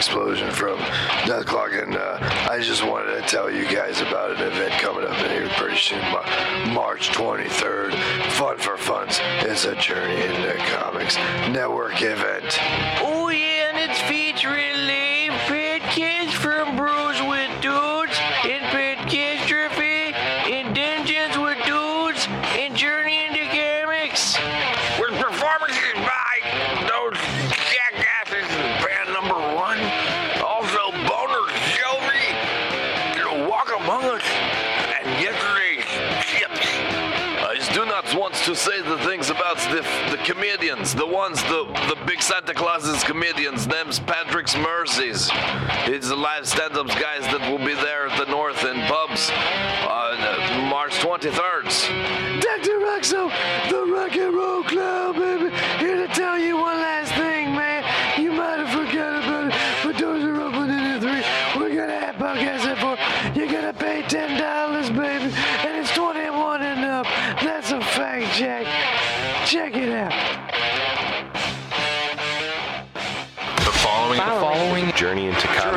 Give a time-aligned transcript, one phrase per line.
[0.00, 0.78] explosion from
[1.28, 2.16] Dethklok, and uh,
[2.50, 5.76] I just wanted to tell you guys about an event coming up in here pretty
[5.76, 6.00] soon,
[6.72, 7.92] March 23rd.
[8.30, 9.20] Fun for Funds.
[9.44, 11.16] is a Journey into Comics
[11.50, 12.58] network event.
[13.02, 13.19] Oh
[42.30, 45.28] Santa Claus's comedians, name's Patrick's Mercies.
[45.90, 49.30] It's the live stand-ups guys that will be there at the North in pubs
[49.82, 51.64] on March 23rd.
[52.40, 52.78] Dr.
[52.86, 53.32] Roxo,
[53.68, 54.62] the Rock and Roll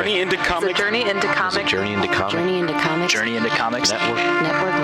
[0.04, 1.70] Journey into It's a comics journey into comics.
[1.70, 2.34] Journey into comics.
[2.34, 3.12] Journey into comics.
[3.14, 3.90] Journey into comics.
[3.90, 4.16] Network.
[4.18, 4.74] Network.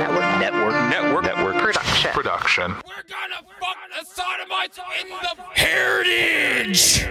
[0.41, 0.41] Network.
[0.41, 1.25] Network.
[1.25, 1.57] network Network.
[1.63, 2.11] Production.
[2.13, 2.71] Production.
[2.71, 7.07] We're gonna fuck the sodomites in the heritage!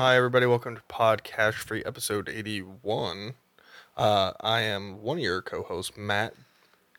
[0.00, 0.46] Hi, everybody.
[0.46, 3.34] Welcome to Podcast Free episode 81.
[3.98, 6.32] Uh, I am one of your co hosts, Matt.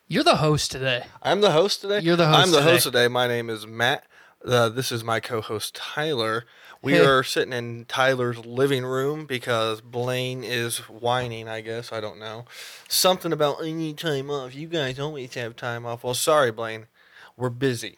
[0.07, 1.06] You're the host today.
[1.23, 2.01] I'm the host today.
[2.01, 2.69] You're the host I'm the today.
[2.73, 3.07] host today.
[3.07, 4.03] My name is Matt.
[4.45, 6.45] Uh, this is my co host, Tyler.
[6.84, 7.03] We Hey.
[7.03, 11.91] are sitting in Tyler's living room because Blaine is whining, I guess.
[11.91, 12.45] I don't know.
[12.88, 14.53] Something about, need time off.
[14.53, 16.03] You guys always have time off.
[16.03, 16.85] Well, sorry, Blaine.
[17.35, 17.97] We're busy.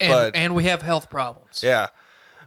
[0.00, 1.62] And, But- and we have health problems.
[1.62, 1.90] Yeah.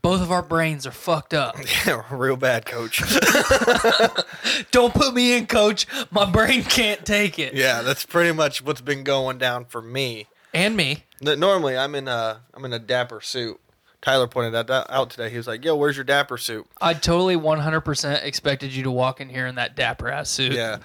[0.01, 1.56] Both of our brains are fucked up.
[1.85, 3.01] Yeah, real bad, coach.
[4.72, 5.85] Don't put me in, coach.
[6.12, 7.53] My brain can't take it.
[7.53, 10.28] yeah, that's pretty much what's been going down for me.
[10.53, 11.03] And me.
[11.25, 13.59] N- Normally, I'm in a I'm in a dapper suit.
[14.01, 15.29] Tyler pointed that out- out today.
[15.29, 19.22] He was like, "Yo, where's your dapper suit?" I totally 100% expected you to walk
[19.22, 20.53] in here in that dapper ass suit.
[20.53, 20.78] Yeah,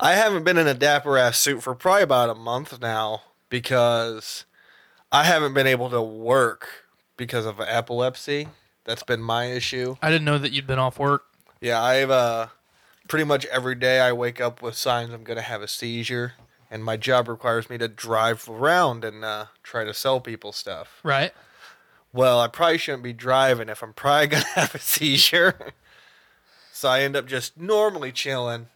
[0.00, 4.44] I haven't been in a dapper ass suit for probably about a month now because
[5.12, 6.68] I haven't been able to work
[7.16, 8.48] because of epilepsy.
[8.84, 9.96] That's been my issue.
[10.02, 11.24] I didn't know that you'd been off work.
[11.60, 12.48] Yeah, I've uh,
[13.08, 16.34] pretty much every day I wake up with signs I'm gonna have a seizure,
[16.70, 21.00] and my job requires me to drive around and uh, try to sell people stuff.
[21.02, 21.32] Right?
[22.12, 25.72] well, I probably shouldn't be driving if I'm probably gonna have a seizure.
[26.72, 28.68] so I end up just normally chilling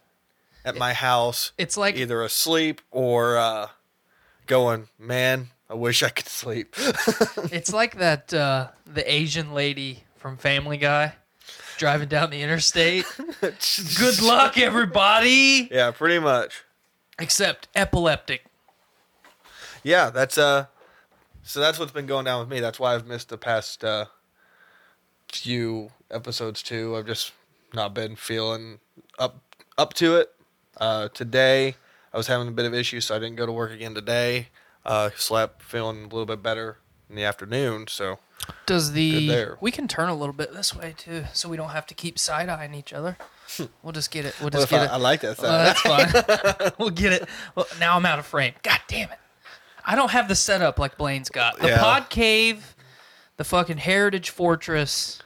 [0.65, 3.67] at my house, It's like either asleep or uh,
[4.45, 6.75] going, man, I wish I could sleep.
[7.51, 11.13] it's like that uh, the Asian lady from Family Guy
[11.77, 13.05] driving down the interstate.
[13.41, 15.69] Good luck, everybody.
[15.71, 16.63] yeah, pretty much.
[17.19, 18.45] Except epileptic.
[19.83, 20.65] Yeah, that's uh,
[21.43, 22.59] so that's what's been going down with me.
[22.59, 24.05] That's why I've missed the past uh,
[25.31, 26.95] few episodes too.
[26.97, 27.31] I've just
[27.73, 28.79] not been feeling
[29.17, 29.41] up
[29.77, 30.33] up to it.
[30.77, 31.75] Uh, today
[32.13, 34.47] I was having a bit of issues, so I didn't go to work again today.
[34.89, 36.79] Uh, slept feeling a little bit better
[37.09, 37.85] in the afternoon.
[37.87, 38.17] So
[38.65, 39.57] Does the there.
[39.61, 42.17] we can turn a little bit this way too, so we don't have to keep
[42.17, 43.15] side eyeing each other.
[43.83, 44.33] We'll just get it.
[44.39, 45.37] We'll Well, just if get I, I like that.
[45.37, 45.67] Sound.
[45.67, 46.71] that's fine.
[46.79, 47.29] we'll get it.
[47.55, 48.53] Well, now I'm out of frame.
[48.63, 49.19] God damn it!
[49.85, 51.59] I don't have the setup like Blaine's got.
[51.59, 51.79] The Yeah.
[51.79, 52.75] pod cave,
[53.37, 55.21] the fucking heritage fortress,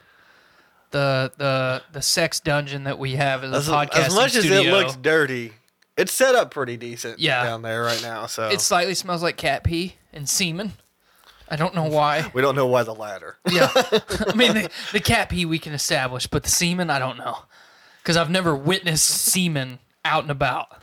[0.90, 4.44] the the the sex dungeon that we have as a as, podcast as much as
[4.46, 5.52] it looks dirty,
[5.96, 7.18] it's set up pretty decent.
[7.18, 7.44] Yeah.
[7.44, 8.26] down there right now.
[8.26, 10.72] So it slightly smells like cat pee and semen.
[11.48, 12.30] I don't know why.
[12.32, 13.36] we don't know why the latter.
[13.50, 13.70] Yeah.
[13.74, 17.38] I mean, the, the cat pee we can establish, but the semen, I don't know.
[18.02, 20.82] Because I've never witnessed semen out and about.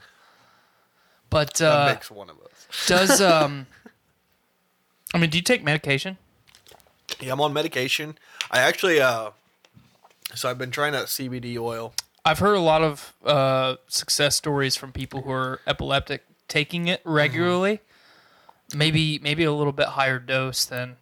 [1.29, 2.87] But uh, makes one of us.
[2.87, 3.67] does, um,
[5.13, 6.17] I mean, do you take medication?
[7.19, 8.17] Yeah, I'm on medication.
[8.49, 9.31] I actually, uh,
[10.35, 11.93] so I've been trying out CBD oil.
[12.23, 17.01] I've heard a lot of uh, success stories from people who are epileptic taking it
[17.03, 17.79] regularly.
[18.75, 20.97] Maybe maybe a little bit higher dose than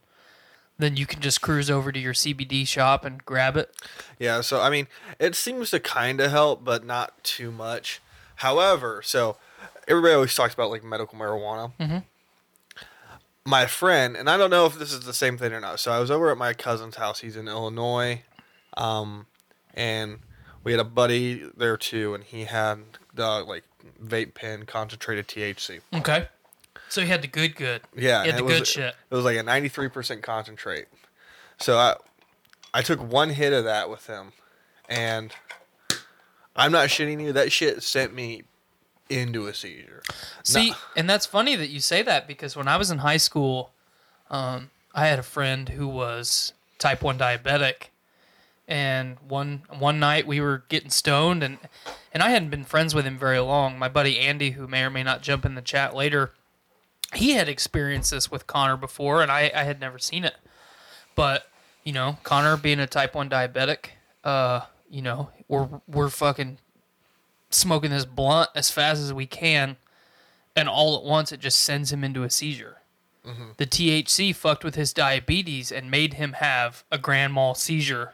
[0.80, 3.75] then you can just cruise over to your CBD shop and grab it.
[4.18, 4.88] Yeah, so I mean,
[5.19, 8.01] it seems to kind of help, but not too much.
[8.36, 9.36] However, so
[9.88, 11.74] everybody always talks about like medical marijuana.
[11.80, 11.98] Mm-hmm.
[13.45, 15.80] My friend, and I don't know if this is the same thing or not.
[15.80, 17.19] So I was over at my cousin's house.
[17.19, 18.21] He's in Illinois,
[18.77, 19.25] um,
[19.74, 20.19] and
[20.63, 22.79] we had a buddy there too, and he had
[23.13, 23.63] the like
[24.03, 25.81] vape pen concentrated THC.
[25.94, 26.27] Okay.
[26.89, 27.81] So he had the good, good.
[27.95, 28.95] Yeah, You had the it good was, shit.
[29.09, 30.85] It was like a ninety-three percent concentrate.
[31.57, 31.95] So I,
[32.73, 34.31] I took one hit of that with him,
[34.88, 35.31] and
[36.56, 37.31] I'm not shitting you.
[37.33, 38.44] That shit sent me
[39.09, 40.03] into a seizure.
[40.44, 43.71] See, and that's funny that you say that because when I was in high school,
[44.29, 47.89] um, I had a friend who was type one diabetic,
[48.69, 51.57] and one one night we were getting stoned, and
[52.13, 53.80] and I hadn't been friends with him very long.
[53.80, 56.33] My buddy Andy, who may or may not jump in the chat later,
[57.16, 60.36] he had experienced this with Connor before, and I I had never seen it,
[61.16, 61.50] but
[61.83, 63.88] you know, Connor being a type one diabetic,
[64.24, 66.60] uh, you know, we're we're fucking
[67.50, 69.77] smoking this blunt as fast as we can,
[70.56, 72.77] and all at once it just sends him into a seizure.
[73.57, 78.13] The THC fucked with his diabetes and made him have a grand mal seizure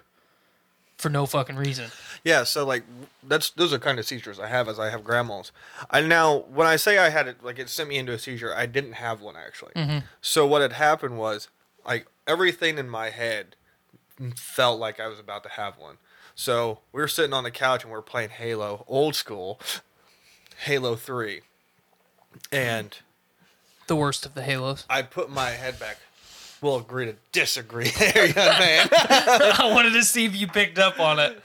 [0.98, 1.92] for no fucking reason.
[2.24, 2.84] Yeah, so like
[3.24, 5.52] that's those are kind of seizures I have as I have grand mals.
[5.92, 8.54] I now when I say I had it like it sent me into a seizure,
[8.56, 9.74] I didn't have one actually.
[9.76, 10.00] Mm-hmm.
[10.22, 11.50] So what had happened was
[11.86, 13.56] like everything in my head
[14.36, 15.98] felt like I was about to have one.
[16.34, 19.60] So we were sitting on the couch and we are playing Halo, old school,
[20.64, 21.42] Halo Three,
[22.52, 22.98] and
[23.88, 24.86] The worst of the halos.
[24.90, 25.98] I put my head back.
[26.62, 28.88] We'll agree to disagree there, young man.
[28.92, 31.42] I wanted to see if you picked up on it.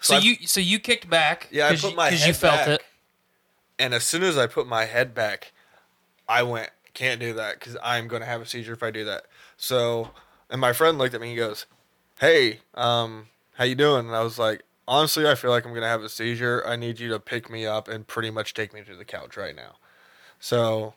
[0.00, 2.34] So I- you so you kicked back Yeah, I because put my 'cause head you
[2.34, 2.68] felt back.
[2.68, 2.82] it.
[3.78, 5.52] And as soon as I put my head back,
[6.28, 9.04] I went, can't do that because I'm going to have a seizure if I do
[9.06, 9.24] that.
[9.56, 10.10] So,
[10.50, 11.28] and my friend looked at me.
[11.30, 11.66] And he goes,
[12.20, 15.82] "Hey, um, how you doing?" And I was like, "Honestly, I feel like I'm going
[15.82, 16.62] to have a seizure.
[16.66, 19.36] I need you to pick me up and pretty much take me to the couch
[19.36, 19.76] right now."
[20.38, 20.94] So,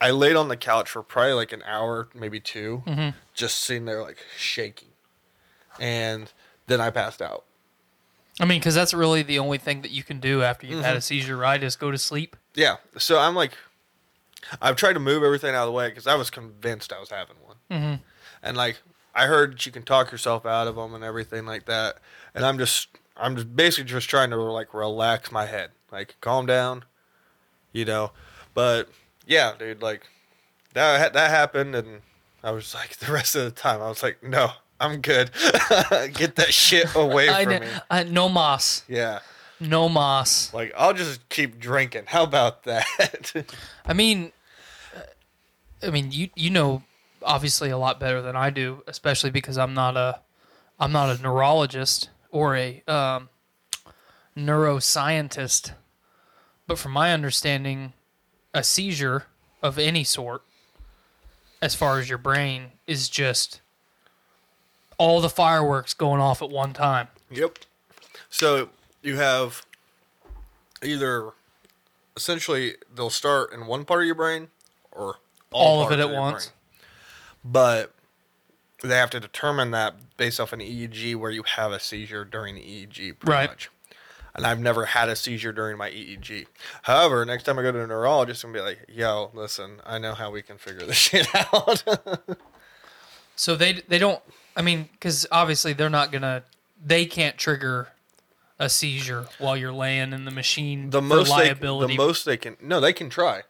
[0.00, 3.16] I laid on the couch for probably like an hour, maybe 2 Mm-hmm.
[3.32, 4.88] just sitting there like shaking,
[5.80, 6.32] and
[6.66, 7.44] then I passed out.
[8.40, 10.84] I mean, because that's really the only thing that you can do after you've Mm-hmm.
[10.86, 11.62] had a seizure, right?
[11.62, 12.36] Is go to sleep.
[12.54, 12.76] Yeah.
[12.98, 13.52] So I'm like,
[14.60, 17.10] I've tried to move everything out of the way because I was convinced I was
[17.10, 17.56] having one.
[17.70, 18.02] Mm-hmm.
[18.42, 18.78] And like,
[19.14, 21.98] I heard you can talk yourself out of them and everything like that.
[22.34, 26.44] And I'm just, I'm just basically just trying to like relax my head, like calm
[26.46, 26.84] down,
[27.72, 28.10] you know.
[28.52, 28.88] But
[29.26, 30.02] yeah, dude, like
[30.74, 32.00] that that happened, and
[32.42, 34.50] I was like, the rest of the time, I was like, no,
[34.80, 35.30] I'm good.
[36.14, 37.68] Get that shit away from kn- me.
[37.90, 39.20] I, no moss, Yeah.
[39.60, 40.52] no moss.
[40.52, 42.04] Like I'll just keep drinking.
[42.06, 43.32] How about that?
[43.86, 44.32] I mean,
[44.96, 46.82] uh, I mean, you you know
[47.22, 50.20] obviously a lot better than I do, especially because I'm not a
[50.78, 53.28] I'm not a neurologist or a um,
[54.36, 55.72] neuroscientist.
[56.66, 57.92] But from my understanding,
[58.54, 59.26] a seizure
[59.62, 60.42] of any sort,
[61.60, 63.60] as far as your brain, is just
[64.96, 67.08] all the fireworks going off at one time.
[67.30, 67.58] Yep.
[68.30, 68.68] So
[69.02, 69.66] you have
[70.82, 71.30] either
[72.16, 74.48] essentially they'll start in one part of your brain
[74.92, 75.16] or
[75.50, 76.46] All of it at once.
[76.46, 76.54] brain.
[77.44, 77.92] But
[78.82, 82.54] they have to determine that based off an EEG where you have a seizure during
[82.54, 83.50] the EEG, pretty Right.
[83.50, 83.70] much.
[84.36, 86.46] And I've never had a seizure during my EEG.
[86.82, 89.98] However, next time I go to a neurologist, I'm gonna be like, "Yo, listen, I
[89.98, 91.84] know how we can figure this shit out."
[93.36, 94.20] So they they don't.
[94.56, 96.42] I mean, because obviously they're not gonna.
[96.84, 97.88] They can't trigger
[98.58, 101.94] a seizure while you're laying in the machine the for most they, liability.
[101.94, 103.42] the most they can no they can try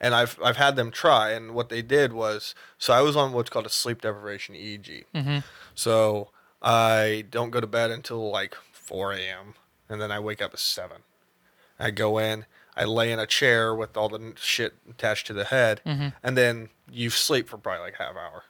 [0.00, 3.34] and i've i've had them try and what they did was so i was on
[3.34, 5.40] what's called a sleep deprivation eeg Mm-hmm.
[5.74, 6.30] so
[6.62, 9.52] i don't go to bed until like 4 a.m
[9.92, 10.98] and then i wake up at 7
[11.78, 12.46] i go in
[12.76, 16.08] i lay in a chair with all the shit attached to the head Mm-hmm.
[16.22, 18.44] and then you sleep for probably like half hour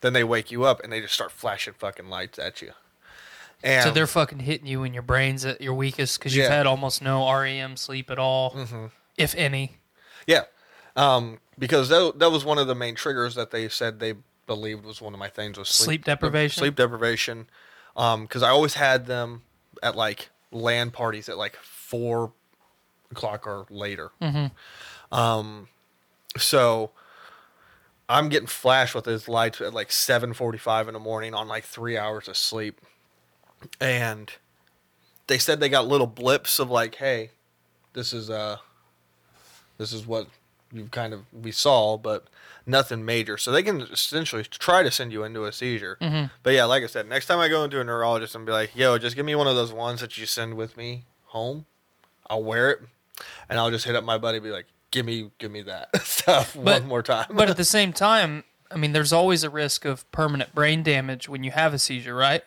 [0.00, 2.72] then they wake you up and they just start flashing fucking lights at you
[3.64, 6.56] and so they're fucking hitting you in your brains at your weakest because you've Yeah.
[6.56, 8.86] had almost no REM sleep at all, Mm-hmm.
[9.16, 9.76] if any.
[10.26, 10.42] Yeah,
[10.96, 14.14] um, because that that was one of the main triggers that they said they
[14.48, 16.60] believed was one of my things was sleep, Sleep deprivation?
[16.60, 17.46] Sleep deprivation,
[17.94, 19.42] because I always had them
[19.80, 22.32] at like LAN parties at like four
[23.10, 24.10] o'clock or later.
[25.10, 25.68] Um,
[26.36, 26.90] so
[28.08, 31.64] I'm getting flashed with those lights at like seven forty-five in the morning on like
[31.64, 32.80] three hours of sleep,
[33.80, 34.30] and
[35.26, 37.30] they said they got little blips of like, hey,
[37.92, 38.58] this is uh
[39.78, 40.28] this is what
[40.72, 42.26] you kind of we saw, but
[42.66, 43.36] nothing major.
[43.36, 45.96] So they can essentially try to send you into a seizure.
[46.00, 46.30] Mhm.
[46.42, 48.74] But yeah, like I said, next time I go into a neurologist and be like,
[48.74, 51.66] "Yo, just give me one of those ones that you send with me home.
[52.28, 52.80] I'll wear it,
[53.48, 55.88] and I'll just hit up my buddy, and be like, give me, give me that
[56.06, 59.50] stuff But- one more time." but at the same time, I mean, there's always a
[59.50, 62.42] risk of permanent brain damage when you have a seizure, right?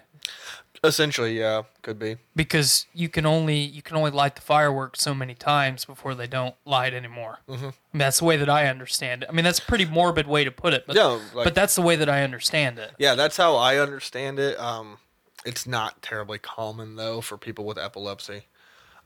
[0.86, 2.18] Essentially, yeah, could be.
[2.36, 6.28] Because you can only you can only light the fireworks so many times before they
[6.28, 7.40] don't light anymore.
[7.50, 7.58] Mhm.
[7.58, 9.30] I mean, that's the way that I understand it.
[9.30, 11.76] I mean, that's a pretty morbid way to put it, but Yeah, like- but that's
[11.76, 12.94] the way that I understand it.
[12.98, 14.60] Yeah, that's how I understand it.
[14.60, 14.98] Um,
[15.46, 18.48] it's not terribly common though for people with epilepsy.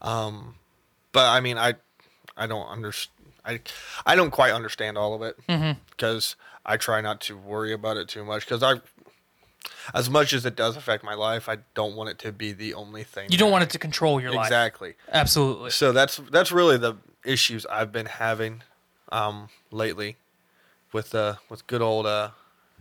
[0.01, 0.55] Um,
[1.12, 1.75] but I mean, I,
[2.38, 3.15] I don't understand.
[3.45, 3.62] I,
[4.05, 5.38] I don't quite understand all of it
[5.91, 8.81] because I try not to worry about it too much because I,
[9.94, 12.74] as much as it does affect my life, I don't want it to be the
[12.74, 13.32] only thing.
[13.32, 14.48] You don't want it to control your life.
[14.48, 14.96] exactly.
[15.12, 15.72] Absolutely.
[15.72, 18.63] So that's that's really the issues I've been having,
[19.12, 20.18] um, lately,
[20.94, 22.32] with uh with good old uh,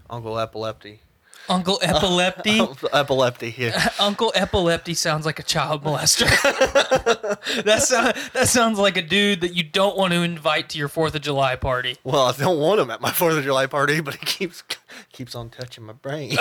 [0.09, 1.01] Uncle Epilepsy.
[1.49, 2.61] Uncle Epilepsy.
[2.93, 3.75] Epilepsy here.
[4.01, 6.27] Uncle Epilepsy sounds like a child molester.
[7.65, 10.89] that sound, that sounds like a dude that you don't want to invite to your
[10.89, 11.97] Fourth of July party.
[12.05, 14.63] Well, I don't want him at my Fourth of July party, but he keeps
[15.13, 16.37] keeps on touching my brain.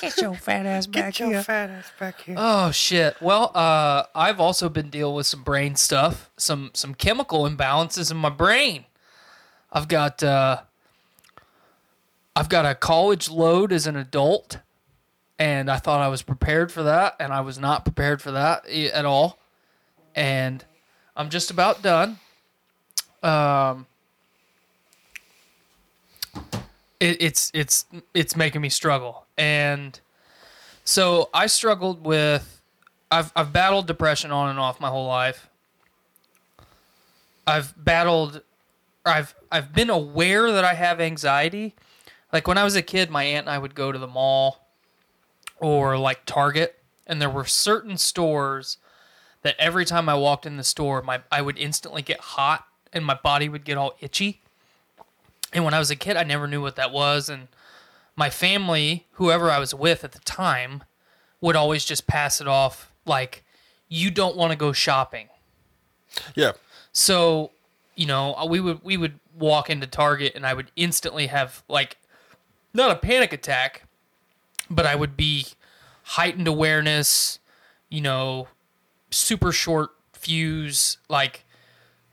[0.00, 1.26] Get your fat ass back here.
[1.28, 2.34] Get your fat ass back here.
[2.38, 3.20] Oh shit.
[3.20, 8.16] Well, uh, I've also been dealing with some brain stuff, some some chemical imbalances in
[8.16, 8.84] my brain.
[9.72, 10.62] I've got uh,
[12.34, 14.58] I've got a college load as an adult,
[15.38, 18.66] and I thought I was prepared for that, and I was not prepared for that
[18.68, 19.38] at all.
[20.14, 20.64] And
[21.16, 22.18] I'm just about done.
[23.22, 23.86] Um,
[26.98, 29.98] it, it's it's it's making me struggle, and
[30.84, 32.62] so I struggled with
[33.10, 35.48] I've I've battled depression on and off my whole life.
[37.46, 38.42] I've battled
[39.04, 41.74] I've I've been aware that I have anxiety.
[42.32, 44.66] Like when I was a kid, my aunt and I would go to the mall
[45.58, 48.78] or like Target and there were certain stores
[49.42, 53.04] that every time I walked in the store, my I would instantly get hot and
[53.04, 54.40] my body would get all itchy.
[55.52, 57.48] And when I was a kid, I never knew what that was and
[58.16, 60.84] my family, whoever I was with at the time,
[61.40, 63.42] would always just pass it off like,
[63.88, 65.28] you don't want to go shopping.
[66.34, 66.52] Yeah.
[66.92, 67.50] So,
[67.96, 71.96] you know, we would we would walk into Target and I would instantly have like
[72.74, 73.82] not a panic attack,
[74.70, 75.46] but I would be
[76.04, 77.38] heightened awareness,
[77.88, 78.48] you know,
[79.10, 81.44] super short fuse like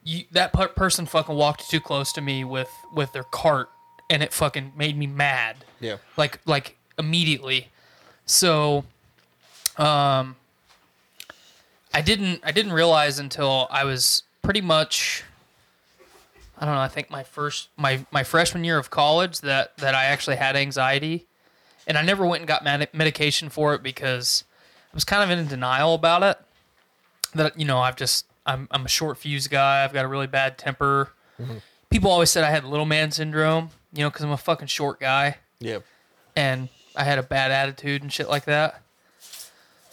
[0.03, 3.69] you, that per- person fucking walked too close to me with with their cart
[4.09, 5.97] and it fucking made me mad Yeah.
[6.17, 7.67] like like immediately
[8.25, 8.83] so
[9.77, 10.35] um
[11.93, 15.23] i didn't i didn't realize until i was pretty much
[16.59, 19.95] i don't know i think my first my my freshman year of college that that
[19.95, 21.25] i actually had anxiety
[21.87, 24.43] and i never went and got med- medication for it because
[24.91, 26.37] i was kind of in denial about it
[27.33, 30.27] that you know i've just i'm, I'm a short fuse guy i've got a really
[30.27, 31.11] bad temper
[31.41, 31.57] mm-hmm.
[31.89, 34.99] people always said i had little man syndrome you know because i'm a fucking short
[34.99, 35.79] guy Yeah.
[36.35, 38.81] and I had a bad attitude and shit like that.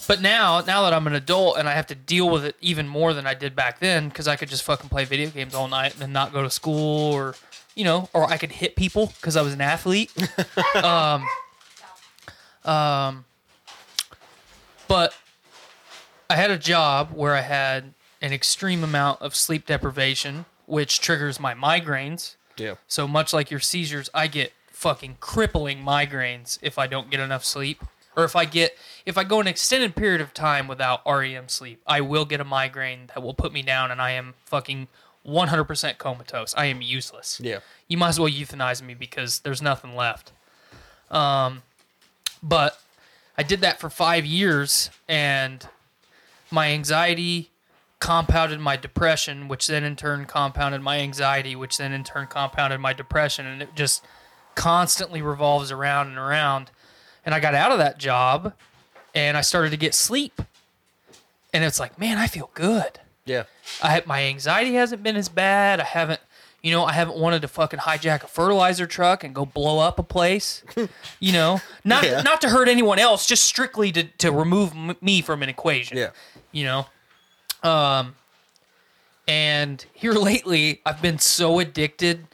[0.07, 2.87] But now, now that I'm an adult and I have to deal with it even
[2.87, 5.69] more than I did back then, because I could just fucking play video games all
[5.69, 7.35] night and not go to school, or
[7.75, 10.13] you know, or I could hit people because I was an athlete.
[10.83, 11.27] um,
[12.65, 13.25] um,
[14.89, 15.15] but
[16.29, 21.39] I had a job where I had an extreme amount of sleep deprivation, which triggers
[21.41, 22.37] my migraines.
[22.57, 22.75] Yeah.
[22.89, 27.45] So much like your seizures, I get fucking crippling migraines if I don't get enough
[27.45, 27.83] sleep.
[28.17, 31.83] Or if I get if I go an extended period of time without REM sleep,
[31.87, 34.89] I will get a migraine that will put me down and I am fucking
[35.27, 36.55] 100% comatose.
[36.57, 37.41] I am useless.
[37.43, 37.59] Yeah.
[37.89, 40.33] You might as well euthanize me because there's nothing left.
[41.11, 41.63] Um
[42.43, 42.81] but
[43.37, 45.69] I did that for 5 years and
[46.51, 47.51] my anxiety
[47.99, 52.81] compounded my depression, which then in turn compounded my anxiety, which then in turn compounded
[52.81, 54.05] my depression, and it just
[54.55, 56.71] constantly revolves around and around.
[57.27, 58.55] And I got out of that job
[59.15, 60.41] and I started to get sleep.
[61.53, 63.01] And it's like, man, I feel good.
[63.25, 63.45] Yeah.
[63.83, 65.81] I my anxiety hasn't been as bad.
[65.81, 66.21] I haven't,
[66.63, 69.99] you know, I haven't wanted to fucking hijack a fertilizer truck and go blow up
[69.99, 70.63] a place.
[71.21, 72.23] you know, not Yeah.
[72.23, 75.97] not to hurt anyone else, just strictly to to remove m- me from an equation.
[75.99, 76.11] Yeah.
[76.53, 76.87] You know,
[77.69, 78.15] um,
[79.27, 82.27] and here lately, I've been so addicted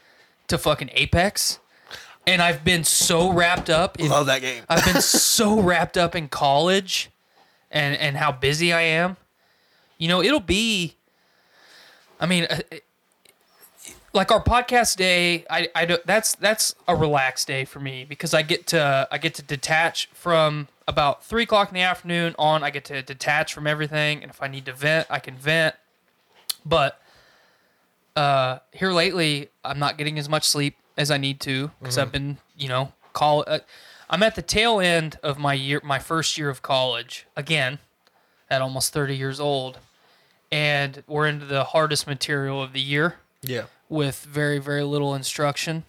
[0.49, 1.59] to fucking Apex,
[2.27, 3.99] and I've been so wrapped up.
[3.99, 4.65] In, Love that game.
[4.69, 7.11] I've been so wrapped up in college,
[7.71, 9.17] and and how busy I am.
[9.99, 10.97] You know, it'll be.
[12.21, 12.61] I mean, uh,
[14.13, 18.35] like our podcast day i i do that's that's a relaxed day for me because
[18.35, 22.63] i get to i get to detach from about three o'clock in the afternoon on
[22.63, 25.75] i get to detach from everything and if i need to vent i can vent
[26.65, 27.01] but
[28.17, 32.13] uh here lately i'm not getting as much sleep as i need to because i've
[32.13, 33.59] been you know call uh,
[34.11, 37.79] i'm at the tail end of my year my first year of college again
[38.51, 39.79] at almost 30 years old
[40.51, 43.65] and we're into the hardest material of the year Yeah.
[43.89, 45.85] with very very little instruction.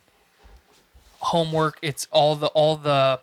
[1.19, 3.19] Homework it's all the all the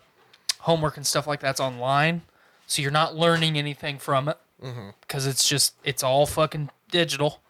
[0.61, 2.21] homework and stuff like that's online
[2.67, 4.37] so you're not learning anything from it
[5.01, 7.41] because it's just it's all fucking digital.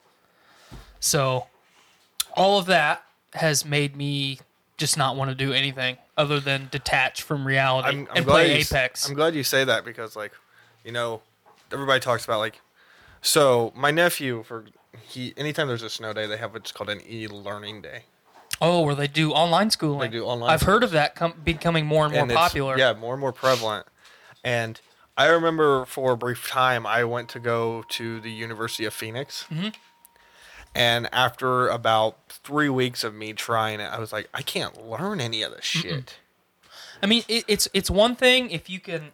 [1.02, 1.48] So
[2.36, 4.40] all of that has made me
[4.78, 8.34] just not want to do anything other than detach from reality I'm, I'm and glad
[8.34, 10.32] play you, apex I'm glad you say that because, like,
[10.84, 11.22] you know,
[11.72, 12.60] everybody talks about like.
[13.22, 14.66] So my nephew, for
[15.04, 18.04] he, anytime there's a snow day, they have what's called an e-learning day.
[18.60, 21.86] oh where they do online schooling They do online i've heard of that com- becoming
[21.86, 23.86] more and more and popular Yeah, more and more prevalent.
[24.44, 24.82] And
[25.18, 29.46] I remember for a brief time, I went to go to the University of Phoenix.
[29.52, 29.70] Mm-hmm.
[30.74, 35.20] And after about three weeks of me trying it, I was like, I can't learn
[35.20, 36.18] any of this shit.
[37.04, 39.12] I mean, it, it's it's one thing if you can,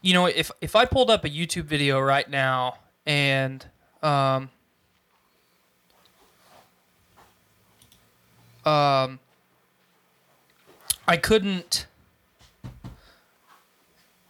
[0.00, 3.64] you know, if if I pulled up a YouTube video right now and
[4.02, 4.50] um
[8.64, 9.18] um
[11.08, 11.86] I couldn't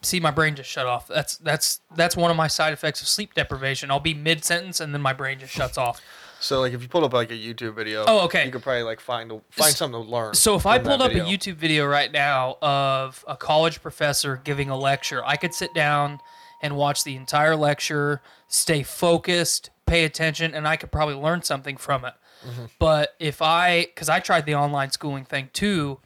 [0.00, 1.06] see my brain just shut off.
[1.08, 3.90] That's that's that's one of my side effects of sleep deprivation.
[3.90, 6.00] I'll be mid sentence and then my brain just shuts off.
[6.42, 8.44] So like, if you pulled up like a YouTube video, Oh, okay.
[8.44, 10.34] you could probably like find a, find something to learn.
[10.34, 11.20] So if I pulled up a.
[11.20, 16.20] YouTube video right now of a college professor giving a lecture, I could sit down
[16.60, 21.76] and watch the entire lecture, stay focused, pay attention, and I could probably learn something
[21.76, 22.14] from it.
[22.46, 22.64] Mm-hmm.
[22.78, 26.00] But if I, because I tried the online schooling thing too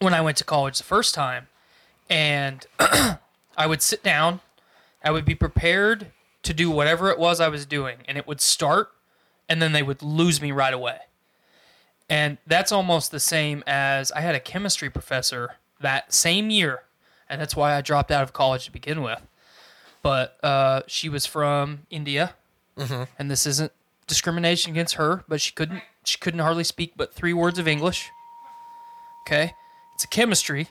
[0.00, 1.46] when I went to college the first time,
[2.10, 4.40] and I would sit down,
[5.04, 6.08] I would be prepared
[6.42, 8.90] to do whatever it was I was doing, and it would start,
[9.48, 10.98] and then they would lose me right away.
[12.08, 16.82] And that's almost the same as I had a chemistry professor that same year,
[17.28, 19.20] and that's why I dropped out of college to begin with.
[20.02, 22.34] But uh, she was from India,
[23.18, 23.72] and this isn't
[24.06, 28.08] discrimination against her, but she couldn't she couldn't hardly speak but three words of English.
[29.26, 29.54] Okay,
[29.94, 30.68] it's a chemistry,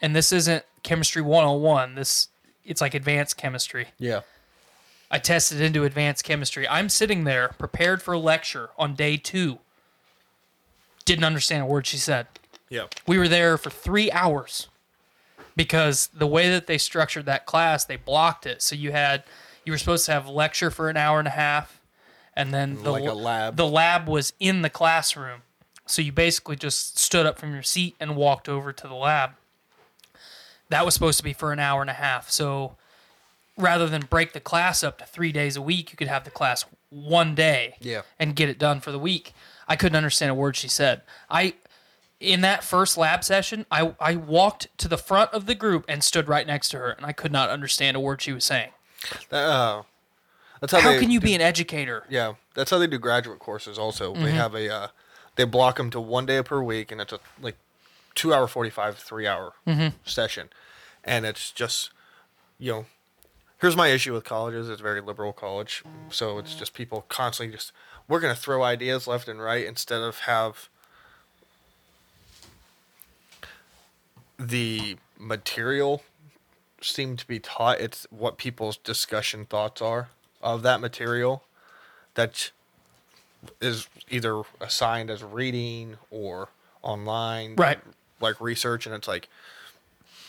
[0.00, 1.96] and this isn't chemistry 101.
[1.96, 2.28] This
[2.64, 3.88] it's like advanced chemistry.
[3.98, 4.20] yeah,
[5.10, 6.68] I tested into advanced chemistry.
[6.68, 9.58] I'm sitting there prepared for a lecture on day two.
[11.04, 12.26] Didn't understand a word she said.
[12.68, 14.68] yeah, We were there for three hours
[15.56, 18.60] because the way that they structured that class, they blocked it.
[18.60, 19.24] So you had
[19.64, 21.80] you were supposed to have lecture for an hour and a half,
[22.36, 23.56] and then the Like a lab.
[23.56, 25.42] The lab was in the classroom,
[25.86, 29.32] so you basically just stood up from your seat and walked over to the lab.
[30.68, 32.30] That was supposed to be for an hour and a half.
[32.30, 32.76] So
[33.58, 36.30] rather than break the class up to three days a week, you could have the
[36.30, 38.02] class one day Yeah.
[38.18, 39.34] and get it done for the week.
[39.66, 41.02] I couldn't understand a word she said.
[41.28, 41.54] I
[42.20, 46.02] in that first lab session, I, I walked to the front of the group and
[46.02, 48.70] stood right next to her, and I could not understand a word she was saying.
[49.30, 49.82] uh,
[50.60, 52.04] that's how, How they can you do- be an educator?
[52.08, 53.78] Yeah, that's how they do graduate courses.
[53.78, 54.24] Also, Mm-hmm.
[54.24, 54.88] they have a uh,
[55.36, 57.56] they block them to one day per week, and it's a like
[58.16, 59.96] two hour, forty five, three hour Mm-hmm.
[60.04, 60.48] session,
[61.04, 61.90] and it's just
[62.58, 62.86] you know.
[63.60, 67.54] Here's my issue with colleges: it's a very liberal college, so it's just people constantly
[67.54, 67.72] just
[68.06, 70.68] we're gonna throw ideas left and right instead of have
[74.38, 76.02] the material
[76.80, 77.80] seem to be taught.
[77.80, 80.08] It's what people's discussion thoughts are
[80.40, 81.42] of that material
[82.14, 82.52] that
[83.60, 86.48] is either assigned as reading or
[86.82, 87.78] online, Right.
[88.20, 89.28] Like research, and it's like,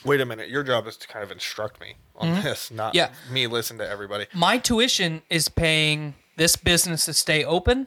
[0.04, 2.96] wait a minute, your job is to kind of instruct me on this, not Mm-hmm.
[3.28, 3.32] Yeah.
[3.32, 4.26] me listen to everybody.
[4.34, 7.86] My tuition is paying this business to stay open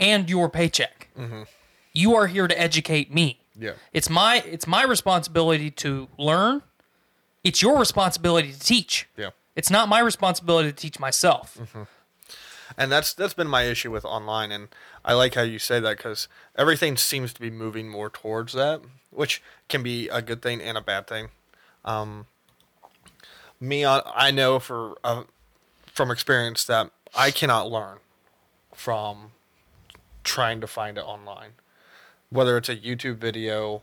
[0.00, 1.08] and your paycheck.
[1.92, 3.40] You are here to educate me.
[3.58, 6.62] Yeah, It's my it's my responsibility to learn.
[7.42, 9.08] It's your responsibility to teach.
[9.16, 9.30] yeah.
[9.54, 11.56] It's not my responsibility to teach myself.
[12.76, 14.68] and that's that's been my issue with online and
[15.04, 18.80] i like how you say that because everything seems to be moving more towards that
[19.10, 21.28] which can be a good thing and a bad thing
[21.86, 22.26] um,
[23.60, 25.22] me on i know for uh,
[25.86, 27.98] from experience that i cannot learn
[28.74, 29.30] from
[30.24, 31.50] trying to find it online
[32.30, 33.82] whether it's a youtube video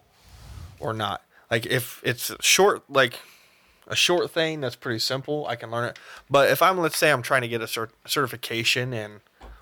[0.80, 3.20] or not like if it's short like
[3.88, 5.46] a short thing that's pretty simple.
[5.48, 6.00] I can learn it.
[6.30, 9.22] But if I'm, let's say, I'm trying to get a cert- certification in,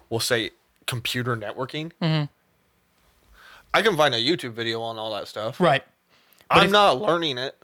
[0.10, 0.52] we'll say,
[0.86, 1.92] computer networking,
[3.74, 5.60] I can find a YouTube video on all that stuff.
[5.60, 5.84] Right.
[6.50, 7.56] I'm if- not learning it.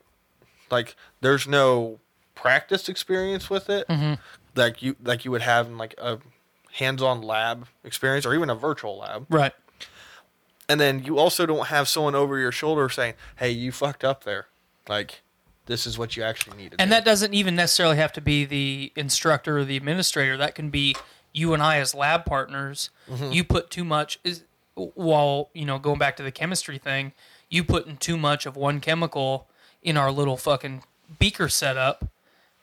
[0.70, 2.00] Like there's no
[2.36, 4.14] practice experience with it, Mm-hmm.
[4.56, 6.20] like you like you would have in like a
[6.74, 9.26] hands-on lab experience or even a virtual lab.
[9.30, 9.54] Right.
[10.70, 14.24] And then you also don't have someone over your shoulder saying, "Hey, you fucked up
[14.26, 14.48] there."
[14.90, 15.22] Like
[15.66, 16.96] this is what you actually need to And do.
[16.96, 20.38] that doesn't even necessarily have to be the instructor or the administrator.
[20.38, 20.96] That can be
[21.34, 22.90] you and I as lab partners.
[23.32, 24.44] You put too much is
[24.76, 27.14] while you know going back to the chemistry thing.
[27.50, 29.48] You put in too much of one chemical
[29.88, 30.84] in our little fucking
[31.18, 32.10] beaker setup,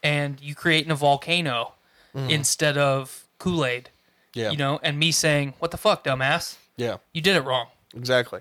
[0.03, 1.73] and you creating a volcano
[2.29, 3.89] instead of Kool Aid.
[4.35, 4.51] yeah.
[4.51, 6.59] You know, and me saying, "What the fuck, dumbass?
[6.77, 6.99] Yeah.
[7.13, 8.41] You did it wrong." Exactly.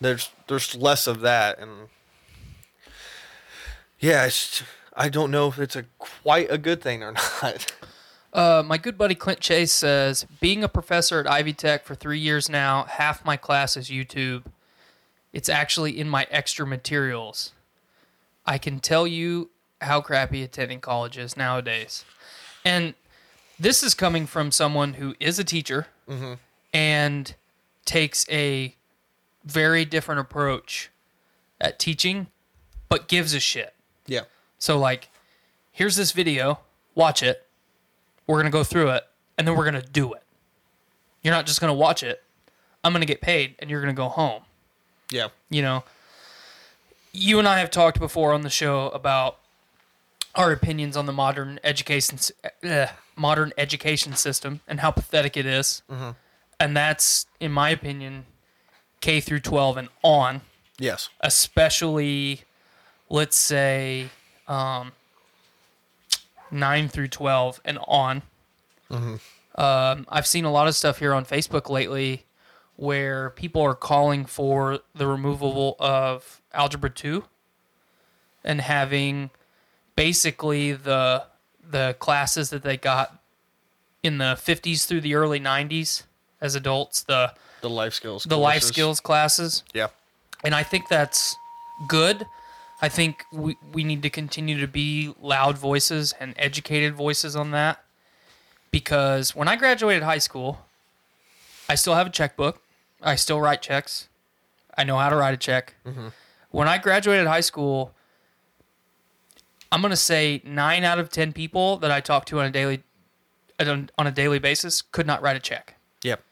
[0.00, 1.88] There's there's less of that, and
[4.00, 4.62] yeah, it's,
[4.96, 7.72] I don't know if it's a quite a good thing or not.
[8.32, 12.18] Uh, my good buddy Clint Chase says, being a professor at Ivy Tech for three
[12.18, 14.44] years now, half my class is YouTube.
[15.32, 17.52] It's actually in my extra materials.
[18.48, 19.50] I can tell you
[19.82, 22.06] how crappy attending college is nowadays.
[22.64, 22.94] And
[23.60, 26.34] this is coming from someone who is a teacher mm-hmm.
[26.72, 27.34] and
[27.84, 28.74] takes a
[29.44, 30.90] very different approach
[31.60, 32.28] at teaching,
[32.88, 33.74] but gives a shit.
[34.06, 34.22] yeah.
[34.58, 35.10] So like,
[35.70, 36.60] here's this video,
[36.94, 37.46] watch it.
[38.26, 39.04] We're gonna go through it,
[39.36, 40.22] and then we're gonna do it.
[41.22, 42.22] You're not just gonna watch it.
[42.82, 44.42] I'm gonna get paid, and you're gonna go home.
[45.10, 45.28] Yeah.
[45.50, 45.84] You know.
[47.20, 49.38] You and I have talked before on the show about
[50.34, 52.18] our opinions on the modern education
[52.62, 55.82] eh, modern education system and how pathetic it is.
[56.60, 58.26] And that's, in my opinion,
[59.00, 60.40] K through 12 and on
[60.78, 61.08] Yes.
[61.20, 62.42] especially
[63.10, 64.10] let's say
[64.46, 64.92] um,
[66.52, 68.22] 9 through 12 and on
[69.56, 72.24] um, i've seen a lot of stuff here on facebook lately
[72.78, 77.24] where people are calling for the removal of algebra 2
[78.44, 79.30] and having
[79.96, 81.24] basically the
[81.68, 83.20] the classes that they got
[84.04, 86.04] in the 50s through the early 90s
[86.40, 88.22] as adults the The life skills.
[88.22, 89.88] the life skills classes Yeah.
[90.44, 91.34] and I think that's
[91.88, 92.24] good.
[92.80, 97.50] I think we, we need to continue to be loud voices and educated voices on
[97.50, 97.82] that.
[98.70, 100.64] Because when I graduated high school,
[101.68, 102.62] I still have a checkbook.
[103.02, 104.08] I still write checks.
[104.76, 105.74] I know how to write a check.
[105.86, 106.08] Mm-hmm.
[106.50, 107.92] When I graduated high school,
[109.70, 112.82] I'm gonna say nine out of ten people that I talk to on a daily
[113.60, 116.22] on a daily basis could not write a check Yep.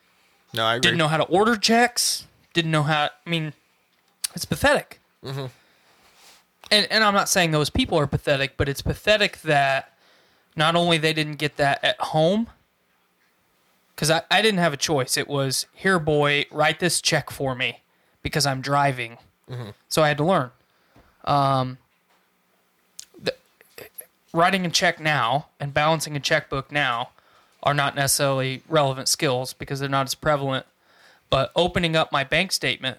[0.54, 0.80] No, I agree.
[0.82, 2.24] didn't know how to order checks,
[2.54, 3.10] didn't know how.
[3.26, 3.52] I mean,
[4.34, 5.00] it's pathetic.
[5.24, 5.46] Mm-hmm.
[6.70, 9.92] And and I'm not saying those people are pathetic, but it's pathetic that
[10.54, 12.48] not only they didn't get that at home,
[13.96, 15.16] because I, I didn't have a choice.
[15.16, 17.80] It was here, boy, write this check for me
[18.22, 19.16] because I'm driving,
[19.88, 20.50] so I had to learn.
[21.24, 21.78] Um,
[23.20, 23.34] the,
[24.32, 27.10] writing a check now and balancing a checkbook now
[27.62, 30.66] are not necessarily relevant skills because they're not as prevalent.
[31.30, 32.98] But opening up my bank statement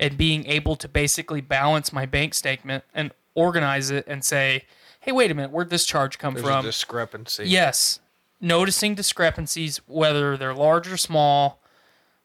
[0.00, 4.64] and being able to basically balance my bank statement and organize it and say,
[5.00, 6.64] hey, wait a minute, where'd this charge come There's from?
[6.64, 7.44] a discrepancy.
[7.46, 8.00] Yes.
[8.40, 11.60] Noticing discrepancies, whether they're large or small.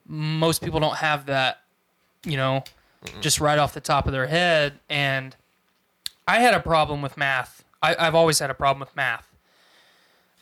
[0.06, 1.62] Most people don't have that,
[2.26, 2.64] you know,
[3.22, 4.80] just right off the top of their head.
[4.90, 5.36] And
[6.28, 7.64] I had a problem with math.
[7.82, 9.28] I, I've always had a problem with math.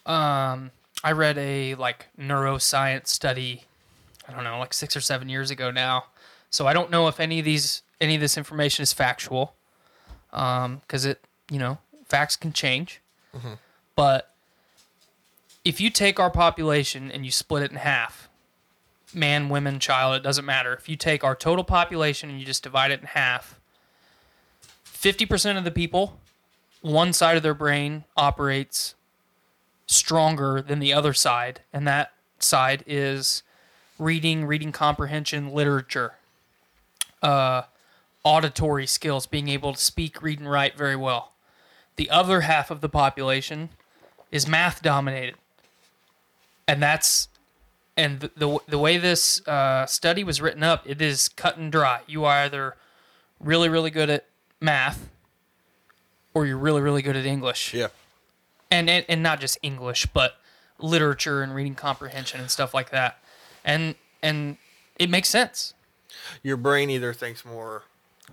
[0.06, 0.72] Um,
[1.04, 3.64] I read a like neuroscience study,
[4.28, 6.06] I don't know, like six or seven years ago now.
[6.50, 9.54] So I don't know if any of these any of this information is factual,
[10.32, 13.00] because it you know facts can change.
[13.96, 14.31] But
[15.64, 18.30] if you take our population and you split it in half,
[19.14, 20.74] man, women, child, it doesn't matter.
[20.74, 23.60] If you take our total population and you just divide it in half,
[24.86, 26.20] 50% of the people,
[26.82, 28.96] one side of their brain operates
[29.86, 33.44] stronger than the other side, and that side is
[34.00, 36.14] reading, reading comprehension, literature,
[37.22, 37.64] uh,
[38.24, 41.34] auditory skills, being able to speak, read, and write very well.
[41.98, 43.70] The other half of the population
[44.32, 45.36] is math dominated,
[46.72, 47.28] and that's
[47.98, 51.72] and the the, the way this uh, study was written up, it is cut and
[51.72, 52.02] dry.
[52.08, 52.76] You are either
[53.40, 54.26] really really good at
[54.62, 55.10] math,
[56.34, 57.88] or you're really really good at English Yeah.
[58.72, 60.38] and, and and not just English, but
[60.80, 63.20] literature and reading comprehension and stuff like that.
[63.66, 64.58] And and
[64.98, 65.74] it makes sense.
[66.44, 67.84] Your brain either thinks more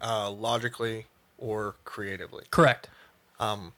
[0.01, 1.07] uh, logically
[1.39, 2.45] or creatively.
[2.51, 2.89] Correct.
[3.41, 3.73] Um,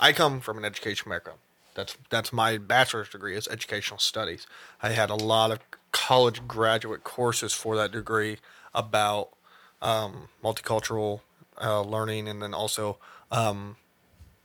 [0.00, 1.38] I come from an education background.
[1.74, 4.46] That's that's my bachelor's degree is educational studies.
[4.82, 5.58] I had a lot of
[5.92, 8.38] college graduate courses for that degree.
[8.74, 9.28] about
[9.80, 11.20] um, multicultural
[11.62, 12.98] uh, learning and then also
[13.30, 13.76] um,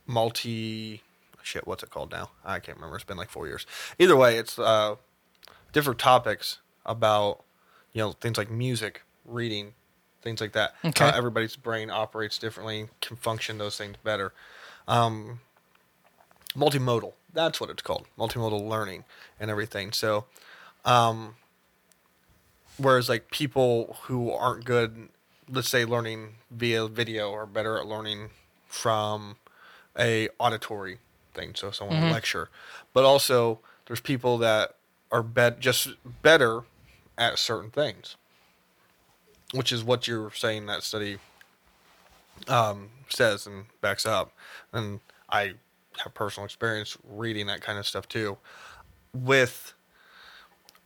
[0.06, 1.02] multi
[1.42, 1.66] shit.
[1.66, 2.30] What's it called now?
[2.44, 2.96] I can't remember.
[2.96, 3.66] It's been like four years.
[3.98, 4.96] Either way, it's uh,
[5.72, 7.42] different topics about
[7.92, 9.74] you know things like music, reading,
[10.22, 10.74] things like that.
[10.84, 11.04] Okay.
[11.04, 14.32] How everybody's brain operates differently, can function those things better.
[14.86, 15.40] Um,
[16.54, 17.14] multimodal.
[17.32, 18.06] That's what it's called.
[18.18, 19.04] Multimodal learning
[19.38, 19.92] and everything.
[19.92, 20.24] So,
[20.84, 21.36] um,
[22.76, 25.08] whereas like people who aren't good,
[25.48, 28.30] let's say learning via video, are better at learning
[28.66, 29.36] from
[29.98, 30.98] a auditory
[31.34, 31.54] thing.
[31.54, 32.48] So someone will lecture,
[32.92, 34.76] but also there's people that
[35.12, 35.90] are bet just
[36.22, 36.62] better
[37.18, 38.16] at certain things,
[39.52, 41.18] which is what you're saying that study
[42.48, 44.32] um, says and backs up.
[44.72, 45.54] And I
[46.04, 48.38] have personal experience reading that kind of stuff too.
[49.14, 49.74] With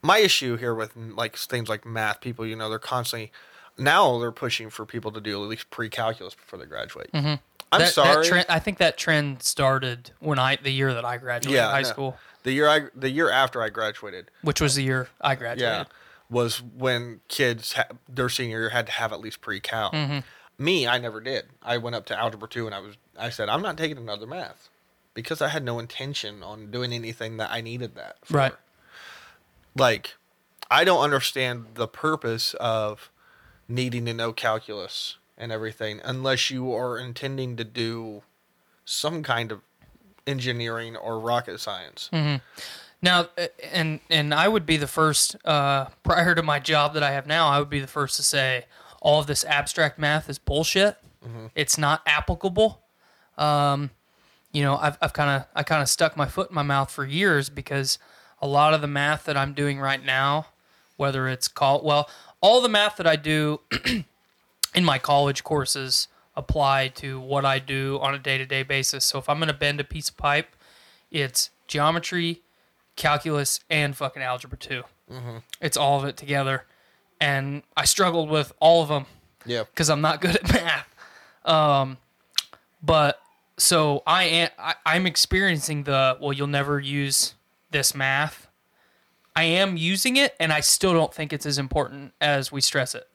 [0.02, 3.32] my issue here with like things like math, people, you know, they're constantly
[3.76, 7.10] now they're pushing for people to do at least pre-calculus before they graduate.
[7.12, 7.34] I'm Mm-hmm.
[7.72, 8.24] That- that sorry.
[8.26, 11.80] trend- I think that trend started when I the year that I graduated yeah, high
[11.82, 11.88] no.
[11.88, 15.60] school, The year I the year after I graduated, which was the year I graduated.
[15.88, 15.94] yeah,
[16.30, 19.90] was when kids ha- their senior year had to have at least pre-cal.
[19.90, 20.18] Mm-hmm.
[20.64, 21.46] Me, I never did.
[21.62, 24.26] I went up to algebra two, and I was I said I'm not taking another
[24.26, 24.68] math
[25.14, 28.16] because I had no intention on doing anything that I needed that.
[28.24, 28.36] For.
[28.36, 28.52] Right.
[29.76, 30.14] Like,
[30.70, 33.10] I don't understand the purpose of
[33.68, 38.22] needing to know calculus and everything unless you are intending to do
[38.84, 39.60] some kind of
[40.26, 42.10] engineering or rocket science.
[43.02, 47.02] Now, uh, and and I would be the first uh, prior to my job that
[47.02, 47.48] I have now.
[47.48, 48.64] I would be the first to say
[49.02, 50.96] all of this abstract math is bullshit.
[51.54, 52.80] It's not applicable.
[53.36, 53.90] Um,
[54.54, 56.90] you know, I've I've kind of I kind of stuck my foot in my mouth
[56.90, 57.98] for years because
[58.40, 60.46] a lot of the math that I'm doing right now,
[60.96, 62.08] whether it's called well,
[62.40, 63.60] all the math that I do
[64.74, 69.04] in my college courses apply to what I do on a day to day basis.
[69.04, 70.54] So if I'm going to bend a piece of pipe,
[71.10, 72.42] it's geometry,
[72.96, 74.82] calculus, and fucking algebra 2.
[75.60, 76.64] It's all of it together.
[77.20, 79.06] And I struggled with all of them
[79.46, 79.62] Yeah.
[79.70, 80.94] because I'm not good at math.
[81.44, 81.98] Um,
[82.82, 83.20] but
[83.56, 87.34] so I am I, I'm experiencing the well, you'll never use
[87.70, 88.48] this math.
[89.36, 92.94] I am using it, and I still don't think it's as important as we stress
[92.94, 93.08] it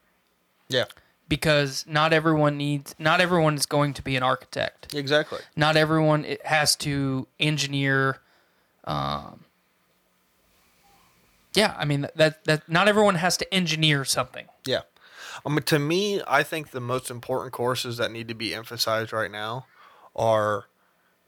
[0.68, 0.84] Yeah.
[1.28, 5.38] because not everyone needs not everyone is going to be an architect Exactly.
[5.56, 8.18] not everyone has to engineer
[8.84, 9.44] um
[11.54, 14.80] yeah i mean that that not everyone has to engineer something Yeah.
[15.46, 19.30] Um, to me, I think the most important courses that need to be emphasized right
[19.30, 19.64] now
[20.20, 20.66] are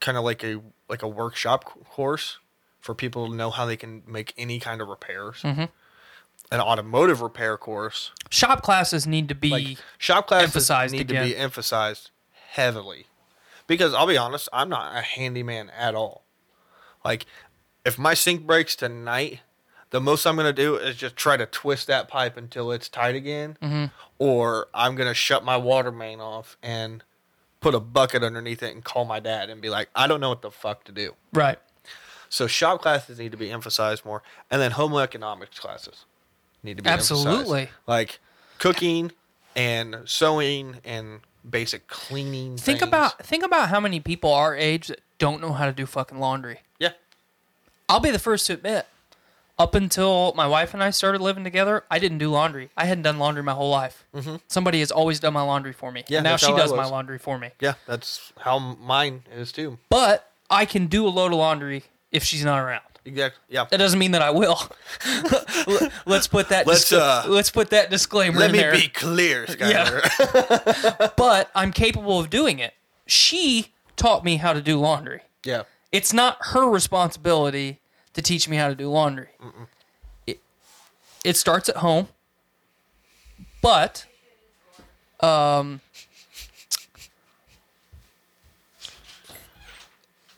[0.01, 2.39] kind of like a like a workshop course
[2.81, 5.41] for people to know how they can make any kind of repairs.
[5.43, 5.65] Mm-hmm.
[6.51, 11.15] An automotive repair course, shop classes need to be like shop classes, emphasized need to
[11.15, 12.11] be emphasized
[12.51, 13.07] heavily.
[13.67, 16.25] Because I'll be honest, I'm not a handyman at all.
[17.05, 17.25] Like,
[17.87, 19.41] if my sink breaks tonight,
[19.91, 23.15] the most I'm gonna do is just try to twist that pipe until it's tight
[23.15, 23.87] again, Mm-hmm.
[24.19, 27.03] or I'm gonna shut my water main off and
[27.63, 30.29] put a bucket underneath it and call my dad and be like, I don't know
[30.29, 31.15] what the fuck to do.
[31.33, 31.59] right
[32.29, 36.05] So shop classes need to be emphasized more, and then home economics classes
[36.63, 37.27] need to be emphasized.
[37.27, 37.71] Absolutely.
[37.87, 38.21] like
[38.59, 39.13] cooking
[39.57, 42.57] and sewing and basic cleaning.
[42.57, 42.89] think things.
[42.89, 46.19] about think about how many people our age that don't know how to do fucking
[46.19, 46.91] laundry yeah,
[47.89, 48.87] i'll be the first to admit
[49.59, 53.03] up until my wife and i started living together i didn't do laundry i hadn't
[53.03, 54.05] done laundry my whole life
[54.49, 56.13] somebody has always done my laundry for me Mm-hmm.
[56.13, 57.75] Yeah, and now she does my laundry for me yeah.
[57.87, 59.79] That's how mine is too.
[59.89, 62.83] but I can do a load of laundry if she's not around.
[63.07, 63.41] Exactly.
[63.49, 63.65] Yeah.
[63.71, 64.59] That doesn't mean that I will.
[66.07, 66.67] let's put that.
[66.67, 68.73] Let's, disc- uh, let's put that disclaimer Let in me there.
[68.73, 71.17] be clear, Skyler.
[71.17, 72.75] but I'm capable of doing it.
[73.07, 75.23] She taught me how to do laundry.
[75.45, 75.63] yeah.
[75.91, 77.81] It's not her responsibility
[78.15, 79.29] to teach me how to do laundry.
[80.27, 80.41] It,
[81.25, 82.09] it starts at home,
[83.61, 84.07] but
[85.21, 85.81] um,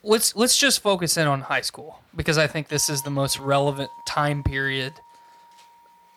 [0.03, 3.39] let's let's just focus in on high school because I think this is the most
[3.39, 4.93] relevant time period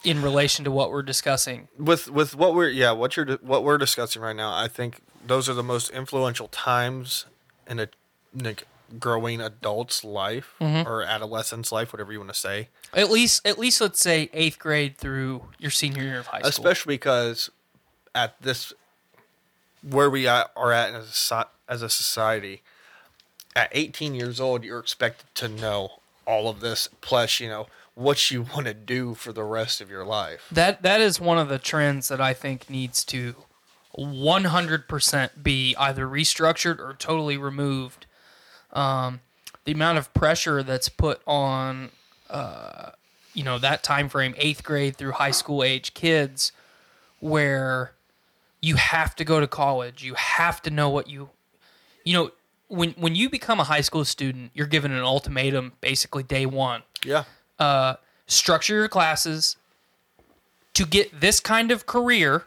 [0.04, 1.68] in relation to what we're discussing.
[1.78, 5.50] With with what we're yeah what you're what we're discussing right now, I think those
[5.50, 7.26] are the most influential times
[7.68, 7.88] in a
[8.34, 8.68] like,
[9.00, 10.88] growing adult's life Mm-hmm.
[10.90, 12.70] or adolescent's life, whatever you want to say.
[12.94, 16.50] At least at least let's say eighth grade through your senior year of high school.
[16.50, 17.50] especially because
[18.16, 18.74] at this
[19.88, 22.64] where we are are at as a, as a society
[23.56, 25.90] at 18 years old you're expected to know
[26.26, 29.90] all of this plus you know what you want to do for the rest of
[29.90, 30.48] your life.
[30.52, 33.36] That that is one of the trends that I think needs to
[33.98, 38.06] 100% be either restructured or totally removed.
[38.74, 39.22] Um,
[39.66, 41.90] the amount of pressure that's put on,
[42.30, 42.92] uh,
[43.34, 46.52] you know, that time frame, eighth grade through high school age kids,
[47.20, 47.92] where
[48.62, 51.30] you have to go to college, you have to know what you,
[52.04, 52.32] you know,
[52.70, 56.84] when when you become a high school student, you're given an ultimatum basically day one
[57.06, 57.24] Yeah.
[57.60, 59.56] uh, structure your classes
[60.74, 62.46] to get this kind of career,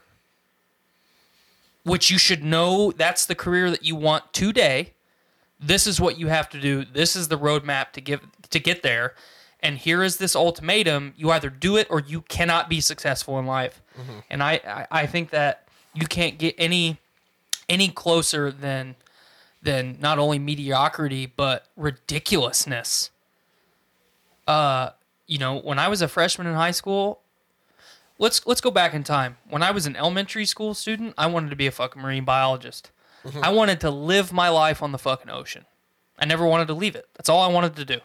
[1.84, 4.92] which you should know that's the career that you want today.
[5.60, 6.84] This is what you have to do.
[6.84, 8.20] This is the roadmap to give
[8.50, 9.14] to get there.
[9.62, 13.46] And here is this ultimatum: you either do it or you cannot be successful in
[13.46, 13.82] life.
[14.30, 16.96] And I, I, I think that you can't get any
[17.68, 18.96] any closer than
[19.62, 23.10] than not only mediocrity but ridiculousness
[24.46, 24.90] Uh,
[25.26, 27.20] you know, when I was a freshman in high school,
[28.18, 29.36] let's let's go back in time.
[29.48, 32.90] When I was an elementary school student, I wanted to be a fucking marine biologist.
[33.42, 35.64] I wanted to live my life on the fucking ocean.
[36.18, 37.08] I never wanted to leave it.
[37.16, 38.00] That's all I wanted to do.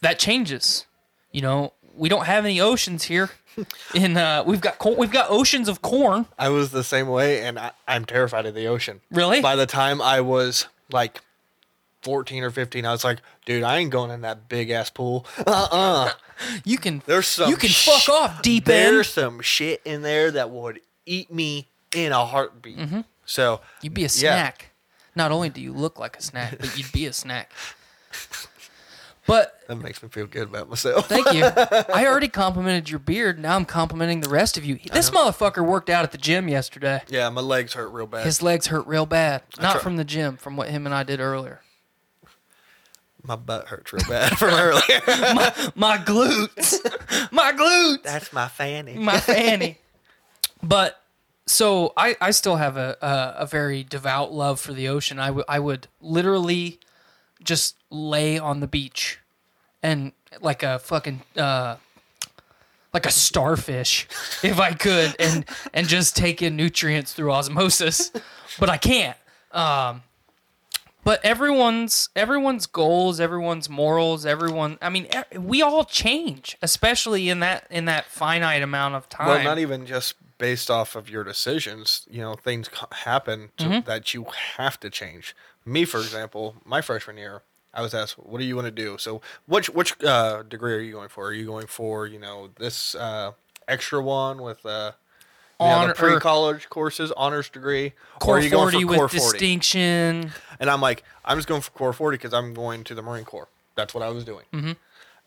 [0.00, 0.86] That changes.
[1.32, 3.30] You know, we don't have any oceans here.
[3.94, 6.26] In uh, we've got co- we've got oceans of corn.
[6.38, 9.00] I was the same way, and I, I'm terrified of the ocean.
[9.10, 9.40] Really?
[9.40, 11.20] By the time I was like
[12.02, 15.26] 14 or 15, I was like, dude, I ain't going in that big ass pool.
[15.38, 16.10] Uh uh
[16.64, 18.96] You can There's some you can fuck off deep There's end.
[18.96, 22.78] There's some shit in there that would eat me in a heartbeat.
[22.78, 23.00] Mm-hmm.
[23.24, 24.08] So You'd be a yeah.
[24.08, 24.70] snack.
[25.14, 27.50] Not only do you look like a snack, but you'd be a snack.
[29.26, 31.06] But that makes me feel good about myself.
[31.06, 31.44] Thank you.
[31.94, 33.38] I already complimented your beard.
[33.38, 34.78] Now I'm complimenting the rest of you.
[34.90, 37.02] This motherfucker worked out at the gym yesterday.
[37.08, 38.24] yeah, my legs hurt real bad.
[38.24, 39.42] His legs hurt real bad.
[39.60, 41.60] Not try- from the gym, from what him and I did earlier.
[43.22, 44.80] my butt hurts real bad from earlier.
[45.76, 46.78] My glutes.
[47.30, 48.04] My glutes.
[48.04, 48.94] That's my fanny.
[48.94, 49.76] My fanny.
[50.62, 50.98] But
[51.48, 55.18] so I, I still have a, a, a very devout love for the ocean.
[55.18, 56.78] I, w- I would literally
[57.42, 59.18] just lay on the beach
[59.82, 61.76] and like a fucking uh,
[62.92, 64.08] like a starfish
[64.42, 68.10] if I could and and just take in nutrients through osmosis.
[68.58, 69.16] But I can't.
[69.52, 70.02] Um,
[71.04, 74.78] but everyone's everyone's goals, everyone's morals, everyone.
[74.82, 79.28] I mean, we all change, especially in that in that finite amount of time.
[79.28, 82.06] Well, not even just based off of your decisions.
[82.10, 83.86] You know, things happen to, Mm-hmm.
[83.88, 85.34] that you have to change.
[85.66, 87.42] Me, for example, my freshman year,
[87.74, 90.80] I was asked, "What do you want to do?" So, which which uh, degree are
[90.80, 91.26] you going for?
[91.26, 93.32] Are you going for you know this uh,
[93.66, 94.92] extra one with uh,
[95.60, 98.98] you know, the pre-college courses, honors degree, or core are you going forty for with
[98.98, 99.18] core 40?
[99.38, 100.32] distinction.
[100.60, 103.24] And I'm like, I'm just going for core 40 because I'm going to the Marine
[103.24, 103.48] Corps.
[103.74, 104.44] That's what I was doing.
[104.52, 104.72] Mm-hmm.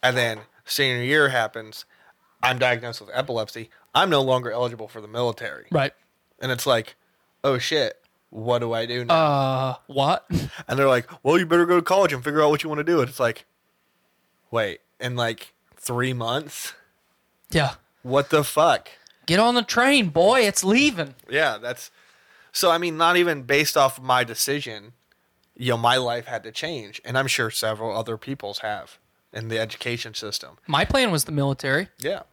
[0.02, 1.86] And then senior year happens.
[2.44, 3.70] I'm diagnosed with epilepsy.
[3.94, 5.68] I'm no longer eligible for the military.
[5.72, 5.94] Right.
[6.40, 6.96] And it's like,
[7.44, 9.14] oh shit, what do I do now?
[9.14, 10.26] Uh, what?
[10.68, 12.80] and they're like, well, you better go to college and figure out what you want
[12.80, 13.00] to do.
[13.02, 13.46] And it's like,
[14.50, 16.74] wait, in like three months?
[17.52, 17.76] Yeah.
[18.04, 18.90] What the fuck?
[19.26, 20.42] Get on the train, boy.
[20.42, 21.16] It's leaving.
[21.30, 21.92] Yeah, that's
[22.52, 22.72] so.
[22.72, 24.94] I mean, not even based off of my decision,
[25.56, 28.98] you know, my life had to change, and I'm sure several other people's have
[29.32, 30.58] in the education system.
[30.68, 31.90] My plan was the military.
[32.00, 32.24] Yeah,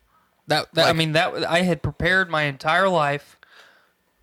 [0.49, 3.37] That, that I mean that I had prepared my entire life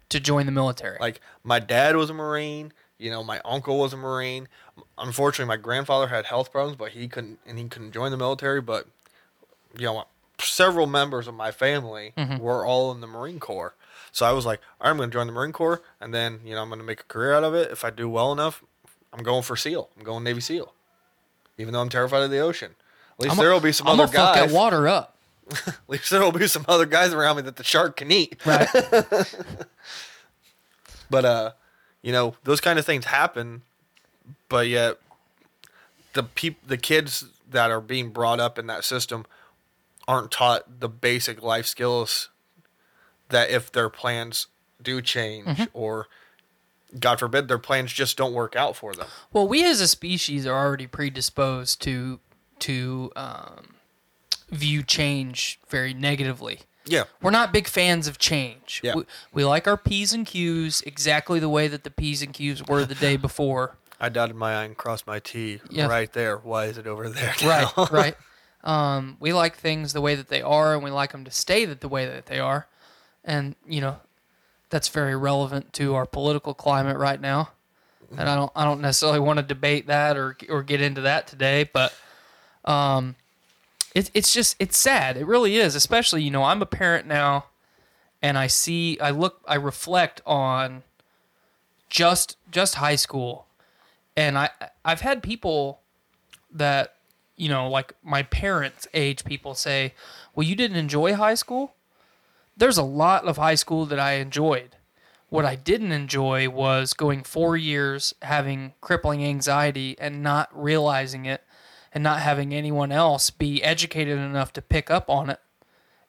[0.09, 0.97] to join the military.
[0.99, 2.73] like my dad was a Marine.
[2.97, 4.47] You know, my uncle was a Marine.
[4.97, 8.61] Unfortunately, my grandfather had health problems, but he couldn't, and he couldn't join the military.
[8.61, 8.87] But
[9.77, 10.05] you know,
[10.39, 12.37] several members of my family mm-hmm.
[12.37, 13.75] were all in the Marine Corps.
[14.11, 16.39] So I was like, "All right, I'm going to join the Marine Corps, and then
[16.43, 17.69] you know, I'm going to make a career out of it.
[17.69, 18.63] If I do well enough,
[19.13, 19.89] I'm going for SEAL.
[19.97, 20.73] I'm going Navy SEAL,
[21.57, 22.75] even though I'm terrified of the ocean.
[23.19, 24.51] At least there will be some I'm other gonna fuck guys.
[24.51, 25.14] that water up.
[25.67, 28.37] At least there will be some other guys around me that the shark can eat.
[28.45, 28.67] Right.
[31.09, 31.51] But uh,
[32.01, 33.61] you know, those kind of things happen,
[34.49, 34.97] but yet
[36.13, 39.25] the peop- the kids that are being brought up in that system
[40.07, 42.29] aren't taught the basic life skills
[43.29, 44.47] that if their plans
[44.81, 45.63] do change Mm-hmm.
[45.73, 46.07] or
[46.99, 49.07] God forbid their plans just don't work out for them.
[49.33, 52.19] Well, we as a species are already predisposed to
[52.59, 53.74] to um,
[54.49, 56.59] view change very negatively.
[56.85, 57.05] Yeah.
[57.21, 58.81] We're not big fans of change.
[58.83, 58.95] Yeah.
[58.95, 62.63] We, we like our P's and Q's exactly the way that the P's and Q's
[62.67, 63.77] were the day before.
[63.99, 65.87] I dotted my I and crossed my T Yeah.
[65.87, 66.37] right there.
[66.37, 67.33] Why is it over there?
[67.43, 67.87] Right, now?
[67.91, 68.15] right.
[68.63, 71.65] Um, we like things the way that they are, and we like them to stay
[71.65, 72.67] the way that they are,
[73.23, 73.97] and you know,
[74.71, 77.51] that's very relevant to our political climate right now.
[78.17, 81.27] And I don't, I don't necessarily want to debate that or or get into that
[81.27, 81.93] today, but
[82.65, 83.15] um,
[83.95, 85.15] It, it's just it's sad.
[85.15, 85.73] It really is.
[85.73, 87.45] Especially you know I'm a parent now,
[88.21, 90.83] and I see I look I reflect on
[91.89, 93.47] just just high school,
[94.15, 94.49] and I
[94.83, 95.79] I've had people
[96.51, 96.95] that
[97.37, 99.93] you know like my parents age people say,
[100.35, 101.73] well you didn't enjoy high school.
[102.57, 104.75] There's a lot of high school that I enjoyed.
[105.29, 111.43] What I didn't enjoy was going four years having crippling anxiety and not realizing it
[111.95, 115.39] and not having anyone else be educated enough to pick up on it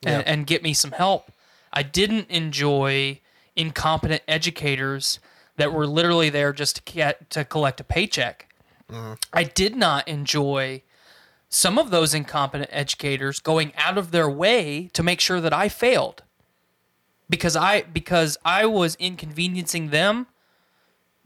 [0.04, 0.32] and, Yeah.
[0.32, 1.30] and get me some help.
[1.72, 3.20] I didn't enjoy
[3.54, 5.20] incompetent educators
[5.56, 8.52] that were literally there just to get to collect a paycheck.
[8.90, 9.14] Mm-hmm.
[9.32, 10.82] I did not enjoy
[11.48, 15.68] some of those incompetent educators going out of their way to make sure that I
[15.68, 16.22] failed
[17.30, 20.26] because I because I was inconveniencing them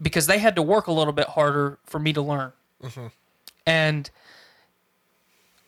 [0.01, 2.53] because they had to work a little bit harder for me to learn.
[2.83, 3.07] Mm-hmm.
[3.67, 4.11] And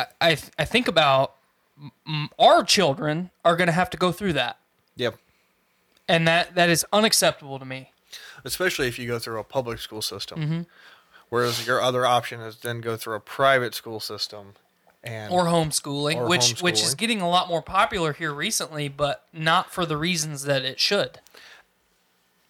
[0.01, 1.34] I, I I think about
[2.38, 4.59] our children are going to have to go through that,
[4.97, 5.16] Yep.
[6.09, 7.90] and that that is unacceptable to me.
[8.45, 10.40] Especially if you go through a public school system.
[10.40, 10.61] Mm-hmm.
[11.28, 14.55] Whereas your other option is then go through a private school system
[15.03, 19.24] and Or homeschooling, Or which which is getting a lot more popular here recently, but
[19.32, 21.20] not for the reasons that it should.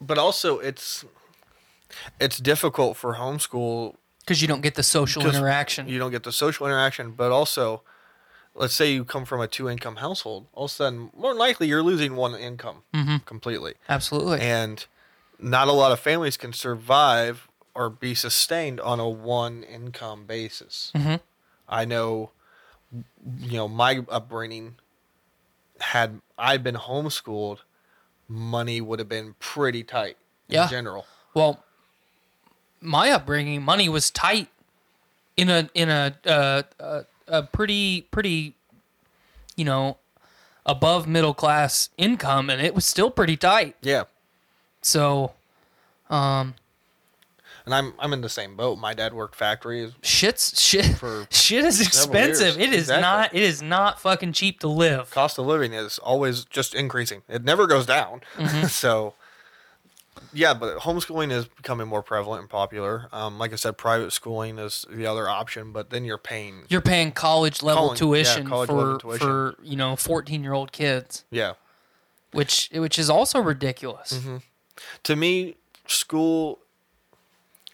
[0.00, 1.04] but also it's
[2.18, 3.94] it's difficult for homeschool
[4.24, 5.88] Because you don't get the social interaction.
[5.88, 7.82] You don't get the social interaction, but also,
[8.54, 10.46] let's say you come from a two income household.
[10.52, 13.16] All of a sudden, more than likely, you're losing one income Mm-hmm.
[13.26, 14.40] completely, Absolutely.
[14.40, 14.86] and
[15.40, 20.92] not a lot of families can survive or be sustained on a one income basis.
[20.94, 21.20] Mhm.
[21.68, 22.30] I know,
[23.40, 24.76] you know, my upbringing
[25.80, 27.58] had I been homeschooled,
[28.28, 30.16] money would have been pretty tight
[30.48, 30.64] Yeah.
[30.64, 31.06] in general.
[31.34, 31.64] Well,
[32.82, 34.48] my upbringing, money was tight
[35.36, 38.54] in a in a uh, a, a pretty pretty,
[39.56, 39.96] you know,
[40.66, 43.76] above middle class income, and it was still pretty tight.
[43.82, 44.04] Yeah.
[44.82, 45.32] So,
[46.10, 46.54] um,
[47.64, 48.78] And I'm I'm in the same boat.
[48.78, 49.92] My dad worked factories.
[50.02, 50.84] shit's shit.
[50.96, 52.56] For shit is expensive.
[52.56, 52.68] years.
[52.68, 53.02] It is Exactly.
[53.02, 53.34] not.
[53.34, 55.10] It is not fucking cheap to live.
[55.10, 57.22] cost of living is always just increasing.
[57.28, 58.22] It never goes down.
[58.36, 58.66] Mm-hmm.
[58.82, 59.14] so,
[60.32, 63.08] yeah, but homeschooling is becoming more prevalent and popular.
[63.12, 66.64] Um, like I said, private schooling is the other option, but then you're paying.
[66.68, 69.18] You're paying college level College- yeah, tuition college for level tuition.
[69.26, 71.54] for you know 14 year old kids, Yeah.
[72.32, 74.12] which which is also ridiculous.
[74.14, 74.36] Mm-hmm.
[75.04, 75.56] To me,
[75.86, 76.58] school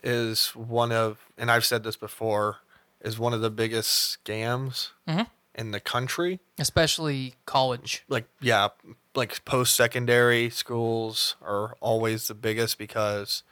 [0.03, 2.59] is one of, and I've said this before,
[3.01, 5.23] is one of the biggest scams Mm-hmm.
[5.55, 6.41] in the country.
[6.59, 8.05] Especially college.
[8.09, 8.69] like yeah
[9.19, 13.43] like post secondary schools are always the biggest because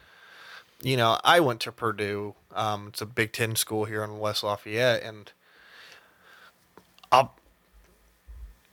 [0.80, 4.42] you know i went to purdue um, it's a big ten school here in west
[4.42, 5.32] lafayette and
[7.12, 7.34] I'll,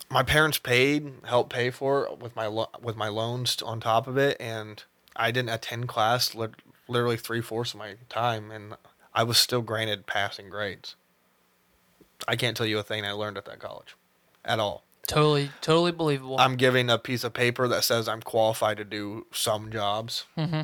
[0.09, 4.07] my parents paid helped pay for it with my lo- with my loans on top
[4.07, 4.83] of it and
[5.15, 8.75] i didn't attend class lit- literally three-fourths of my time and
[9.13, 10.95] i was still granted passing grades.
[12.27, 13.95] I can't tell you a thing i learned at that college
[14.45, 16.39] at all Totally, totally believable.
[16.39, 20.25] I'm giving a piece of paper that says I'm qualified to do some jobs.
[20.37, 20.61] Mm-hmm.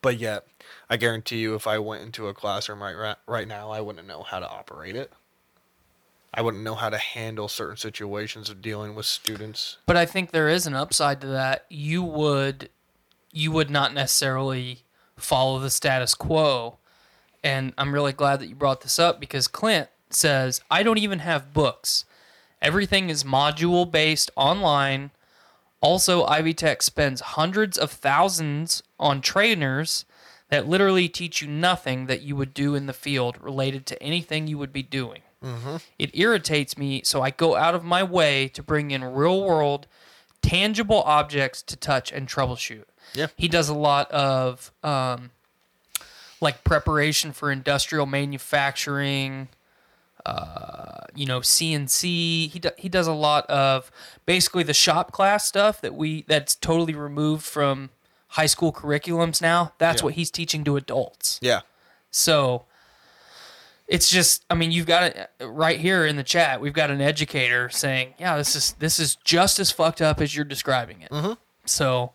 [0.00, 0.46] But yet,
[0.88, 4.06] I guarantee you, if I went into a classroom right right, right now, I wouldn't
[4.06, 5.12] know how to operate it.
[6.32, 9.78] I wouldn't know how to handle certain situations of dealing with students.
[9.86, 11.64] But I think there is an upside to that.
[11.68, 12.70] You would
[13.32, 14.84] you would not necessarily
[15.16, 16.78] follow the status quo.
[17.42, 21.18] And I'm really glad that you brought this up because Clint says, I don't even
[21.18, 22.04] have books.
[22.64, 25.10] Everything is module based online.
[25.82, 30.06] Also, Ivy Tech spends hundreds of thousands on trainers
[30.48, 34.46] that literally teach you nothing that you would do in the field related to anything
[34.46, 35.20] you would be doing.
[35.98, 39.86] It irritates me, so I go out of my way to bring in real world,
[40.40, 42.84] tangible objects to touch and troubleshoot.
[43.12, 43.26] Yeah.
[43.36, 45.32] He does a lot of um,
[46.40, 49.48] like preparation for industrial manufacturing,
[50.26, 52.50] uh, you know, CNC.
[52.50, 53.90] He, do, he does a lot of
[54.26, 57.90] basically the shop class stuff that we that's totally removed from
[58.28, 59.72] high school curriculums now.
[59.78, 60.06] That's Yeah.
[60.06, 61.38] what he's teaching to adults.
[61.42, 61.60] Yeah.
[62.10, 62.64] So
[63.86, 66.60] it's just I mean you've got it right here in the chat.
[66.60, 70.34] We've got an educator saying, "Yeah, this is this is just as fucked up as
[70.34, 72.12] you're describing it." So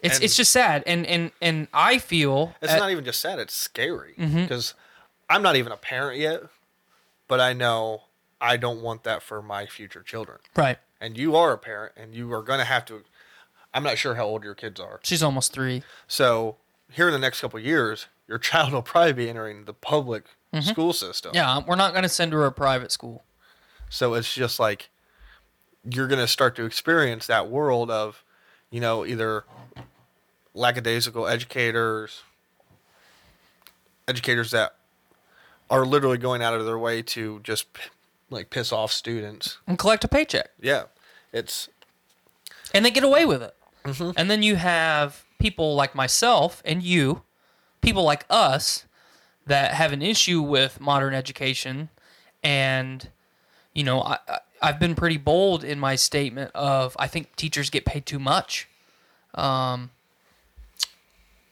[0.00, 3.20] it's And- it's just sad and and and I feel It's at- not even just
[3.20, 4.14] sad, it's scary.
[4.18, 4.42] Mm-hmm.
[4.42, 4.74] Because
[5.28, 6.40] I'm not even a parent yet,
[7.30, 8.02] but I know
[8.40, 10.40] I don't want that for my future children.
[10.56, 10.78] right.
[11.00, 13.04] And you are a parent, and you are going to have to.
[13.72, 15.00] I'm not sure how old your kids are.
[15.02, 15.82] She's almost 3.
[16.06, 16.56] So
[16.90, 20.24] here in the next couple of years, your child will probably be entering the public
[20.60, 21.30] school system.
[21.30, 21.36] Mm-hmm.
[21.36, 23.24] Yeah, we're not going to send her to a private school.
[23.88, 24.90] So it's just like
[25.88, 28.22] you're going to start to experience that world of,
[28.70, 29.44] you know, either
[30.52, 32.22] lackadaisical educators,
[34.06, 34.74] educators that
[35.70, 37.66] are literally going out of their way to just
[38.28, 39.58] like piss off students.
[39.66, 40.50] and collect a paycheck.
[40.60, 40.84] Yeah.
[41.32, 41.68] It's
[42.74, 43.54] and they get away with it.
[43.84, 44.10] Mm-hmm.
[44.16, 47.22] And then you have people like myself and you,
[47.80, 48.84] people like us,
[49.46, 51.88] that have an issue with modern education,
[52.42, 53.08] and
[53.74, 57.70] you know, I, I I've been pretty bold in my statement of I think teachers
[57.70, 58.68] get paid too much.
[59.34, 59.90] Um,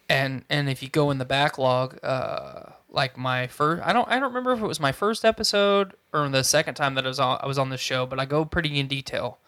[0.08, 4.14] and and if you go in the backlog, uh, like my first, I don't I
[4.14, 7.20] don't remember if it was my first episode or the second time that I was
[7.20, 9.38] on I was on this show, but I go pretty in detail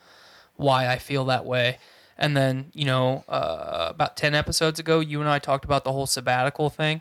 [0.56, 1.78] why I feel that way.
[2.18, 5.92] And then, you know, uh, about 10 episodes ago, you and I talked about the
[5.92, 7.00] whole sabbatical thing,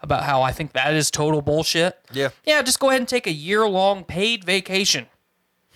[0.00, 1.96] about how I think that is total bullshit.
[2.12, 2.30] yeah.
[2.44, 5.06] Yeah, just go ahead and take a year long paid vacation.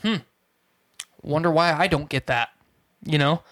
[0.02, 0.16] Hmm.
[1.22, 2.48] Wonder why I don't get that,
[3.04, 3.42] you know?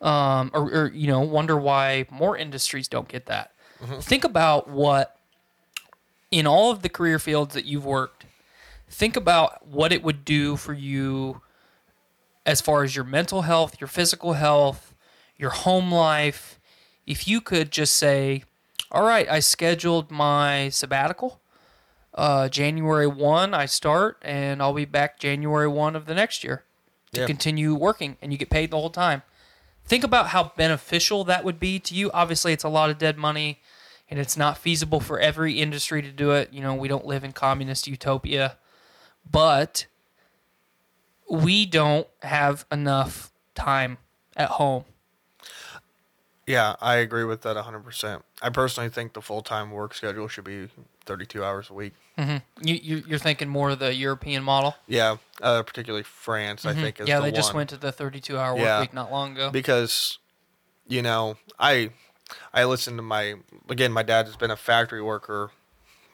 [0.00, 3.52] Um, or, or, you know, wonder why more industries don't get that.
[4.00, 5.16] Think about what,
[6.32, 8.24] in all of the career fields that you've worked,
[8.88, 11.42] think about what it would do for you
[12.44, 14.94] as far as your mental health, your physical health,
[15.36, 16.58] your home life.
[17.06, 18.42] If you could just say,
[18.90, 21.38] all right, I scheduled my sabbatical
[22.14, 26.64] uh, January 1, I start, and I'll be back January 1 of the next year
[27.12, 27.26] to Yeah.
[27.26, 29.22] continue working, and you get paid the whole time.
[29.84, 32.10] Think about how beneficial that would be to you.
[32.12, 33.60] Obviously, it's a lot of dead money,
[34.12, 36.52] and it's not feasible for every industry to do it.
[36.52, 38.58] You know, we don't live in communist utopia,
[39.28, 39.86] but
[41.30, 43.96] we don't have enough time
[44.36, 44.84] at home.
[46.46, 48.22] Yeah, I agree with that 100%.
[48.42, 50.68] I personally think the full time work schedule should be
[51.06, 51.94] 32 hours a week.
[52.18, 54.74] You, you you're thinking more of the European model.
[54.86, 57.08] Yeah, uh, particularly France, I think, is Mm-hmm.
[57.08, 58.80] yeah, the they just went to the 32 hour work Yeah.
[58.80, 59.50] week not long ago.
[59.50, 60.18] because
[60.86, 61.88] you know i
[62.52, 63.34] i listen to my
[63.68, 65.50] again my dad has been a factory worker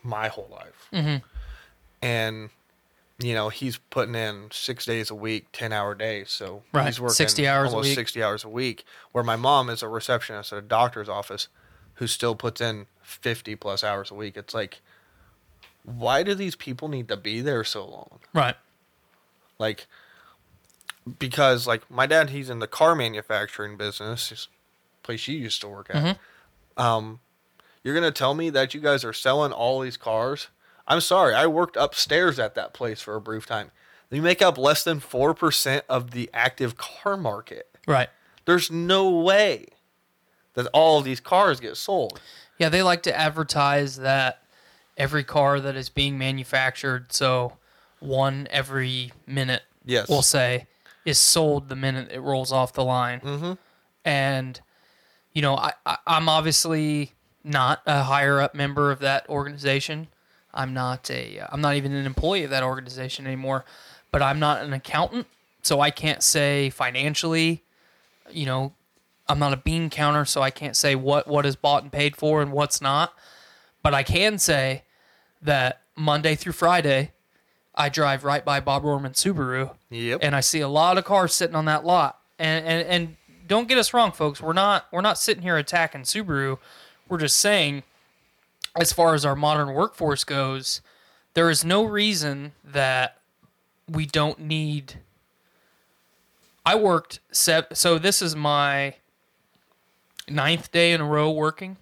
[0.03, 1.17] my whole life Mm-hmm.
[2.01, 2.49] and
[3.19, 6.99] you know he's putting in six days a week 10 hour days so Right, he's
[7.01, 7.95] working 60 hours a almost week.
[7.95, 11.47] 60 hours a week where my mom is a receptionist at a doctor's office
[11.95, 14.79] who still puts in 50 plus hours a week it's like
[15.83, 18.55] why do these people need to be there so long right.
[19.57, 19.87] like
[21.17, 24.47] because like my dad he's in the car manufacturing business his
[25.09, 26.19] place you used to work at
[26.77, 27.19] um
[27.83, 30.49] you're gonna tell me that you guys are selling all these cars
[30.87, 33.71] i'm sorry i worked upstairs at that place for a brief time
[34.11, 38.09] you make up less than 4% of the active car market Right.
[38.45, 39.65] there's no way
[40.53, 42.21] that all of these cars get sold
[42.59, 44.43] Yeah, they like to advertise that
[44.97, 47.53] every car that is being manufactured, so
[47.99, 50.07] one every minute, Yes.
[50.09, 50.67] we'll say,
[51.05, 53.21] is sold the minute it rolls off the line.
[53.21, 53.53] Mm-hmm.
[54.03, 54.59] And,
[55.33, 57.13] you know, I, I, I'm obviously
[57.43, 60.07] not a higher up member of that organization.
[60.53, 63.65] I'm not a, uh, I'm not even an employee of that organization anymore,
[64.11, 65.27] but I'm not an accountant,
[65.61, 67.63] so I can't say financially,
[68.31, 68.73] you know,
[69.27, 72.15] I'm not a bean counter, so I can't say what what is bought and paid
[72.15, 73.13] for and what's not.
[73.83, 74.83] But I can say
[75.43, 77.11] that Monday through Friday,
[77.75, 80.19] I drive right by Bob Rohrman Subaru, Yep.
[80.23, 82.19] and I see a lot of cars sitting on that lot.
[82.39, 83.17] And and and
[83.49, 84.39] don't get us wrong, folks.
[84.39, 86.59] We're not we're not sitting here attacking Subaru.
[87.09, 87.83] We're just saying,
[88.79, 90.81] as far as our modern workforce goes,
[91.33, 93.17] there is no reason that
[93.89, 94.99] we don't need.
[96.65, 97.19] I worked.
[97.31, 98.93] So this is my
[100.29, 101.77] ninth day in a row working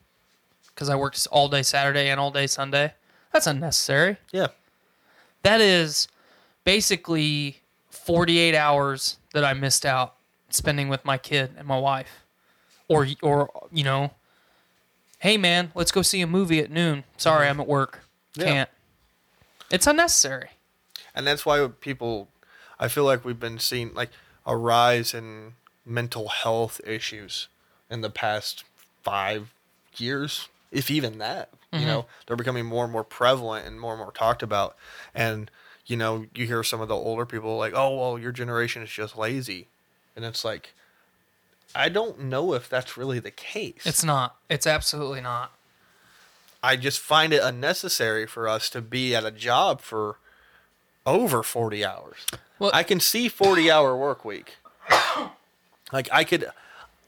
[0.70, 2.94] because I worked all day Saturday and all day Sunday.
[3.34, 4.18] That's unnecessary.
[4.32, 4.48] yeah
[5.44, 6.08] That is
[6.64, 7.58] basically
[7.90, 10.17] 48 hours that I missed out
[10.50, 12.24] spending with my kid and my wife.
[12.88, 14.12] Or or you know,
[15.20, 17.04] hey man, let's go see a movie at noon.
[17.18, 17.60] Sorry, mm-hmm.
[17.60, 18.04] I'm at work.
[18.38, 18.70] Can't.
[19.72, 20.50] It's unnecessary.
[21.16, 22.30] and that's why people
[22.80, 24.12] i feel like we've been seeing like
[24.46, 25.54] a rise in
[25.86, 27.48] mental health issues
[27.90, 28.64] in the past
[29.04, 29.54] five
[29.98, 31.88] years if even that you mm-hmm.
[31.88, 34.76] know they're becoming more and more prevalent and more and more talked about
[35.16, 35.50] and
[35.88, 38.90] you know you hear some of the older people like oh well your generation is
[38.90, 39.68] just lazy
[40.18, 40.74] and it's like
[41.74, 44.36] i don't know if that's really the case It's not.
[44.50, 45.54] It's absolutely not.
[46.64, 50.18] I just find it unnecessary for us to be at a job for
[51.06, 52.26] over 40 hours.
[52.60, 54.58] Well- I can see 40 hour work week.
[55.94, 56.50] like I could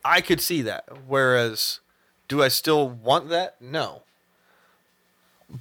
[0.06, 0.86] I could see that.
[1.08, 1.80] Whereas
[2.28, 3.60] do I still want that?
[3.60, 4.04] No.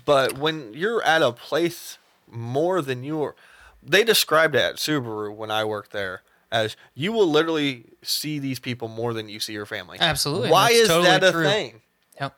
[0.04, 1.96] But when you're at a place
[2.30, 3.34] more than you're
[3.82, 8.58] they described it at Subaru when I worked there as you will literally see these
[8.58, 9.98] people more than you see your family.
[10.00, 11.44] Absolutely, Why that's is totally that a true.
[11.44, 11.80] thing?
[12.20, 12.34] Yep.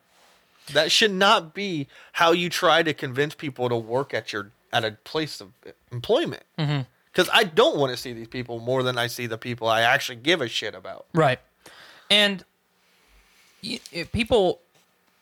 [0.73, 4.85] That should not be how you try to convince people to work at your at
[4.85, 5.49] a place of
[5.91, 6.45] employment.
[6.59, 6.87] Mhm.
[7.13, 9.81] Because I don't want to see these people more than I see the people I
[9.83, 11.07] actually give a shit about.
[11.13, 11.41] Right.
[12.09, 12.45] And
[13.63, 14.61] if people,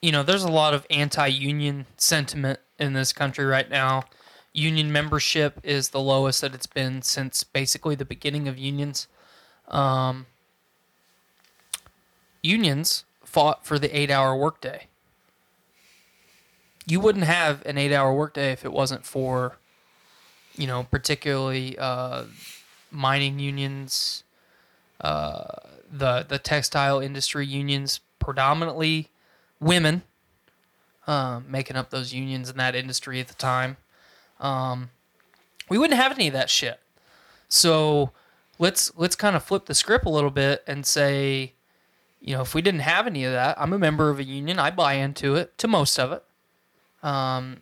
[0.02, 4.04] you know, there's a lot of anti-union sentiment in this country right now.
[4.52, 9.06] Union membership is the lowest that it's been since basically the beginning of unions.
[9.68, 10.26] Um,
[12.42, 14.86] unions fought for the eight-hour workday.
[16.86, 19.58] You wouldn't have an eight-hour workday if it wasn't for,
[20.56, 22.24] you know, particularly uh,
[22.90, 24.24] mining unions,
[25.02, 25.44] uh,
[25.92, 29.10] the the textile industry unions, predominantly
[29.60, 30.02] women,
[31.06, 33.76] um, making up those unions in that industry at the time.
[34.40, 34.90] Um,
[35.68, 36.80] we wouldn't have any of that shit.
[37.48, 38.10] So
[38.58, 41.52] let's let's kind of flip the script a little bit and say,
[42.20, 44.58] you know, if we didn't have any of that, I'm a member of a union.
[44.58, 46.24] I buy into it to most of it.
[47.02, 47.58] Um,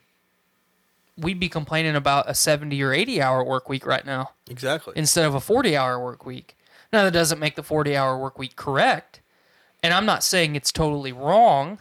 [1.19, 4.93] we'd be complaining about a 70 or 80 hour work week right now Exactly.
[4.97, 6.57] instead of a 40 hour work week.
[6.93, 9.21] Now, that doesn't make the 40 hour work week correct.
[9.83, 11.79] And I'm not saying it's totally wrong,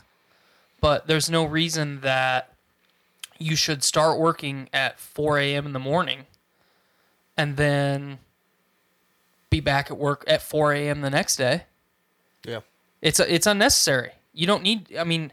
[0.82, 2.54] but there's no reason that
[3.38, 5.66] you should start working at 4 a.m.
[5.66, 6.26] in the morning
[7.38, 8.20] and then
[9.50, 11.02] be back at work at 4 a.m.
[11.02, 11.64] the next day.
[12.46, 12.60] yeah.
[13.02, 14.12] It's uh, it's unnecessary.
[14.34, 14.96] You don't need.
[14.98, 15.32] I mean,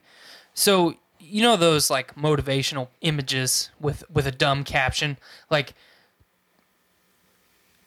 [0.52, 5.16] so you know those like motivational images with with a dumb caption,
[5.48, 5.72] like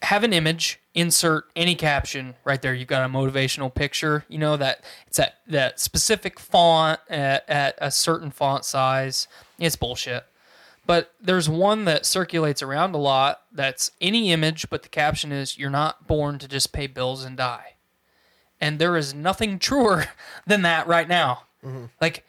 [0.02, 2.74] have an image, insert any caption right there.
[2.74, 4.26] You've got a motivational picture.
[4.28, 9.28] You know that it's that that specific font at, at a certain font size.
[9.60, 10.26] It's bullshit.
[10.88, 13.42] But there's one that circulates around a lot.
[13.52, 17.36] That's any image, but the caption is "You're not born to just pay bills and
[17.36, 17.76] die."
[18.62, 20.08] and there is nothing truer
[20.46, 21.44] than that right now.
[21.64, 21.86] Mm-hmm.
[22.02, 22.26] Like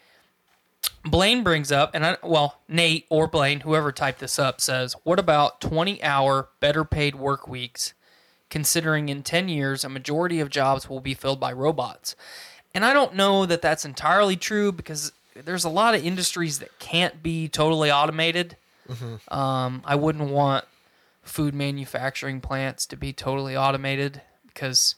[1.04, 5.18] Blaine brings up, and I well Nate or Blaine, whoever typed this up, says, "What
[5.18, 7.94] about twenty-hour, better paid work weeks?
[8.48, 12.16] Considering in ten years, a majority of jobs will be filled by robots."
[12.74, 15.12] And I don't know that that's entirely true because
[15.44, 18.56] there's a lot of industries that can't be totally automated.
[19.28, 20.64] Um, I wouldn't want
[21.22, 24.94] food manufacturing plants to be totally automated because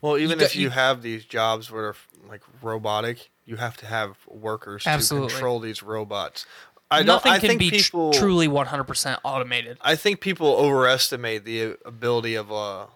[0.00, 1.94] Well, even got- if you, you- have these jobs where they're
[2.30, 5.28] like robotic, you have to have workers Absolutely.
[5.30, 6.46] to control these robots.
[6.90, 7.06] I don't.
[7.06, 9.76] nothing I can think be tr- people truly 100% automated.
[9.80, 12.86] I think people overestimate the ability of uh,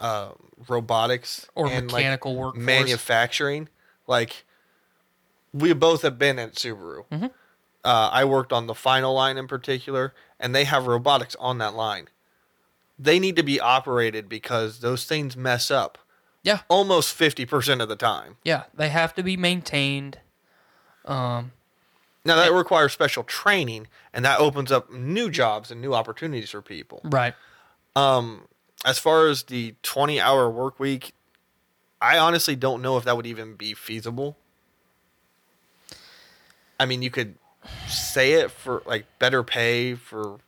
[0.00, 0.30] uh,
[0.68, 2.64] robotics Or mechanical like, workforce.
[2.64, 3.68] manufacturing.
[4.08, 4.44] Like
[5.52, 7.04] we both have been at Subaru.
[7.12, 7.26] Mm-hmm.
[7.84, 11.74] Uh, I worked on the final line in particular, and they have robotics on that
[11.74, 12.08] line.
[12.98, 15.96] They need to be operated because those things mess up
[16.42, 18.36] Yeah, almost fifty percent of the time.
[18.44, 20.18] yeah, they have to be maintained.
[21.04, 21.52] Um,
[22.24, 26.60] Now that requires special training, and that opens up new jobs and new opportunities for
[26.60, 27.00] people.
[27.04, 27.34] right.
[28.84, 31.12] as far as the 20 hour work week,
[32.00, 34.36] I honestly don't know if that would even be feasible.
[36.78, 37.34] I mean, you could
[37.88, 40.38] say it for like better pay for,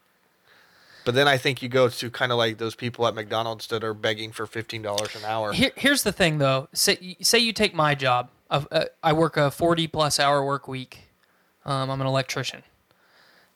[1.05, 3.82] but then I think you go to kind of like those people at McDonald's that
[3.82, 5.53] are begging for $15 an hour.
[5.53, 6.68] Here, here's the thing, though.
[6.72, 8.30] Say, say you take my job.
[8.48, 11.09] Uh, I work a 40 plus hour work week.
[11.64, 12.62] Um, I'm an electrician.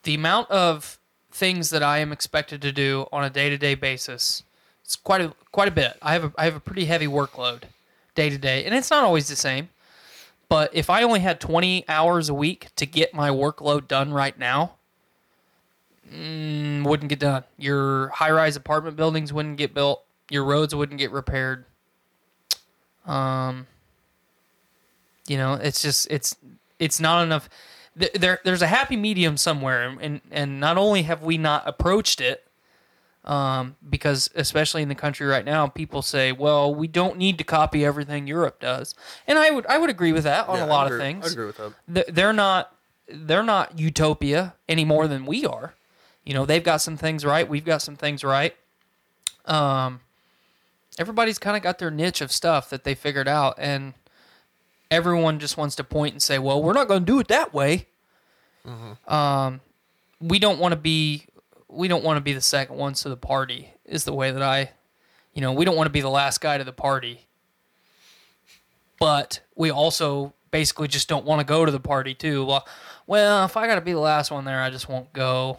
[0.03, 0.99] The amount of
[1.31, 4.43] things that I am expected to do on a day to day basis,
[4.85, 5.97] is quite a quite a bit.
[6.01, 7.63] I have a, I have a pretty heavy workload
[8.15, 9.69] day to day, and it's not always the same.
[10.47, 14.37] But if I only had 20 hours a week to get my workload done right
[14.37, 14.75] now,
[16.11, 17.43] mm, wouldn't get done.
[17.57, 20.03] Your high rise apartment buildings wouldn't get built.
[20.29, 21.65] Your roads wouldn't get repaired.
[23.05, 23.67] Um,
[25.27, 26.35] you know, it's just it's
[26.79, 27.49] it's not enough.
[27.95, 32.21] There there's a happy medium somewhere, and and, and not only have we not approached
[32.21, 32.44] it,
[33.25, 37.43] um, because especially in the country right now, people say, well, we don't need to
[37.43, 38.95] copy everything Europe does,
[39.27, 41.27] and I would I would agree with that on Yeah, a lot agree- of things
[41.27, 42.13] I agree with that.
[42.15, 42.75] they're not
[43.07, 45.73] they're not utopia any more than we are.
[46.23, 48.55] You know, they've got some things right, we've got some things right.
[49.45, 49.99] Um
[50.97, 53.93] everybody's kind of got their niche of stuff that they figured out and
[54.89, 57.53] everyone just wants to point and say, "Well, we're not going to do it that
[57.53, 57.87] way."
[59.07, 59.61] Um
[60.21, 61.25] we don't want to be
[61.75, 64.41] we don't want to be the second ones to the party is the way that
[64.41, 64.71] I
[65.33, 67.25] you know, we don't want to be the last guy to the party
[68.99, 72.45] but we also basically just don't want to go to the party too.
[72.45, 72.67] Well,
[73.07, 75.57] well, if I got to be the last one there, I just won't go.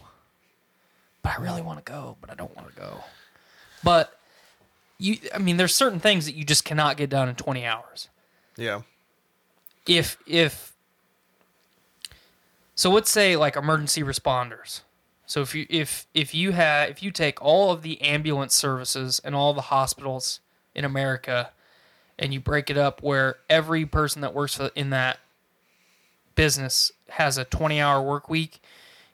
[1.22, 3.04] but I really want to go, but I don't want to go.
[3.84, 4.18] But
[4.98, 8.08] you, I mean, there's certain things that you just cannot get done in 20 hours.
[8.56, 8.82] Yeah.
[9.86, 10.74] If if
[12.74, 14.80] so, let's say like emergency responders.
[15.26, 19.20] So if you if if you have if you take all of the ambulance services
[19.24, 20.40] and all the hospitals
[20.74, 21.50] in America,
[22.18, 25.18] and you break it up where every person that works for, in that
[26.34, 28.60] business has a 20 hour work week,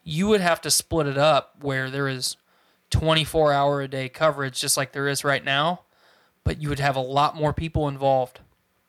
[0.04, 2.36] you would have to split it up where there is
[2.90, 5.80] 24 hour a day coverage, just like there is right now,
[6.44, 8.40] but you would have a lot more people involved.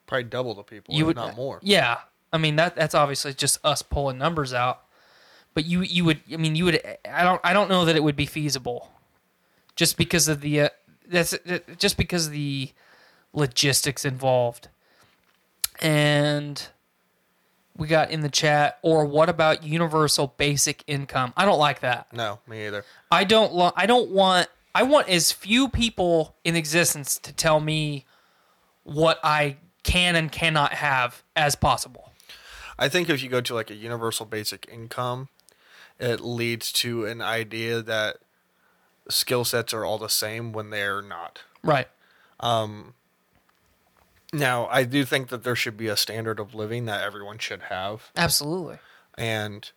[0.07, 1.59] Probably double the people, You if would not more.
[1.63, 1.99] Yeah,
[2.31, 4.81] I mean that that's obviously just us pulling numbers out,
[5.53, 8.03] but you you would I mean you would I don't I don't know that it
[8.03, 8.91] would be feasible,
[9.75, 10.69] just because of the uh,
[11.07, 11.35] that's
[11.77, 12.71] just because of the
[13.33, 14.69] logistics involved,
[15.81, 16.67] and
[17.75, 21.33] we got in the chat or what about universal basic income?
[21.35, 22.13] I don't like that.
[22.13, 22.85] No, me either.
[23.11, 27.59] I don't lo- I don't want I want as few people in existence to tell
[27.59, 28.05] me
[28.83, 32.11] what I can and cannot have as possible.
[32.77, 35.29] I think if you go to like a universal basic income,
[36.03, 38.17] it leads to an idea that
[39.09, 41.41] skill sets are all the same when they're not.
[41.63, 41.87] Right.
[44.33, 47.61] Now, I do think that there should be a standard of living that everyone should
[47.63, 48.09] have.
[48.17, 48.79] Absolutely.
[49.15, 49.71] And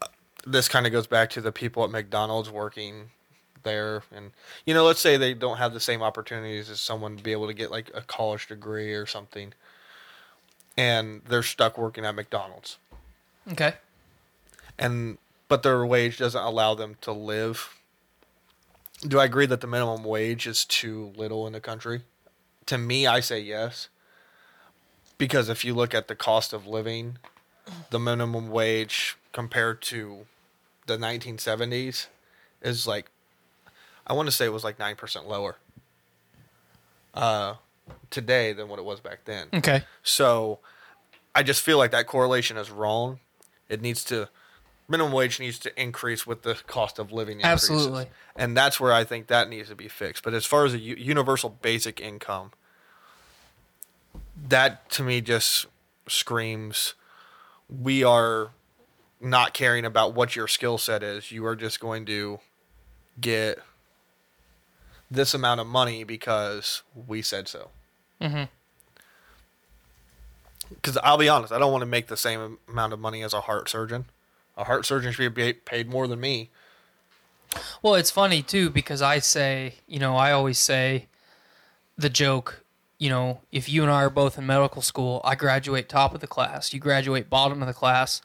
[0.00, 0.06] uh,
[0.46, 3.10] this kind of goes back to the people at McDonald's working
[3.64, 4.04] there.
[4.14, 4.30] And,
[4.64, 7.48] you know, let's say they don't have the same opportunities as someone to be able
[7.48, 9.52] to get like a college degree or something.
[10.76, 12.78] And they're stuck working at McDonald's.
[13.50, 13.74] Okay.
[14.80, 17.76] And but their wage doesn't allow them to live.
[19.02, 22.02] Do I agree that the minimum wage is too little in the country?
[22.66, 23.88] To me, I say yes.
[25.18, 27.18] Because if you look at the cost of living,
[27.90, 30.26] the minimum wage compared to
[30.86, 32.06] the 1970s
[32.62, 33.10] is like,
[34.06, 35.56] I want to say it was like 9% lower
[37.14, 37.54] uh,
[38.10, 39.48] today than what it was back then.
[39.52, 39.82] Okay.
[40.02, 40.60] So
[41.34, 43.18] I just feel like that correlation is wrong.
[43.68, 44.28] It needs to
[44.90, 47.70] minimum wage needs to increase with the cost of living increases.
[47.70, 48.06] Absolutely.
[48.36, 50.24] And that's where I think that needs to be fixed.
[50.24, 52.52] But as far as a u- universal basic income,
[54.48, 55.66] that to me just
[56.08, 56.94] screams
[57.68, 58.50] we are
[59.20, 61.30] not caring about what your skill set is.
[61.30, 62.40] You are just going to
[63.20, 63.58] get
[65.10, 67.70] this amount of money because we said so.
[68.20, 68.44] Mm-hmm.
[70.74, 73.34] Because I'll be honest, I don't want to make the same amount of money as
[73.34, 74.06] a heart surgeon.
[74.60, 76.50] A heart surgeon should be paid more than me.
[77.82, 81.06] Well, it's funny too because I say, you know, I always say
[81.96, 82.62] the joke,
[82.98, 86.20] you know, if you and I are both in medical school, I graduate top of
[86.20, 88.20] the class, you graduate bottom of the class.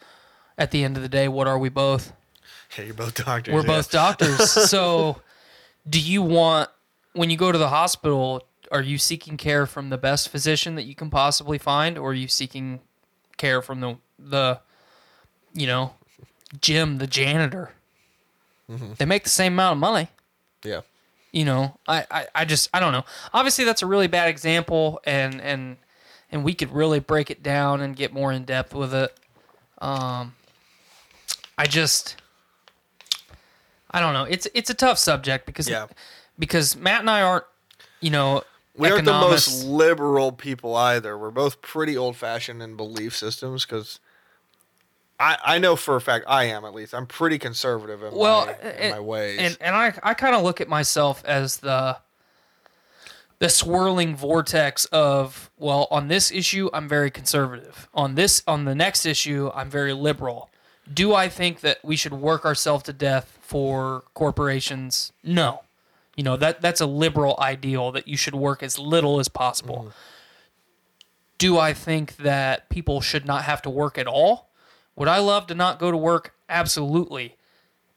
[0.58, 2.14] At the end of the day, what are we both?
[2.78, 3.54] Yeah, you're both doctors.
[3.54, 3.68] We're yeah.
[3.68, 4.52] both doctors.
[4.70, 5.22] so,
[5.90, 6.70] do you want
[7.12, 10.84] when you go to the hospital, are you seeking care from the best physician that
[10.84, 12.82] you can possibly find or are you seeking
[13.38, 14.60] care from the the
[15.54, 15.94] you know,
[16.62, 17.72] Jim, the janitor?
[18.98, 20.08] They make the same amount of money
[20.64, 20.82] Yeah.
[21.32, 25.00] you know I, I i just i don't know obviously that's a really bad example
[25.06, 25.78] and and
[26.32, 29.16] and we could really break it down and get more in depth with it
[29.78, 30.34] um
[31.60, 32.16] i just
[33.92, 35.86] i don't know it's it's a tough subject because Yeah.
[36.40, 37.46] because matt and i aren't
[38.02, 38.42] you know
[38.76, 41.16] We aren't the most liberal people either.
[41.18, 44.00] We're both pretty old fashioned in belief systems because
[45.20, 46.94] I, I know for a fact I am at least.
[46.94, 49.40] I'm pretty conservative in, well my, in and, my ways.
[49.40, 51.98] and and i i kind of look at myself as the
[53.40, 57.88] the swirling vortex of well on this issue i'm very conservative.
[57.94, 60.50] On this on the next issue i'm very liberal.
[60.92, 65.14] Do i think that we should work ourselves to death for corporations?
[65.24, 65.62] No.
[66.18, 69.78] You know that that's a liberal ideal that you should work as little as possible.
[69.78, 69.90] Mm-hmm.
[71.38, 74.50] Do i think that people should not have to work at all
[74.96, 76.34] would i love to not go to work?
[76.50, 77.36] Absolutely.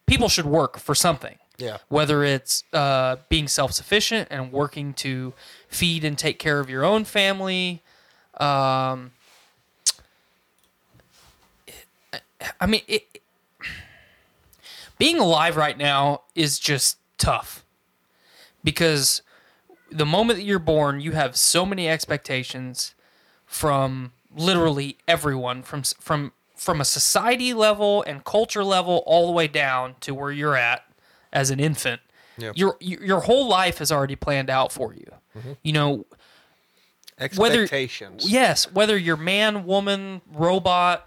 [0.07, 1.37] People should work for something.
[1.61, 1.79] Yeah.
[1.89, 5.35] whether it's uh, being self-sufficient and working to
[5.69, 7.83] feed and take care of your own family
[8.39, 9.11] um,
[12.61, 13.21] i mean it,
[14.99, 17.65] being alive right now is just tough.
[18.65, 19.23] Because
[19.91, 22.95] the moment that you're born you have so many expectations
[23.47, 29.47] from literally everyone from from from a society level and culture level all the way
[29.49, 30.85] down to where you're at
[31.33, 32.01] as an infant
[32.55, 35.11] your your whole life is already planned out for you.
[35.37, 35.53] Mm-hmm.
[35.63, 36.07] You know
[37.37, 38.31] whether- Expectations.
[38.31, 41.07] yes whether you're man woman robot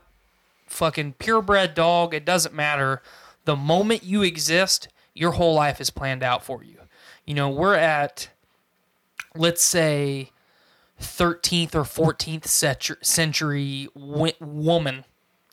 [0.68, 3.02] fucking purebred dog it doesn't matter.
[3.46, 6.78] The moment you exist your whole life is planned out for you.
[7.26, 8.30] You know, we're at
[9.36, 10.32] let's say
[11.02, 15.06] 13th or 14th centu- century woman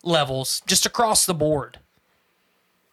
[0.03, 1.78] levels just across the board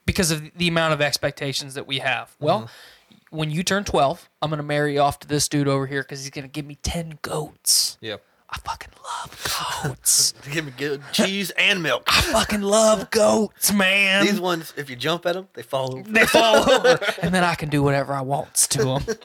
[0.06, 2.36] because of the amount of expectations that we have.
[2.40, 3.38] Well, mm-hmm.
[3.38, 6.04] when you turn 12, I'm going to marry you off to this dude over here
[6.04, 7.98] because he's going to give me 10 goats.
[8.02, 8.24] Yep.
[8.50, 10.34] I fucking love goats.
[10.52, 12.04] Give me good cheese and milk.
[12.08, 14.26] I fucking love goats, man.
[14.26, 16.10] These ones, if you jump at them, they fall over.
[16.10, 19.06] they fall over, and then I can do whatever I wants to them.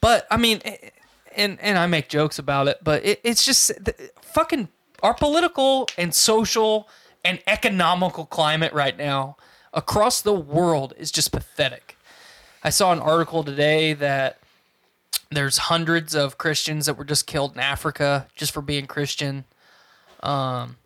[0.00, 0.60] But I mean,
[1.36, 4.68] and and I make jokes about it, but it, it's just the, fucking
[5.02, 6.88] our political and social
[7.24, 9.36] and economical climate right now
[9.72, 11.96] across the world is just pathetic.
[12.62, 14.38] I saw an article today that
[15.30, 19.44] there's hundreds of Christians that were just killed in Africa just for being Christian.
[20.22, 20.76] Um,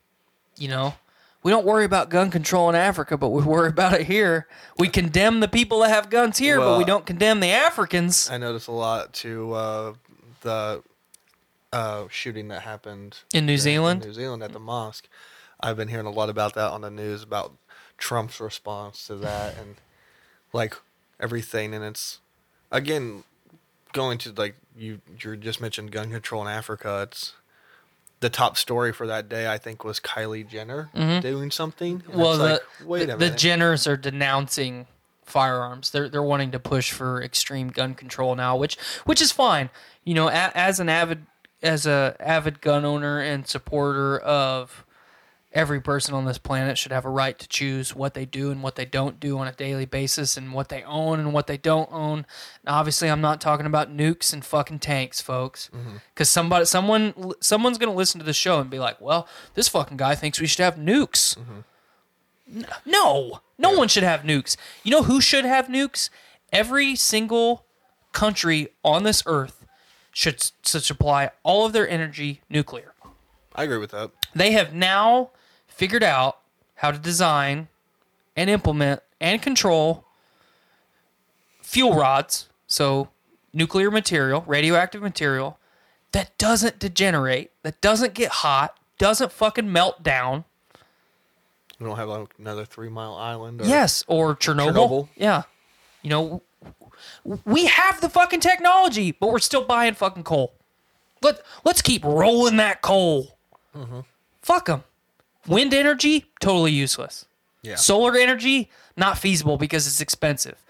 [0.56, 0.94] you know,
[1.42, 4.46] we don't worry about gun control in Africa, but we worry about it here.
[4.78, 8.28] We condemn the people that have guns here, but we don't condemn the Africans.
[8.30, 9.94] I notice a lot to uh,
[10.42, 10.82] the
[11.72, 14.04] uh, shooting that happened In New Zealand?
[14.04, 15.08] New Zealand at the mosque.
[15.60, 17.52] I've been hearing a lot about that on the news about
[17.98, 19.76] Trump's response to that and
[20.52, 20.74] like
[21.20, 21.74] everything.
[21.74, 22.18] And it's
[22.72, 23.24] again
[23.92, 27.02] going to like you you just mentioned gun control in Africa.
[27.02, 27.34] It's
[28.20, 29.50] the top story for that day.
[29.52, 30.90] I think was Kylie Jenner
[31.20, 31.92] doing something.
[31.92, 32.18] And Mm-hmm.
[32.20, 33.30] well, the, like, wait the, a the.
[33.30, 34.86] Jenners are denouncing
[35.24, 35.90] firearms.
[35.90, 39.70] They're they're wanting to push for extreme gun control now, which which is fine.
[40.04, 41.26] You know, a, as an avid
[41.62, 44.84] as a avid gun owner and supporter of
[45.52, 48.62] every person on this planet should have a right to choose what they do and
[48.62, 51.56] what they don't do on a daily basis and what they own and what they
[51.56, 52.24] don't own.
[52.64, 55.96] Now, obviously, I'm not talking about nukes and fucking tanks, folks, mm-hmm.
[56.14, 59.96] because somebody, someone, someone's gonna listen to the show and be like, "Well, this fucking
[59.96, 61.60] guy thinks we should have nukes." Mm-hmm.
[62.58, 64.56] N- No, no one should have nukes.
[64.84, 66.10] You know who should have nukes?
[66.52, 67.64] Every single
[68.12, 69.59] country on this earth
[70.12, 72.92] should, s- supply all of their energy nuclear
[73.54, 74.10] I agree with that.
[74.34, 75.30] they have now
[75.66, 76.38] figured out
[76.76, 77.68] how to design
[78.36, 80.04] and implement and control
[81.62, 83.08] fuel rods, so
[83.52, 85.58] nuclear material, radioactive material
[86.12, 90.44] that doesn't degenerate, that doesn't get hot, doesn't fucking melt down.
[91.78, 93.60] We don't have like another Three Mile Island.
[93.60, 94.72] Or, Yes, or Chernobyl.
[94.74, 95.08] Chernobyl.
[95.16, 95.42] Yeah.
[96.02, 96.42] You know,
[97.44, 100.54] we have the fucking technology, but we're still buying fucking coal.
[101.22, 103.36] Let Let's keep rolling that coal.
[104.42, 104.84] Fuck them.
[105.46, 107.26] Wind energy, totally useless.
[107.62, 107.76] Yeah.
[107.76, 110.62] Solar energy, not feasible because it's expensive.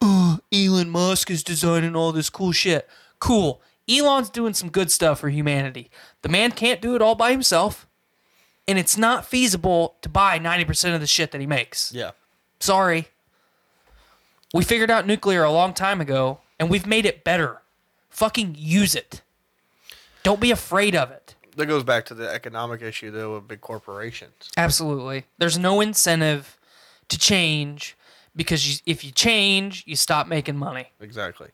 [0.00, 2.88] Uh, Elon Musk is designing all this cool shit.
[3.18, 3.60] Cool.
[3.88, 5.90] Elon's doing some good stuff for humanity.
[6.22, 7.86] The man can't do it all by himself,
[8.66, 11.92] and it's not feasible to buy 90% of the shit that he makes.
[11.92, 12.10] Yeah.
[12.60, 13.08] Sorry.
[14.54, 17.62] We figured out nuclear a long time ago, and we've made it better.
[18.08, 19.22] Fucking use it.
[20.22, 21.34] Don't be afraid of it.
[21.56, 24.50] That goes back to the economic issue though of big corporations.
[24.56, 25.24] Absolutely.
[25.38, 26.56] There's no incentive
[27.08, 27.96] to change
[28.36, 30.92] because you, if you change, you stop making money.
[31.00, 31.48] Exactly.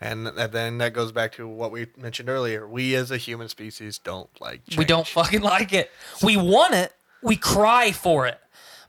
[0.00, 2.68] And, then that goes back to what we mentioned earlier.
[2.68, 4.78] We as a human species don't like change.
[4.78, 5.90] We don't fucking like it.
[6.22, 6.92] We want it.
[7.22, 8.40] We cry for it.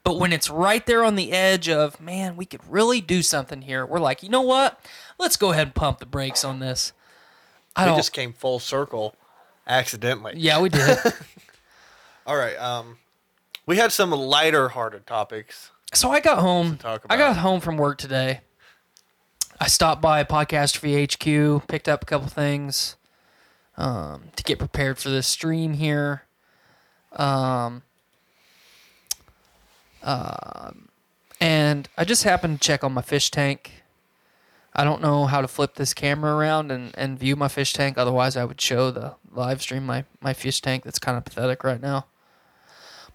[0.04, 3.62] But when it's right there on the edge of, man, we could really do something
[3.62, 4.80] here, we're like, you know what?
[5.18, 6.94] Let's go ahead and pump the brakes on this.
[7.76, 9.16] I We just came full circle
[9.68, 10.34] accidentally.
[10.38, 10.98] yeah, we did.
[12.26, 12.58] All right.
[12.58, 12.98] Um,
[13.66, 15.72] we had some lighter hearted topics.
[15.94, 16.80] So I got home.
[17.10, 18.42] I got home from work today.
[19.60, 22.96] I stopped by Podcastrophe HQ, picked up a couple things
[23.78, 26.24] um, to get prepared for this stream here.
[27.14, 27.84] Um,
[30.04, 30.90] um,
[31.40, 33.84] and I just happened to check on my fish tank.
[34.74, 37.98] I don't know how to flip this camera around and, and view my fish tank.
[37.98, 40.84] Otherwise, I would show the live stream my, my fish tank.
[40.84, 42.06] That's kind of pathetic right now.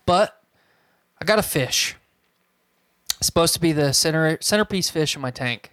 [0.05, 0.43] But
[1.21, 1.97] I got a fish
[3.25, 5.71] supposed to be the center centerpiece fish in my tank.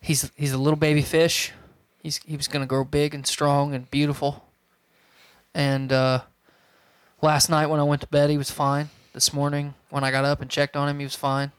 [0.00, 1.52] He's he's a little baby fish.
[2.02, 4.44] He's he was gonna grow big and strong and beautiful.
[5.54, 6.22] And uh,
[7.22, 8.90] last night when I went to bed, he was fine.
[9.14, 11.52] This morning when I got up and checked on him, he was fine.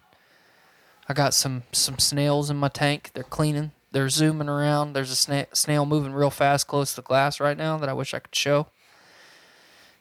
[1.10, 3.12] I got some some snails in my tank.
[3.14, 3.72] They're cleaning.
[3.92, 4.92] They're zooming around.
[4.94, 7.94] There's a sna- snail moving real fast close to the glass right now that I
[7.94, 8.68] wish I could show.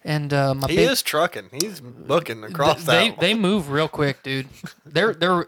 [0.02, 1.50] And uh, my He big, is trucking.
[1.52, 3.20] He's looking across Th- they that.
[3.20, 4.48] they move real quick, dude.
[4.84, 5.46] they're they're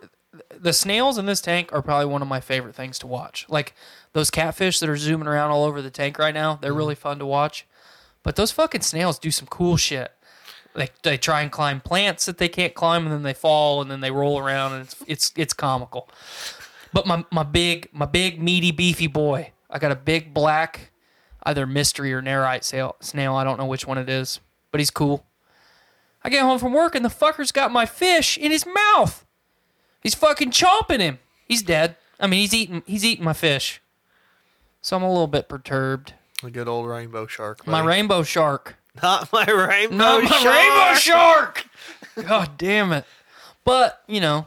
[0.57, 3.47] the snails in this tank are probably one of my favorite things to watch.
[3.49, 3.75] Like
[4.13, 7.19] those catfish that are zooming around all over the tank right now, they're really fun
[7.19, 7.67] to watch.
[8.23, 10.13] But those fucking snails do some cool shit.
[10.77, 13.91] They they try and climb plants that they can't climb, and then they fall, and
[13.91, 16.09] then they roll around, and it's it's it's comical.
[16.93, 20.91] But my my big my big meaty beefy boy, I got a big black,
[21.45, 23.35] either mystery or nerite sail, snail.
[23.35, 25.25] I don't know which one it is, but he's cool.
[26.23, 29.25] I get home from work and the fucker's got my fish in his mouth.
[30.03, 31.21] He's fucking chomping him.
[31.47, 31.97] He's dead.
[32.19, 33.81] I mean, he's eating he's eating my fish.
[34.83, 36.15] So I'm a little bit perturbed.
[36.43, 37.67] A good old rainbow shark.
[37.67, 38.77] My rainbow shark.
[39.03, 40.55] Not my rainbow Not my shark.
[40.57, 41.67] rainbow shark.
[42.29, 43.05] God damn it.
[43.65, 44.47] But, you know,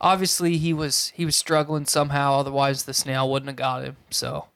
[0.00, 3.96] obviously he was he was struggling somehow, otherwise the snail wouldn't have got him.
[4.10, 4.46] So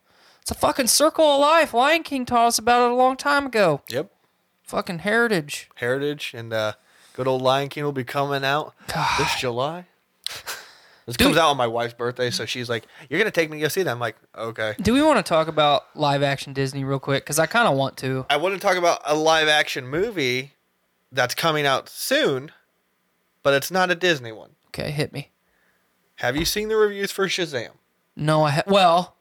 [0.40, 1.74] it's a fucking circle of life.
[1.74, 3.82] Lion King taught us about it a long time ago.
[3.88, 4.10] Yep.
[4.62, 5.68] Fucking heritage.
[5.76, 6.72] Heritage and uh,
[7.14, 8.74] good old Lion King will be coming out
[9.18, 9.86] this July.
[11.08, 13.62] This comes out on my wife's birthday, so she's like, "You're gonna take me to
[13.62, 16.84] go see that." I'm like, "Okay." Do we want to talk about live action Disney
[16.84, 17.24] real quick?
[17.24, 18.26] Because I kind of want to.
[18.28, 20.52] I want to talk about a live action movie
[21.10, 22.52] that's coming out soon,
[23.42, 24.50] but it's not a Disney one.
[24.66, 25.30] Okay, hit me.
[26.16, 27.70] Have you seen the reviews for Shazam?
[28.14, 29.16] No, I ha- well,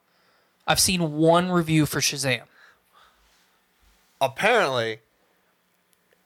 [0.68, 2.44] I've seen one review for Shazam.
[4.20, 5.00] Apparently,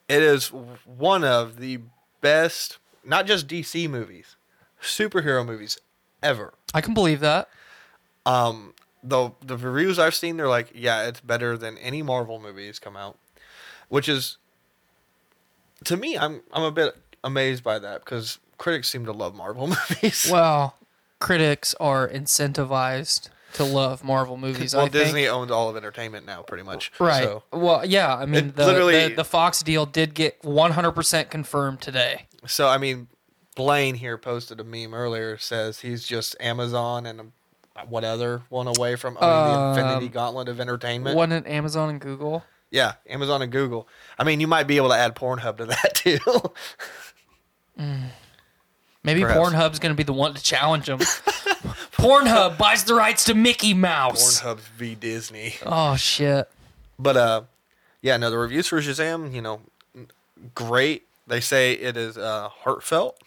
[0.09, 0.47] it is
[0.85, 1.81] one of the
[2.19, 4.37] best, not just DC movies,
[4.81, 5.77] superhero movies
[6.23, 6.53] ever.
[6.73, 7.49] I can believe that.
[8.25, 8.73] Um,
[9.03, 12.95] the the reviews I've seen, they're like, yeah, it's better than any Marvel movies come
[12.95, 13.17] out,
[13.89, 14.37] which is
[15.85, 19.67] to me, I'm I'm a bit amazed by that because critics seem to love Marvel
[19.89, 20.29] movies.
[20.31, 20.75] Well,
[21.19, 24.73] critics are incentivized to love Marvel movies.
[24.75, 25.33] well, I Disney think.
[25.33, 26.91] owns all of entertainment now, pretty much.
[26.99, 27.23] Right.
[27.23, 28.15] So, Well, yeah.
[28.15, 32.27] I mean, the, literally- the the Fox deal did get 100% confirmed today.
[32.45, 33.07] so I mean,
[33.55, 35.37] Blaine here posted a meme earlier.
[35.37, 37.33] Says he's just Amazon and um,
[37.89, 41.15] what other one away from owning the Infinity Um, Gauntlet of entertainment.
[41.17, 42.43] Wasn't it Amazon and Google?
[42.69, 43.87] Yeah, Amazon and Google.
[44.17, 46.19] I mean, you might be able to add Pornhub to that too.
[49.03, 49.39] Maybe Perhaps.
[49.39, 50.99] Pornhub's going to be the one to challenge them.
[51.97, 54.41] Pornhub buys the rights to Mickey Mouse.
[54.41, 55.55] Pornhub v Disney.
[55.65, 56.49] Oh shit.
[56.99, 57.41] But uh,
[58.01, 59.61] yeah, no, the reviews for Shazam, you know,
[60.53, 61.07] great.
[61.27, 63.17] They say it is uh, heartfelt,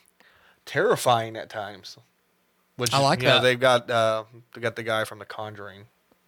[0.67, 1.97] terrifying at times.
[2.77, 3.43] Which I like you know, that.
[3.43, 5.85] they've got uh, they got the guy from The Conjuring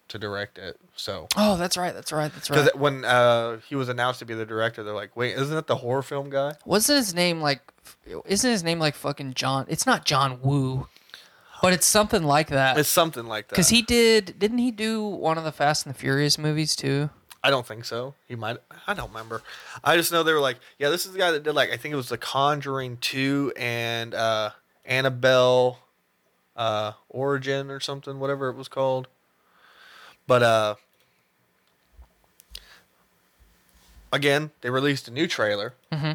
[0.09, 0.79] to direct it.
[0.95, 1.93] So Oh, that's right.
[1.93, 2.33] That's right.
[2.33, 2.65] That's right.
[2.65, 5.67] because when uh, he was announced to be the director, they're like, "Wait, isn't that
[5.67, 7.61] the horror film guy?" Wasn't his name like?
[8.27, 9.67] Isn't his name like fucking John?
[9.69, 10.87] It's not John Woo,
[11.63, 12.79] but it's something like that.
[12.79, 13.55] It's something like that.
[13.55, 17.11] Because he did, didn't he do one of the Fast and the Furious movies too?
[17.47, 18.15] I don't think so.
[18.27, 18.57] He might.
[18.89, 19.41] I don't remember.
[19.85, 21.77] I just know they were like, yeah, this is the guy that did like I
[21.77, 24.51] think it was The Conjuring two and uh,
[24.85, 25.79] Annabelle,
[26.57, 29.07] uh, Origin or something, whatever it was called.
[30.27, 30.75] But uh,
[34.13, 35.75] again, they released a new trailer.
[35.93, 36.15] Mm-hmm.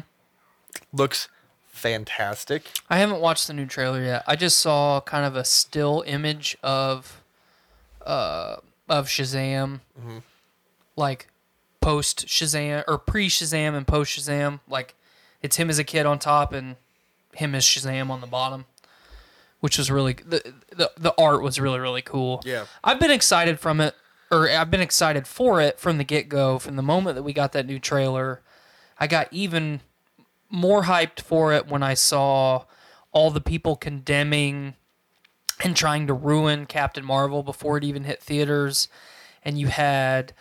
[0.92, 1.28] Looks
[1.68, 2.72] fantastic.
[2.90, 4.22] I haven't watched the new trailer yet.
[4.26, 7.22] I just saw kind of a still image of,
[8.04, 8.56] uh,
[8.86, 9.80] of Shazam,
[10.96, 11.28] like
[11.80, 14.60] post Shazam or pre Shazam and post Shazam.
[14.68, 14.94] Like
[15.42, 16.76] it's him as a kid on top and
[17.34, 18.66] him as Shazam on the bottom,
[19.60, 22.42] which was really the the the art was really really cool.
[22.44, 22.66] Yeah.
[22.82, 23.94] I've been excited from it,
[24.30, 26.58] or I've been excited for it from the get go.
[26.58, 28.42] From the moment that we got that new trailer,
[28.98, 29.80] I got even
[30.48, 32.64] more hyped for it when I saw
[33.10, 34.74] all the people condemning
[35.64, 38.88] and trying to ruin Captain Marvel before it even hit theaters,
[39.44, 40.32] and you had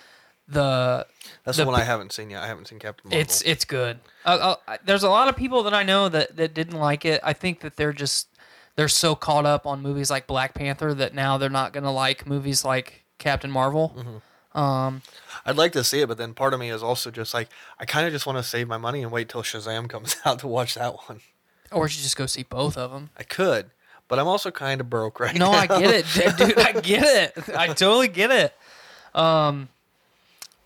[0.47, 1.05] the
[1.43, 2.43] That's The the one I haven't seen yet.
[2.43, 3.21] I haven't seen Captain Marvel.
[3.21, 3.99] it's it's good.
[4.25, 7.21] Uh, uh, there's a lot of people that I know that that didn't like it.
[7.23, 8.27] I think that they're just
[8.75, 12.25] they're so caught up on movies like Black Panther that now they're not gonna like
[12.27, 14.21] movies like Captain Marvel.
[14.53, 15.01] Um,
[15.45, 17.47] I'd like to see it, but then part of me is also just like
[17.79, 20.39] I kind of just want to save my money and wait till Shazam comes out
[20.39, 21.21] to watch that one.
[21.71, 23.11] or you should just go see both of them.
[23.17, 23.71] I could,
[24.09, 25.65] but I'm also kind of broke right No, now.
[25.65, 26.59] No, I get it, dude.
[26.59, 27.03] I get
[27.37, 27.49] it.
[27.57, 28.53] I totally get it.
[29.15, 29.69] Um,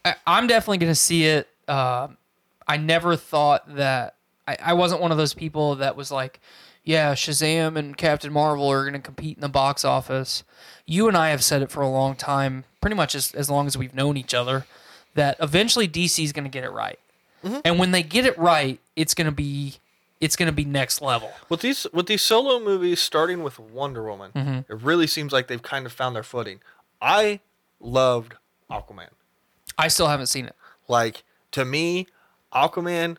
[0.06, 1.47] I, I'm definitely gonna see it.
[1.68, 2.18] Um,
[2.68, 4.16] I never thought that
[4.47, 6.39] I, I wasn't one of those people that was like,
[6.84, 10.43] yeah, Shazam and Captain Marvel are gonna compete in the box office.
[10.86, 13.66] You and I have said it for a long time, pretty much as, as long
[13.68, 14.66] as we've known each other,
[15.16, 16.99] that eventually DC is gonna get it right.
[17.64, 19.76] And when they get it right, it's gonna be
[20.22, 21.32] it's gonna be next level.
[21.49, 24.72] With these with these solo movies, starting with Wonder Woman, Mm-hmm.
[24.72, 26.60] it really seems like they've kind of found their footing.
[27.01, 27.39] I
[27.80, 28.34] loved
[28.72, 29.10] Aquaman.
[29.78, 30.55] I still haven't seen it.
[30.88, 32.07] Like to me,
[32.53, 33.17] Aquaman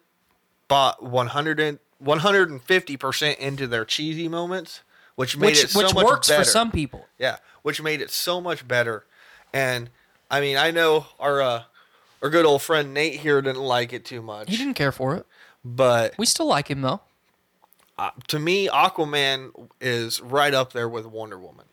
[0.68, 4.82] bought 100 and 150 percent into their cheesy moments,
[5.14, 6.44] which made which it so which much works better.
[6.44, 7.06] for some people.
[7.18, 9.04] Yeah, which made it so much better.
[9.52, 9.90] And
[10.30, 11.62] I mean, I know our uh,
[12.22, 14.50] our good old friend Nate here didn't like it too much.
[14.50, 15.26] He didn't care for it.
[15.64, 17.00] But We still like him though.
[17.98, 21.64] uh, to me, Aquaman is right up there with Wonder Woman.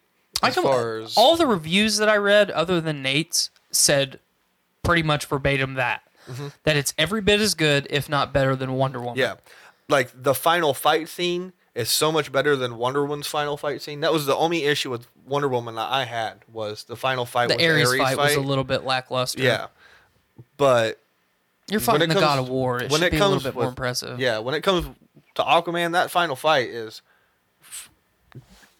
[0.41, 4.19] I As can, far as all the reviews that I read, other than Nate's, said
[4.83, 6.47] pretty much verbatim that Mm-hmm.
[6.63, 9.17] that it's every bit as good, if not better, than Wonder Woman.
[9.17, 9.33] yeah,
[9.89, 13.99] like the final fight scene is so much better than Wonder Woman's final fight scene.
[13.99, 17.49] That was the only issue with Wonder Woman that I had was the final fight.
[17.49, 19.41] the was Ares, Ares fight, was a little bit lackluster.
[19.43, 19.67] yeah,
[20.55, 20.97] but
[21.69, 22.81] you're fighting the comes- God of War.
[22.81, 24.17] It when it be a little comes bit more impressive.
[24.17, 24.85] Yeah, when it comes
[25.35, 27.01] to Aquaman, that final fight is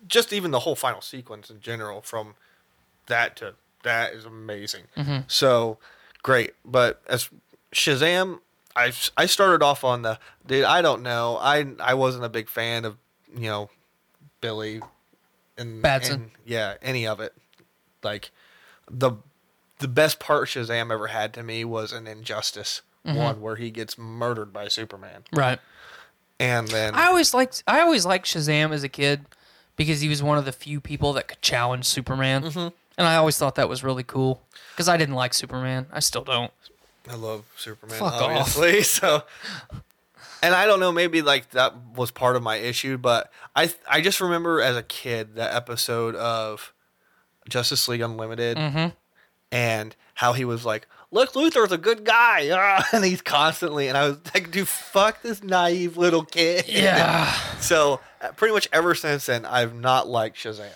[0.08, 2.36] just even the whole final sequence in general from
[3.08, 4.84] that to that is amazing.
[5.28, 5.78] So
[6.22, 7.30] great, but as
[7.74, 8.40] Shazam,
[8.76, 10.64] I I started off on the dude.
[10.66, 11.38] I don't know.
[11.40, 12.98] I I wasn't a big fan of
[13.36, 13.70] you know
[14.42, 14.82] Billy
[15.58, 16.14] and Batson.
[16.14, 17.34] and- yeah, any of it.
[18.04, 18.32] Like
[18.90, 19.14] the
[19.80, 23.98] the best part Shazam ever had to me was an Injustice one where he gets
[23.98, 25.60] murdered by Superman, Right.
[26.40, 29.26] and then I always liked I always liked Shazam as a kid
[29.76, 32.68] because he was one of the few people that could challenge Superman, Mm-hmm.
[32.98, 34.42] And I always thought that was really cool
[34.72, 35.88] because I didn't like Superman.
[35.92, 36.52] I still don't.
[37.10, 38.22] I love Superman, Fuck off.
[38.58, 38.82] obviously.
[38.84, 39.24] So,
[40.42, 44.02] and I don't know, maybe like that was part of my issue, but I I
[44.02, 46.74] just remember as a kid that episode of
[47.50, 48.90] Justice League Unlimited, Mm-hmm.
[49.52, 53.98] and how he was like, "Look, Luthor's a good guy," ah, and he's constantly, and
[53.98, 57.34] I was like, "Dude, fuck this naive little kid." Yeah.
[57.64, 60.68] So uh, pretty much ever since then, I've not liked Shazam.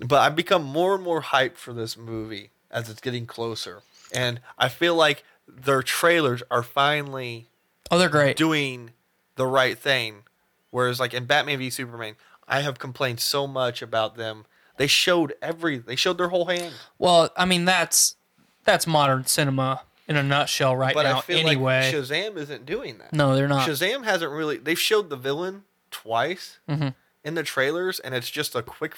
[0.00, 3.82] But I've become more and more hyped for this movie as it's getting closer,
[4.14, 7.48] and I feel like their trailers are finally
[7.90, 8.36] Oh, they're great.
[8.36, 8.90] doing
[9.36, 10.22] the right thing.
[10.70, 12.14] Whereas, like in Batman v Superman,
[12.48, 14.46] I have complained so much about them.
[14.76, 16.72] They showed every, they showed their whole hand.
[16.98, 18.16] Well, I mean that's
[18.64, 21.18] that's modern cinema in a nutshell right But now.
[21.18, 23.12] I feel anyway, like Shazam isn't doing that.
[23.12, 23.68] no, they're not.
[23.68, 24.56] Shazam hasn't really.
[24.56, 26.88] They've showed the villain twice Mm-hmm.
[27.24, 28.94] in the trailers, and it's just a quick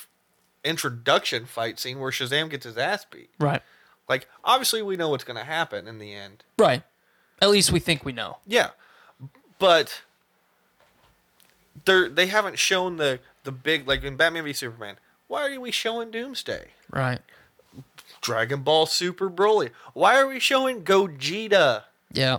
[0.64, 3.30] introduction fight scene where Shazam gets his ass beat.
[3.38, 3.62] right.
[4.08, 6.42] Like, obviously, we know what's going to happen in the end.
[6.58, 6.82] Right.
[7.40, 8.38] At least we think we know.
[8.46, 8.70] Yeah,
[9.58, 10.02] but
[11.84, 14.96] they they haven't shown the the big like in Batman v Superman.
[15.28, 16.68] Why are we showing Doomsday?
[16.90, 17.20] Right.
[18.20, 19.70] Dragon Ball Super Broly.
[19.94, 21.84] Why are we showing Gogeta?
[22.12, 22.38] Yeah.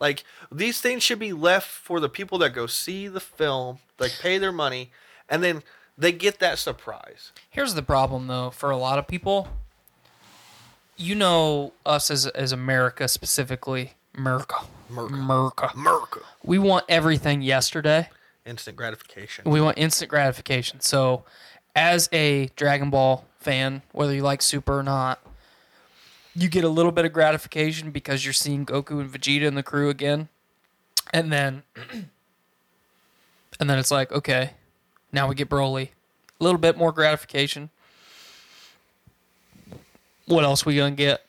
[0.00, 4.18] Like these things should be left for the people that go see the film, like
[4.20, 4.90] pay their money,
[5.28, 5.62] and then
[5.96, 7.32] they get that surprise.
[7.50, 9.48] Here's the problem, though, for a lot of people.
[10.96, 14.56] You know, us as as America specifically, America,
[14.90, 15.14] America.
[15.14, 15.70] America.
[15.74, 16.20] America.
[16.42, 18.08] We want everything yesterday.
[18.44, 19.50] Instant gratification.
[19.50, 20.80] We want instant gratification.
[20.80, 21.24] So,
[21.74, 25.20] as a Dragon Ball fan, whether you like Super or not,
[26.34, 29.62] you get a little bit of gratification because you're seeing Goku and Vegeta and the
[29.62, 30.28] crew again,
[31.12, 31.62] and then,
[33.60, 34.52] and then it's like, okay,
[35.12, 35.88] now we get Broly,
[36.40, 37.70] a little bit more gratification.
[40.26, 41.24] What else we gonna get?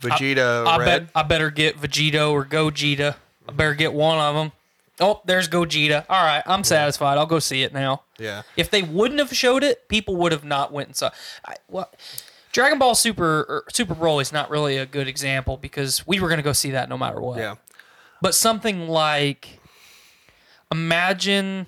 [0.00, 0.86] Vegeta I Red.
[1.06, 3.16] bet I better get Vegito or Gogeta.
[3.48, 4.52] I better get one of them.
[5.00, 6.04] Oh, there's Gogeta.
[6.08, 7.18] All right, I'm satisfied.
[7.18, 8.02] I'll go see it now.
[8.18, 8.42] Yeah.
[8.56, 11.10] If they wouldn't have showed it, people would have not went and saw.
[11.44, 11.90] I, well,
[12.52, 16.28] Dragon Ball Super or Super Broly is not really a good example because we were
[16.28, 17.38] going to go see that no matter what.
[17.38, 17.56] Yeah.
[18.22, 19.58] But something like,
[20.70, 21.66] imagine,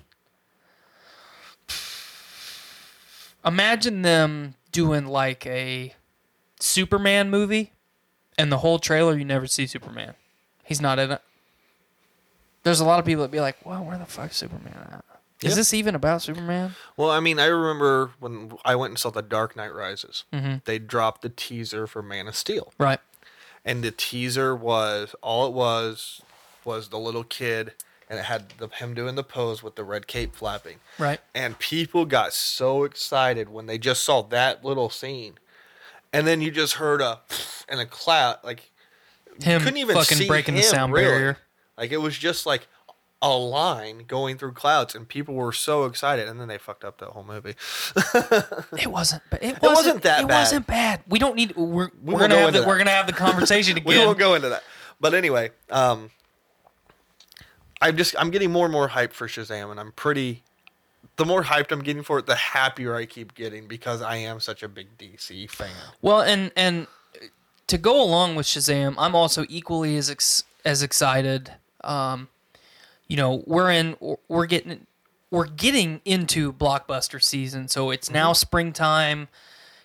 [3.47, 5.95] imagine them doing like a
[6.61, 7.73] Superman movie,
[8.39, 10.15] and the whole trailer you never see Superman.
[10.65, 11.23] He's not in it.
[12.63, 15.05] There's a lot of people that be like, "Well, where the fuck is Superman at?
[15.43, 15.57] Is Yeah.
[15.57, 19.23] this even about Superman?" Well, I mean, I remember when I went and saw The
[19.23, 20.25] Dark Knight Rises.
[20.33, 20.57] Mm-hmm.
[20.65, 22.73] They dropped the teaser for Man of Steel.
[22.79, 23.01] Right.
[23.69, 26.21] and the teaser was all it was
[26.65, 27.75] was the little kid
[28.09, 31.21] and it had the, him doing the pose with the red cape flapping Right.
[31.35, 35.35] and people got so excited when they just saw that little scene
[36.13, 37.21] and then you just heard a
[37.69, 38.71] and a cloud like
[39.43, 41.07] Him couldn't even fucking see breaking the sound really.
[41.09, 41.39] barrier.
[41.77, 42.67] like it was just like
[43.23, 46.99] a line going through clouds and people were so excited and then they fucked up
[46.99, 47.55] that whole movie
[48.79, 49.23] It wasn't.
[49.31, 50.39] But it wasn't, wasn't that It bad.
[50.41, 51.01] wasn't bad.
[51.09, 51.57] We don't need.
[51.57, 52.69] We're, we're won't gonna have the, that.
[52.69, 53.87] we're gonna have the conversation again.
[53.87, 54.63] we won't go into that.
[55.01, 56.11] But anyway, um,
[57.81, 60.43] I'm just I'm getting more and more hyped for Shazam, and I'm pretty.
[61.17, 64.41] The more hyped I'm getting for it, the happier I keep getting because I am
[64.41, 65.71] such a big DC fan.
[66.03, 66.87] Well, and and
[67.67, 71.53] to go along with Shazam, I'm also equally as ex- as excited.
[71.83, 72.29] Um,
[73.09, 73.97] you know, we're in
[74.29, 74.87] we're getting
[75.31, 79.29] we're getting into blockbuster season, so it's now springtime.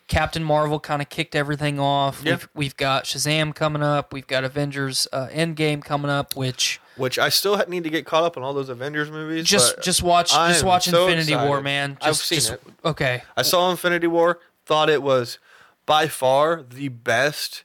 [0.07, 2.21] Captain Marvel kind of kicked everything off.
[2.23, 2.31] Yeah.
[2.31, 4.11] We've, we've got Shazam coming up.
[4.11, 8.23] We've got Avengers uh, Endgame coming up, which Which I still need to get caught
[8.23, 9.45] up on all those Avengers movies.
[9.45, 11.63] just just watch I just watch so Infinity War, excited.
[11.63, 11.97] man.
[12.01, 12.61] I've seen just- it.
[12.83, 13.23] Okay.
[13.37, 14.39] I saw Infinity War.
[14.65, 15.39] Thought it was
[15.85, 17.63] by far the best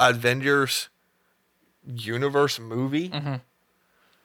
[0.00, 0.88] Avengers
[1.86, 3.08] universe movie.
[3.10, 3.34] Mm-hmm.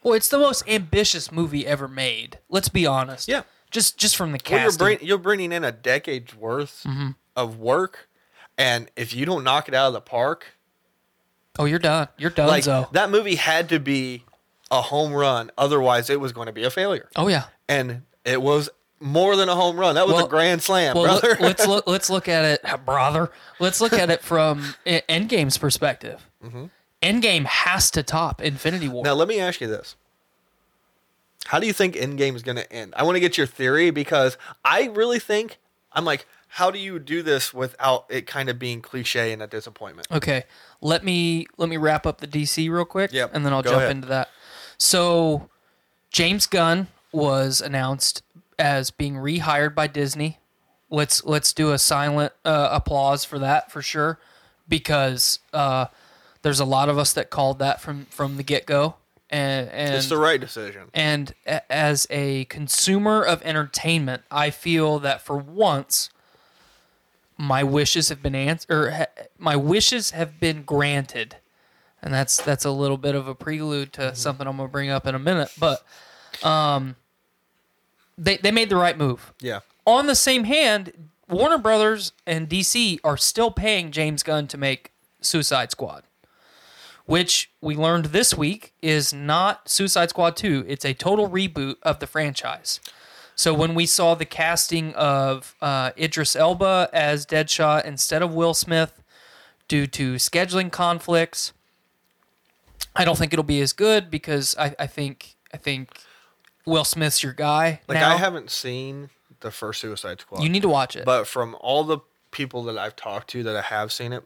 [0.04, 2.40] Well, it's the most ambitious movie ever made.
[2.50, 3.28] Let's be honest.
[3.28, 3.44] Yeah.
[3.72, 4.86] Just just from the Well, you're, casting.
[4.86, 7.10] bring, you're bringing in a decade's worth Mm-hmm.
[7.36, 8.08] of work,
[8.58, 10.46] and if you don't knock it out of the park,
[11.60, 12.08] oh, you're done.
[12.18, 14.24] You're done, like that movie had to be
[14.72, 15.52] a home run.
[15.58, 17.10] Otherwise, it was going to be a failure.
[17.16, 17.46] Oh yeah.
[17.70, 18.70] And it was
[19.00, 19.96] more than a home run.
[19.96, 21.30] That was Well- a grand slam, Well, brother.
[21.30, 21.88] let, let's look.
[21.88, 23.30] Let's look at it, brother.
[23.60, 26.26] Let's look at it from Endgame's perspective.
[26.44, 26.66] Mm-hmm.
[27.04, 29.04] Endgame has to top Infinity War.
[29.04, 29.96] Now, let me ask you this.
[31.46, 32.94] How do you think Endgame is going to end?
[32.98, 35.60] I want to get your theory because I really think,
[35.94, 39.48] I'm like, how do you do this without it kind of being cliche and a
[39.48, 40.08] disappointment?
[40.12, 40.44] Okay,
[40.82, 43.70] let me let me wrap up the DC real quick, Yep, and then I'll go
[43.72, 43.92] jump ahead.
[43.92, 44.30] into that.
[44.78, 45.50] So,
[46.12, 48.24] James Gunn was announced
[48.60, 50.40] as being rehired by Disney.
[50.90, 54.20] Let's let's do a silent uh, applause for that for sure,
[54.70, 55.88] because uh,
[56.44, 58.96] there's a lot of us that called that from from the get go,
[59.30, 60.84] and and It's the right decision.
[60.94, 66.10] and a- as a consumer of entertainment, I feel that for once,
[67.38, 71.36] my wishes have been answered, ha- my wishes have been granted,
[72.02, 75.08] and that's that's a little bit of a prelude to something I'm gonna bring up
[75.08, 75.52] in a minute.
[75.60, 75.84] But,
[76.44, 76.96] um,
[78.18, 79.34] they they made the right move.
[79.42, 79.60] Yeah.
[79.86, 84.92] On the same hand, Warner Brothers and DC are still paying James Gunn to make
[85.22, 86.04] Suicide Squad,
[87.06, 90.66] which we learned this week is not Suicide Squad 2.
[90.68, 92.80] It's a total reboot of the franchise.
[93.36, 98.54] So when we saw the casting of uh, Idris Elba as Deadshot instead of Will
[98.54, 99.04] Smith
[99.68, 101.54] due to scheduling conflicts,
[102.98, 106.02] I don't think it'll be as good because I, I think I think
[106.66, 107.82] Will Smith's your guy.
[107.88, 108.14] Like, now.
[108.14, 109.10] I haven't seen
[109.40, 110.44] the first Suicide Squad.
[110.44, 111.06] You need to watch it.
[111.06, 112.00] But from all the
[112.32, 114.24] people that I've talked to that I have seen it,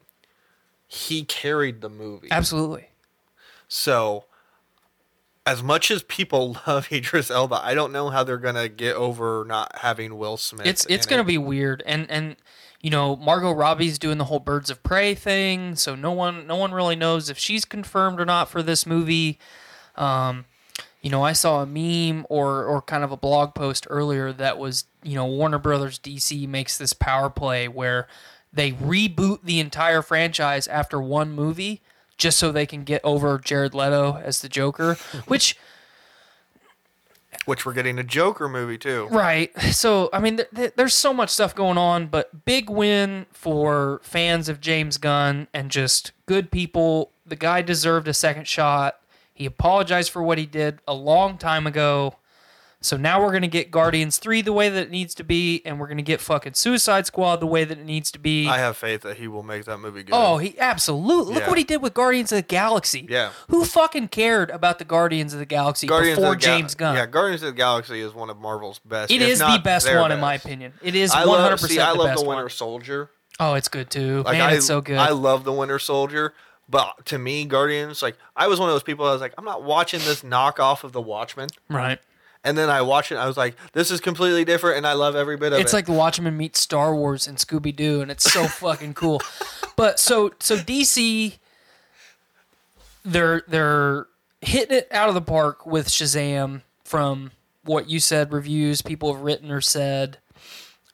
[0.88, 2.30] he carried the movie.
[2.32, 2.90] Absolutely.
[3.68, 4.26] So,
[5.46, 9.46] as much as people love Idris Elba, I don't know how they're gonna get over
[9.48, 10.66] not having Will Smith.
[10.66, 11.28] It's it's gonna it.
[11.28, 12.36] be weird, and and
[12.82, 16.56] you know Margot Robbie's doing the whole Birds of Prey thing, so no one no
[16.56, 19.40] one really knows if she's confirmed or not for this movie.
[19.96, 20.46] Um,
[21.02, 24.58] you know, I saw a meme or or kind of a blog post earlier that
[24.58, 28.08] was you know Warner Brothers DC makes this power play where
[28.54, 31.82] they reboot the entire franchise after one movie
[32.18, 34.94] just so they can get over Jared Leto as the Joker,
[35.28, 35.58] which
[37.46, 39.08] which we're getting a Joker movie too.
[39.12, 39.52] Right.
[39.72, 44.00] So, I mean, th- th- there's so much stuff going on, but big win for
[44.04, 47.12] fans of James Gunn and just good people.
[47.26, 49.00] The guy deserved a second shot.
[49.34, 52.16] He apologized for what he did a long time ago.
[52.84, 55.62] So now we're going to get Guardians 3 the way that it needs to be,
[55.66, 58.48] and we're going to get fucking Suicide Squad the way that it needs to be.
[58.48, 60.14] I have faith that he will make that movie good.
[60.16, 61.36] Oh, he absolutely.
[61.36, 61.50] Look Yeah.
[61.50, 63.06] what he did with Guardians of the Galaxy.
[63.08, 63.30] Yeah.
[63.50, 66.74] Who fucking cared about the Guardians of the Galaxy Guardians before of the Ga- James
[66.74, 66.96] Gunn?
[66.96, 69.12] Yeah, Guardians of the Galaxy is one of Marvel's best.
[69.12, 70.46] It if is the not best their one in my best.
[70.46, 70.74] opinion.
[70.82, 72.50] It is I 100% love, see, I the love best the Winter one.
[72.50, 73.12] Soldier.
[73.40, 74.24] Oh, it's good too.
[74.24, 74.98] Like Man, I, it's so good.
[74.98, 76.34] I love the Winter Soldier,
[76.68, 79.06] but to me, Guardians, like I was one of those people.
[79.06, 81.50] I was like, I'm not watching this knockoff of the Watchmen.
[81.70, 82.00] right.
[82.44, 83.18] And then I watched it.
[83.18, 85.62] I was like, this is completely different, and I love every bit of it.
[85.62, 89.22] It's like the Watchmen meet Star Wars and Scooby Doo, and it's so fucking cool.
[89.78, 91.40] But so so DC,
[93.04, 94.06] they're they're
[94.42, 96.62] hitting it out of the park with Shazam.
[96.84, 97.32] From
[97.64, 100.18] what you said, reviews people have written or said.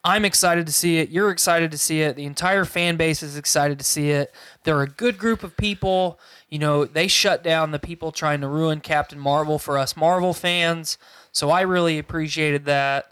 [0.03, 1.09] I'm excited to see it.
[1.09, 2.15] You're excited to see it.
[2.15, 4.33] The entire fan base is excited to see it.
[4.63, 6.17] They're a good group of people.
[6.49, 10.33] You know, they shut down the people trying to ruin Captain Marvel for us Marvel
[10.33, 10.97] fans.
[11.37, 13.11] So I really appreciated that.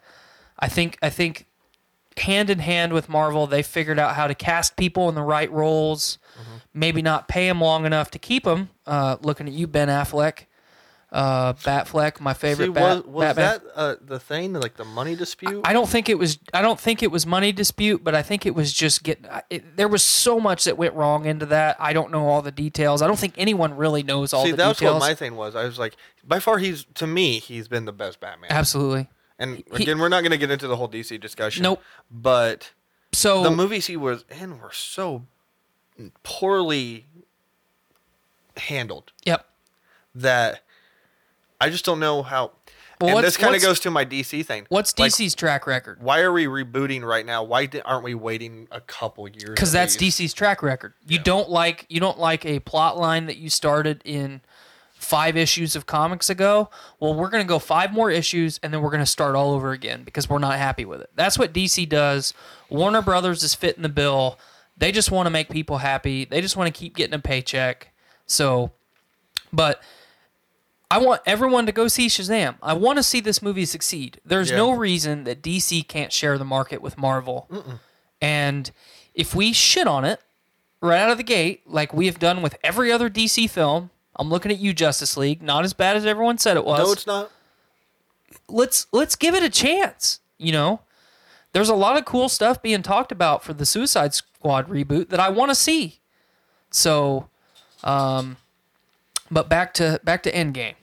[0.58, 1.46] I think I think
[2.18, 5.52] hand in hand with Marvel, they figured out how to cast people in the right
[5.52, 6.18] roles.
[6.74, 8.70] Maybe not pay them long enough to keep them.
[8.88, 10.46] Uh, looking at you, Ben Affleck,
[11.16, 13.62] uh, Batfleck, my favorite See, Bat, was, was Batman.
[13.64, 15.62] that uh, the thing, like the money dispute?
[15.64, 16.38] I don't think it was.
[16.54, 19.26] I don't think it was money dispute, but I think it was just getting.
[19.50, 21.78] It, there was so much that went wrong into that.
[21.80, 23.02] I don't know all the details.
[23.02, 24.78] I don't think anyone really knows all See, the details.
[24.78, 25.56] See, that's what my thing was.
[25.56, 25.96] I was like,
[26.28, 28.52] by far, he's to me, he's been the best Batman.
[28.52, 29.08] Absolutely.
[29.40, 31.64] And He- again, we're not going to get into the whole DC discussion.
[31.64, 31.82] Nope.
[32.12, 32.72] But
[33.14, 35.24] So the movies he was in were so
[36.24, 37.06] poorly
[38.58, 39.46] handled Yep.
[40.16, 40.62] that
[41.66, 42.52] I just don't know how.
[43.02, 44.68] Well, and this kind of goes to my DC thing.
[44.70, 46.02] What's Like, DC's track record?
[46.02, 47.44] why are we rebooting right now?
[47.44, 49.50] Why di- aren't we waiting a couple years?
[49.50, 50.20] Because that's least?
[50.20, 50.94] DC's track record.
[51.08, 54.42] You don't like you don't like a plot line that you started in
[54.94, 56.70] five issues of comics ago.
[57.00, 60.04] Well, we're gonna go five more issues and then we're gonna start all over again
[60.04, 61.10] because we're not happy with it.
[61.16, 62.34] That's what DC does.
[62.70, 64.40] Warner Brothers is fitting the bill.
[64.78, 66.26] They just want to make people happy.
[66.26, 67.90] They just want to keep getting a paycheck.
[68.26, 68.72] So,
[69.54, 69.82] but
[70.92, 72.56] I want everyone to go see Shazam.
[72.62, 74.22] I want to see this movie succeed.
[74.24, 74.58] There's Yeah.
[74.58, 77.50] no reason that DC can't share the market with Marvel.
[78.22, 78.72] And
[79.14, 80.22] if we shit on it
[80.82, 84.30] right out of the gate, like we have done with every other DC film, I'm
[84.30, 85.42] looking at you, Justice League.
[85.42, 86.80] Not as bad as everyone said it was.
[86.80, 87.32] No, it's not.
[88.48, 90.20] let's let's give it a chance.
[90.38, 90.82] You know,
[91.54, 95.20] there's a lot of cool stuff being talked about for the Suicide Squad reboot that
[95.20, 96.00] I want to see.
[96.72, 97.30] So,
[97.84, 98.38] um,
[99.36, 100.74] but back to back to Endgame.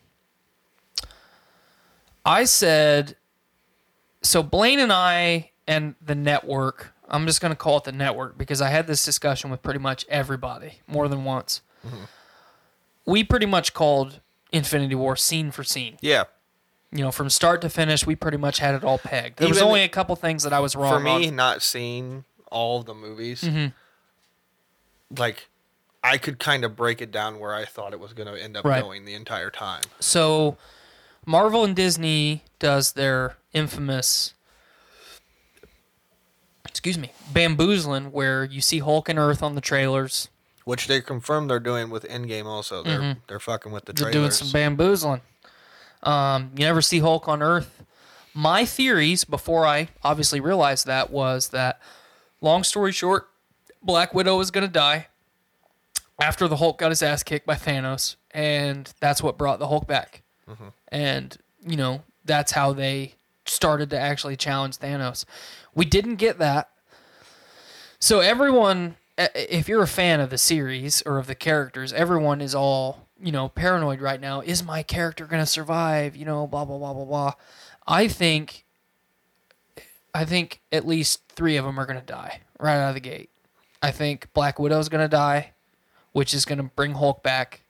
[2.24, 3.16] I said,
[4.22, 6.92] so Blaine and I and the network.
[7.08, 9.80] I'm just going to call it the network because I had this discussion with pretty
[9.80, 11.60] much everybody more than once.
[13.04, 14.20] We pretty much called
[14.52, 16.24] Infinity War scene for scene Yeah.
[16.92, 19.38] you know, from start to finish, we pretty much had it all pegged.
[19.40, 21.36] There was only a couple things that I was wrong For me, on.
[21.36, 23.66] not seeing all of the movies, Mm-hmm.
[25.20, 25.48] like
[26.04, 28.56] I could kind of break it down where I thought it was going to end
[28.56, 28.82] up Right.
[28.82, 29.82] going the entire time.
[30.00, 30.56] So,
[31.24, 34.34] Marvel and Disney does their infamous,
[36.66, 40.28] excuse me, bamboozling, where you see Hulk and Earth on the trailers.
[40.64, 42.82] Which they confirmed they're doing with Endgame also.
[42.84, 44.02] They're they're fucking with the Mm-hmm.
[44.04, 45.20] They're doing some bamboozling.
[46.04, 47.82] Um, you never see Hulk on Earth.
[48.34, 51.80] My theories before I obviously realized that was that,
[52.40, 53.28] long story short,
[53.82, 55.08] Black Widow is gonna die
[56.20, 59.86] after the Hulk got his ass kicked by Thanos, and that's what brought the Hulk
[59.86, 60.22] back.
[60.48, 60.68] Mm-hmm.
[60.88, 61.36] And
[61.66, 63.14] you know that's how they
[63.46, 65.24] started to actually challenge Thanos.
[65.74, 66.70] We didn't get that.
[67.98, 72.40] So everyone, eh, if you're a fan of the series or of the characters, everyone
[72.40, 74.40] is all you know paranoid right now.
[74.40, 76.16] Is my character gonna survive?
[76.16, 77.32] You know, blah blah blah blah blah.
[77.86, 78.64] I think,
[80.14, 83.30] I think at least three of them are gonna die right out of the gate.
[83.80, 85.51] I think Black Widow's gonna die,
[86.12, 87.62] which is gonna bring Hulk back,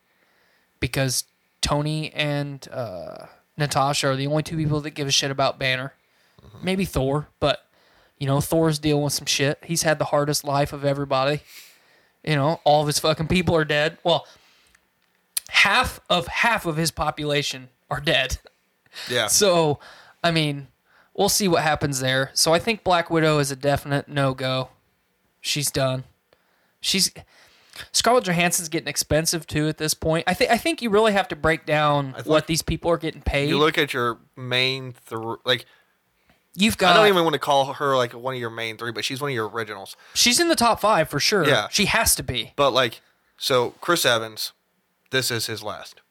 [0.79, 1.25] because
[1.61, 5.93] Tony and uh, Natasha are the only two people that give a shit about Banner.
[6.61, 7.65] Maybe Thor, but
[8.19, 9.59] you know Thor's dealing with some shit.
[9.63, 11.41] He's had the hardest life of everybody.
[12.23, 13.97] You know, all of his fucking people are dead.
[14.03, 14.27] Well,
[15.49, 18.39] half of half of his population are dead.
[19.09, 19.27] yeah.
[19.27, 19.79] So,
[20.23, 20.67] I mean,
[21.13, 22.31] we'll see what happens there.
[22.33, 24.69] So I think Black Widow is a definite no go.
[25.41, 26.05] She's done.
[26.79, 27.11] She's
[27.91, 30.25] Scarlett Johansson's getting expensive too at this point.
[30.27, 32.97] I think I think you really have to break down think what these people are
[32.97, 33.49] getting paid.
[33.49, 35.37] you look at your main three.
[35.43, 35.65] Like
[36.55, 38.91] You've got I don't even want to call her like one of your main three,
[38.91, 39.95] but she's one of your originals.
[40.13, 41.47] she's in the top five for sure.
[41.47, 41.67] Yeah.
[41.71, 42.53] She has to be.
[42.55, 43.01] But like,
[43.37, 44.53] so Chris Evans,
[45.09, 46.01] this is his last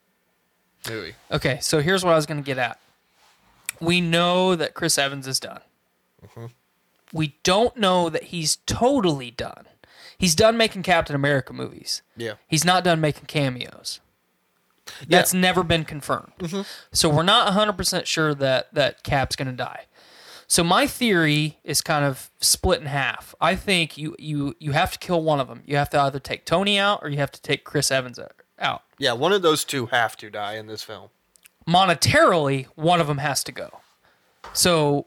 [0.89, 1.15] movie.
[1.31, 2.81] Okay, so here's what I was going to get at.
[3.81, 5.61] We know that Chris Evans is done.
[6.27, 6.47] Mm-hmm.
[7.13, 9.67] We don't know that he's totally done.
[10.23, 12.01] He's done making Captain America movies.
[12.17, 12.35] Yeah.
[12.47, 13.99] He's not done making cameos.
[15.09, 16.31] That's never been confirmed.
[16.39, 16.63] Mm-hmm.
[16.93, 19.87] So we're not 100% sure that that Cap's going to die.
[20.47, 23.35] So my theory is kind of split in half.
[23.41, 25.65] I think you you you have to kill one of them.
[25.67, 28.29] You have to either take Tony out or you have to take Chris Evans uh,
[28.61, 28.83] out.
[28.99, 31.09] Yeah, one of those two have to die in this film.
[31.67, 33.81] monetarily, one of them has to go.
[34.53, 35.07] So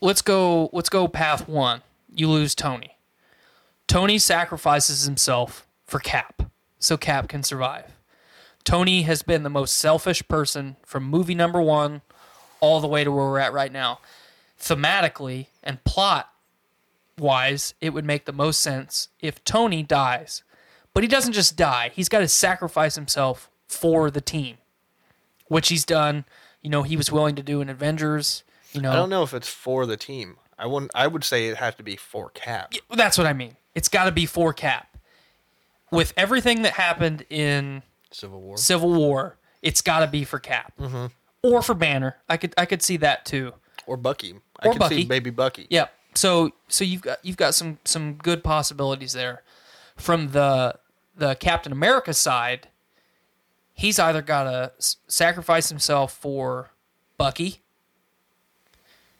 [0.00, 0.70] let's go.
[0.72, 1.82] Let's go path one.
[2.14, 2.94] You lose Tony.
[3.88, 6.42] Tony sacrifices himself for Cap,
[6.78, 7.96] so Cap can survive.
[8.62, 12.02] Tony has been the most selfish person from movie number one
[12.60, 13.98] all the way to where we're at right now.
[14.60, 16.30] Thematically and plot
[17.18, 20.42] wise, it would make the most sense if Tony dies.
[20.92, 24.58] But he doesn't just die, he's got to sacrifice himself for the team,
[25.46, 26.26] which he's done.
[26.60, 28.42] You know, he was willing to do in Avengers.
[28.72, 30.36] You know, I don't know if it's for the team.
[30.58, 30.90] I wouldn't.
[30.94, 32.74] I would say it has to be for Cap.
[32.90, 33.56] That's what I mean.
[33.78, 34.96] It's got to be for Cap.
[35.92, 38.56] With everything that happened in Civil War.
[38.56, 41.06] Civil War, it's got to be for Cap Mm-hmm.
[41.44, 42.16] or for Banner.
[42.28, 43.52] I could I could see that too.
[43.86, 44.34] or Bucky.
[44.60, 44.96] I Or can Bucky.
[44.96, 45.68] see baby Bucky.
[45.70, 45.86] Yeah.
[46.14, 49.42] So so you've got you've got some some good possibilities there.
[49.96, 50.74] From the
[51.16, 52.66] the Captain America side,
[53.74, 54.72] he's either got to
[55.06, 56.70] sacrifice himself for
[57.16, 57.62] Bucky.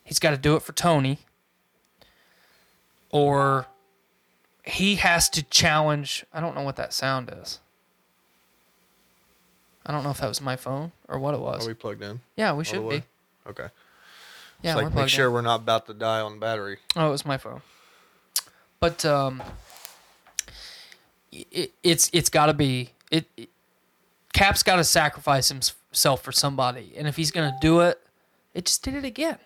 [0.02, 1.20] He's got to do it for Tony.
[3.10, 3.66] Or
[4.68, 7.58] he has to challenge, I don't know what that sound is.
[9.86, 11.64] I don't know if that was my phone or what it was.
[11.64, 12.20] Are we plugged in?
[12.36, 13.02] yeah, we should be.
[13.46, 13.68] Okay.
[14.60, 15.32] Yeah, like make sure in.
[15.32, 16.78] we're not about to die on battery.
[16.96, 17.62] Oh, it was my phone.
[18.80, 19.42] But um,
[21.32, 23.48] it, it's it's got to be it, it.
[24.34, 27.98] Cap's got to sacrifice himself for somebody, and if he's gonna do it,
[28.52, 29.38] it just did it again.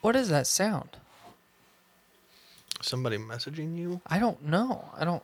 [0.00, 0.96] What is that sound?
[2.82, 4.00] Somebody messaging you?
[4.06, 4.84] I don't know.
[4.98, 5.22] I don't.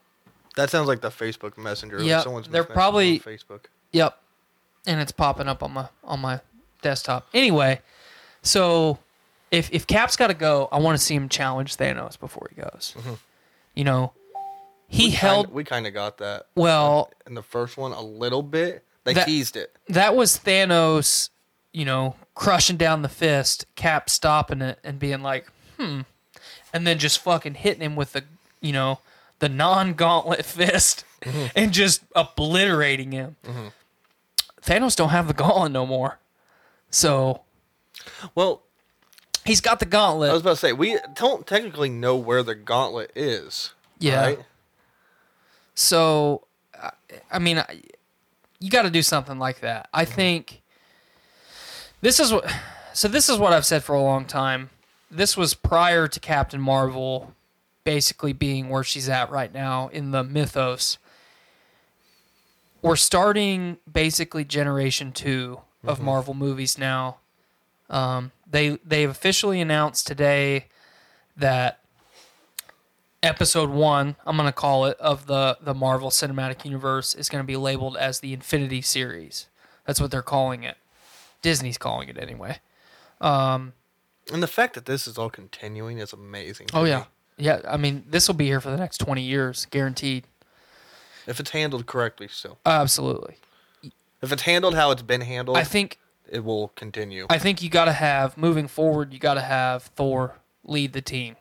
[0.56, 2.02] That sounds like the Facebook Messenger.
[2.02, 3.66] Yeah, Someone's they're probably- Facebook.
[3.92, 4.18] Yep.
[4.86, 6.40] And it's popping up on my on my
[6.82, 7.26] desktop.
[7.34, 7.80] Anyway,
[8.42, 8.98] so
[9.50, 12.60] if if Cap's got to go, I want to see him challenge Thanos before he
[12.62, 12.94] goes.
[13.74, 14.12] You know,
[14.88, 17.10] he We held Kinda, we kind of got that well.
[17.26, 18.84] in the first one a little bit.
[19.04, 19.74] They That- teased it.
[19.88, 21.30] That was Thanos,
[21.72, 25.46] you know, crushing down the fist, Cap stopping it and being like,
[25.78, 26.02] "Hmm,"
[26.76, 28.24] and then just fucking hitting him with the,
[28.60, 29.00] you know,
[29.38, 31.46] the non-gauntlet fist mm-hmm.
[31.56, 33.36] and just obliterating him.
[33.44, 33.68] Mm-hmm.
[34.62, 36.18] Thanos don't have the gauntlet no more,
[36.90, 37.42] so
[38.34, 38.62] Well,
[39.44, 40.30] he's got the gauntlet.
[40.30, 43.72] I was about to say we don't technically know where the gauntlet is.
[43.98, 44.22] Yeah.
[44.22, 44.38] Right?
[45.74, 46.90] So, I-
[47.30, 47.82] I mean, I-
[48.58, 49.88] you got to do something like that.
[49.94, 50.14] I mm-hmm.
[50.14, 50.62] think
[52.00, 52.50] this is what.
[52.92, 54.70] So this is what I've said for a long time.
[55.10, 57.34] This was prior to Captain Marvel,
[57.84, 60.98] basically being where she's at right now in the mythos.
[62.82, 67.18] We're starting basically generation 2 of Marvel movies now.
[67.88, 70.66] Um, they they've officially announced today
[71.36, 71.80] that
[73.22, 77.56] episode one, I'm gonna call it, of the the Marvel Cinematic Universe is gonna be
[77.56, 79.46] labeled as the Infinity Series.
[79.86, 80.76] That's what they're calling it.
[81.42, 82.58] Disney's calling it anyway.
[84.32, 86.68] And the fact that this is all continuing is amazing.
[86.74, 86.90] Oh me.
[86.90, 87.04] yeah,
[87.36, 87.60] yeah.
[87.68, 90.24] I mean, this will be here for the next 20 years, guaranteed.
[91.26, 92.58] If it's handled correctly, still.
[92.64, 93.36] Absolutely.
[94.22, 95.98] If it's handled how it's been handled, I think
[96.28, 97.26] it will continue.
[97.30, 99.12] I think you got to have moving forward.
[99.12, 101.36] You got to have Thor lead the team.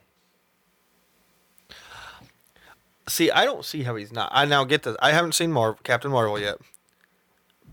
[3.08, 4.30] see, I don't see how he's not.
[4.32, 4.96] I now get this.
[5.00, 6.58] I haven't seen Marvel, Captain Marvel yet,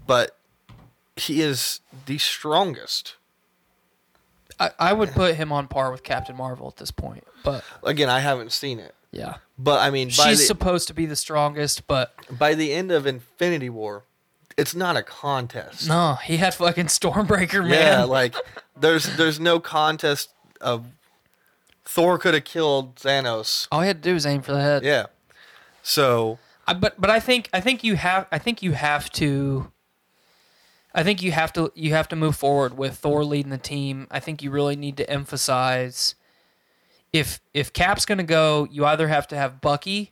[0.06, 0.38] but
[1.16, 3.16] he is the strongest.
[4.80, 8.10] I, I would put him on par with Captain Marvel at this point, but Again,
[8.10, 11.16] I haven't seen it, yeah, but I mean, by she's the, supposed to be the
[11.16, 14.04] strongest, but by the end of Infinity War,
[14.58, 15.88] it's not a contest.
[15.88, 17.72] no, he had fucking Stormbreaker, man.
[17.72, 18.36] Yeah, like
[18.80, 20.30] there's there's no contest
[20.62, 20.86] of
[21.86, 23.68] Thor could have killed Thanos.
[23.72, 24.84] All he had to do was aim for the head.
[24.84, 25.08] Yeah.
[25.82, 29.72] So I, but but I think I think you have I think you have to
[30.94, 34.08] I think you have to you have to move forward with Thor leading the team.
[34.12, 36.16] I think you really need to emphasize
[37.12, 40.12] if if Cap's going to go, you either have to have Bucky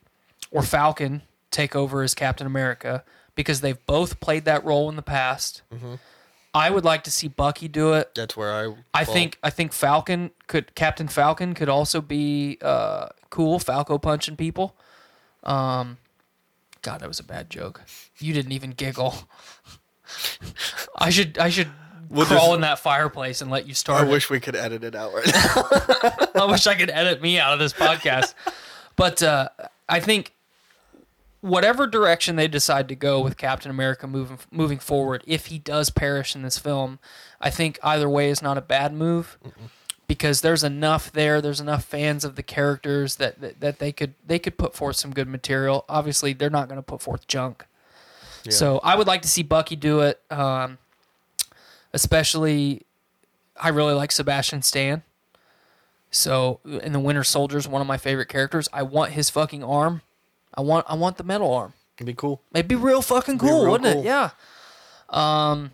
[0.51, 3.03] or Falcon take over as Captain America
[3.35, 5.61] because they've both played that role in the past.
[6.53, 8.13] I would like to see Bucky do it.
[8.13, 8.75] that's where I.
[8.93, 13.59] I think I think Falcon could Captain Falcon could also be uh, cool.
[13.59, 14.75] Falcon punching people.
[15.43, 15.97] Um,
[16.81, 17.81] God, that was a bad joke.
[18.19, 19.15] You didn't even giggle.
[20.97, 21.67] I should I should
[22.09, 24.07] We'll crawl just- in that fireplace and let you I start.
[24.07, 24.11] it.
[24.11, 26.27] wish we could edit it out right now.
[26.43, 28.33] I wish I could edit me out of this podcast.
[28.97, 29.47] but uh,
[29.87, 30.33] I think
[31.39, 35.89] whatever direction they decide to go with Captain America moving moving forward, if he does
[35.89, 36.99] perish in this film,
[37.39, 39.37] I think either way is not a bad move.
[40.07, 44.15] Because there's enough there, there's enough fans of the characters that, that, that they could
[44.27, 45.85] they could put forth some good material.
[45.87, 47.65] Obviously, they're not going to put forth junk.
[48.49, 50.19] So I would like to see Bucky do it.
[50.31, 50.77] Um,
[51.93, 52.83] especially,
[53.59, 55.03] I really like Sebastian Stan.
[56.09, 58.67] So in the Winter Soldier's one of my favorite characters.
[58.73, 60.01] I want his fucking arm.
[60.53, 61.73] I want I want the metal arm.
[61.97, 62.41] It'd be cool.
[62.53, 64.01] It'd be real fucking cool, real wouldn't cool.
[64.01, 64.05] it?
[64.05, 64.31] Yeah.
[65.09, 65.71] Um,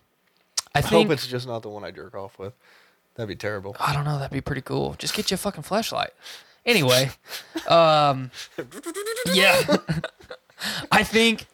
[0.75, 2.53] I I think hope it's just not the one I jerk off with.
[3.15, 3.75] That'd be terrible.
[3.79, 4.17] I don't know.
[4.17, 4.95] That'd be pretty cool.
[4.99, 6.11] Just get you a fucking flashlight.
[6.65, 7.09] Anyway,
[7.67, 8.29] um,
[9.33, 9.77] yeah,
[10.91, 11.47] I think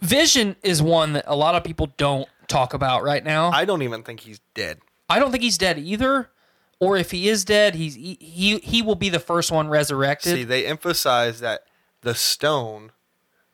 [0.00, 3.50] Vision is one that a lot of people don't talk about right now.
[3.50, 4.78] I don't even think he's dead.
[5.08, 6.30] I don't think he's dead either.
[6.80, 10.34] Or if he is dead, he's he he, he will be the first one resurrected.
[10.34, 11.64] See, they emphasize that
[12.02, 12.92] the stone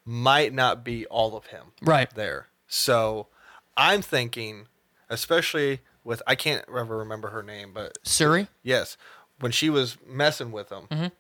[0.04, 2.12] might not be all of him right.
[2.14, 2.48] there.
[2.66, 3.28] So
[3.76, 4.66] I'm thinking,
[5.08, 8.48] especially with I can't ever remember her name, but Shuri.
[8.62, 8.96] yes,
[9.38, 11.12] when she was messing with him,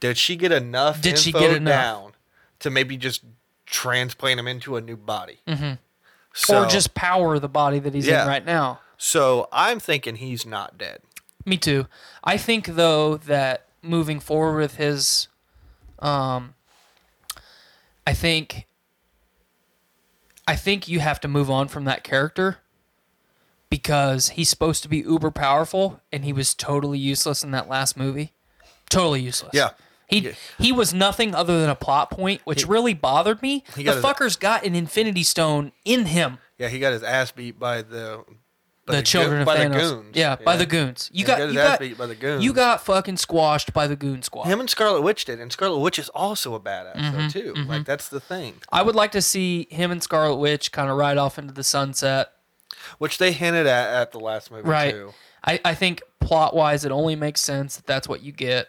[0.00, 0.96] did she get enough?
[0.96, 1.02] Mm-hmm.
[1.02, 1.72] Did she get enough?
[1.72, 2.12] down
[2.60, 3.22] to maybe just
[3.68, 5.38] transplant him into a new body?
[5.46, 5.74] Mm-hmm.
[6.34, 8.22] So, or just power the body that he's Yeah.
[8.22, 8.80] in right now.
[8.96, 11.00] so I'm thinking he's not dead.
[11.44, 11.86] Me too.
[12.24, 15.28] I think though that moving forward with his,
[16.00, 16.54] um,
[18.06, 18.66] I think
[20.46, 22.58] I think you have to move on from that character
[23.70, 27.96] because he's supposed to be uber powerful and he was totally useless in that last
[27.96, 28.32] movie.
[28.88, 29.50] Totally useless.
[29.52, 29.70] Yeah.
[30.08, 30.32] He Yeah.
[30.58, 33.62] he was nothing other than a plot point, which really bothered me.
[33.76, 36.38] He The got his- got an infinity stone in him.
[36.58, 38.24] Yeah, he got his ass beat by the
[38.86, 39.72] by the, go- children of by Thanos.
[39.72, 40.16] the goons.
[40.16, 41.10] Yeah, by the goons.
[41.12, 42.42] You He got, got his you ass got beat by the goons.
[42.42, 44.44] You got fucking squashed by the goon squad.
[44.46, 47.54] Him and Scarlet Witch did, and Scarlet Witch is also a badass Mm-hmm, though too.
[47.66, 50.96] Like that's the thing, I would like to see him and Scarlet Witch kind of
[50.96, 52.32] ride off into the sunset.
[52.96, 54.92] which they hinted at at the last movie Right.
[54.94, 55.12] too.
[55.44, 58.68] I, I think plot wise, it only makes sense that that's what you get.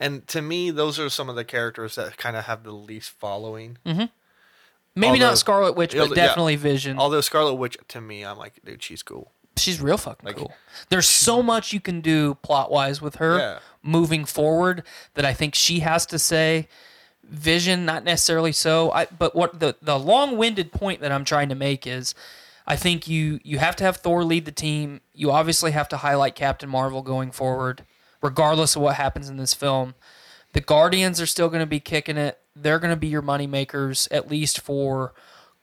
[0.00, 3.10] And to me, those are some of the characters that kind of have the least
[3.10, 3.78] following.
[3.86, 4.04] Mm-hmm.
[4.96, 6.26] Maybe Although- not Scarlet Witch, Yeah, but yeah.
[6.26, 6.98] definitely Vision.
[6.98, 9.32] Although Scarlet Witch, to me, I'm like, dude, she's cool.
[9.56, 10.52] She's real fucking Like- cool.
[10.88, 13.58] There's so much you can do plot wise with her Yeah.
[13.82, 14.84] moving forward
[15.14, 16.68] that I think she has to say.
[17.26, 18.90] Vision, not necessarily so.
[18.92, 22.14] I but what the the long winded point that I'm trying to make is,
[22.66, 25.00] I think you you have to have Thor lead the team.
[25.14, 27.84] You obviously have to highlight Captain Marvel going forward,
[28.24, 29.94] regardless of what happens in this film.
[30.54, 32.38] The Guardians are still going to be kicking it.
[32.56, 35.12] They're going to be your money makers at least for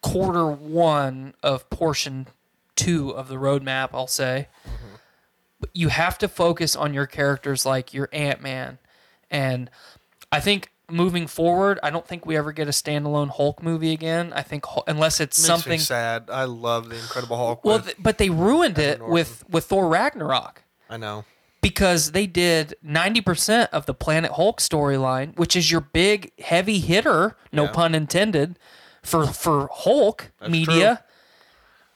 [0.01, 2.27] quarter one of portion
[2.75, 3.89] two of the roadmap.
[3.93, 4.47] I'll say.
[5.59, 8.77] But you have to focus on your characters like your Ant Man,
[9.29, 9.69] and
[10.31, 14.33] I think moving forward, I don't think we ever get a standalone Hulk movie again.
[14.33, 16.29] I think unless it's Makes something me sad.
[16.31, 17.63] I love the Incredible Hulk.
[17.63, 19.13] well, th- but they ruined it Norton.
[19.13, 21.23] with with Thor Ragnarok I know.
[21.61, 27.35] Because they did 90% of the Planet Hulk storyline, which is your big heavy hitter,
[27.51, 27.71] no Yeah.
[27.71, 28.57] pun intended,
[29.03, 30.95] for for Hulk That's media.
[30.97, 31.05] true.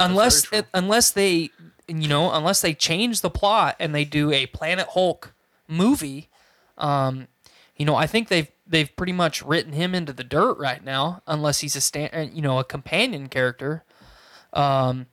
[0.08, 1.50] Unless it, unless they
[1.88, 5.34] you know, unless they change the plot and they do a Planet Hulk
[5.68, 6.30] movie,
[6.78, 7.28] um
[7.76, 11.22] you know, I think they've they've pretty much written him into the dirt right now
[11.28, 13.84] unless he's a stand, uh, you know, a companion character.
[14.54, 15.06] Um,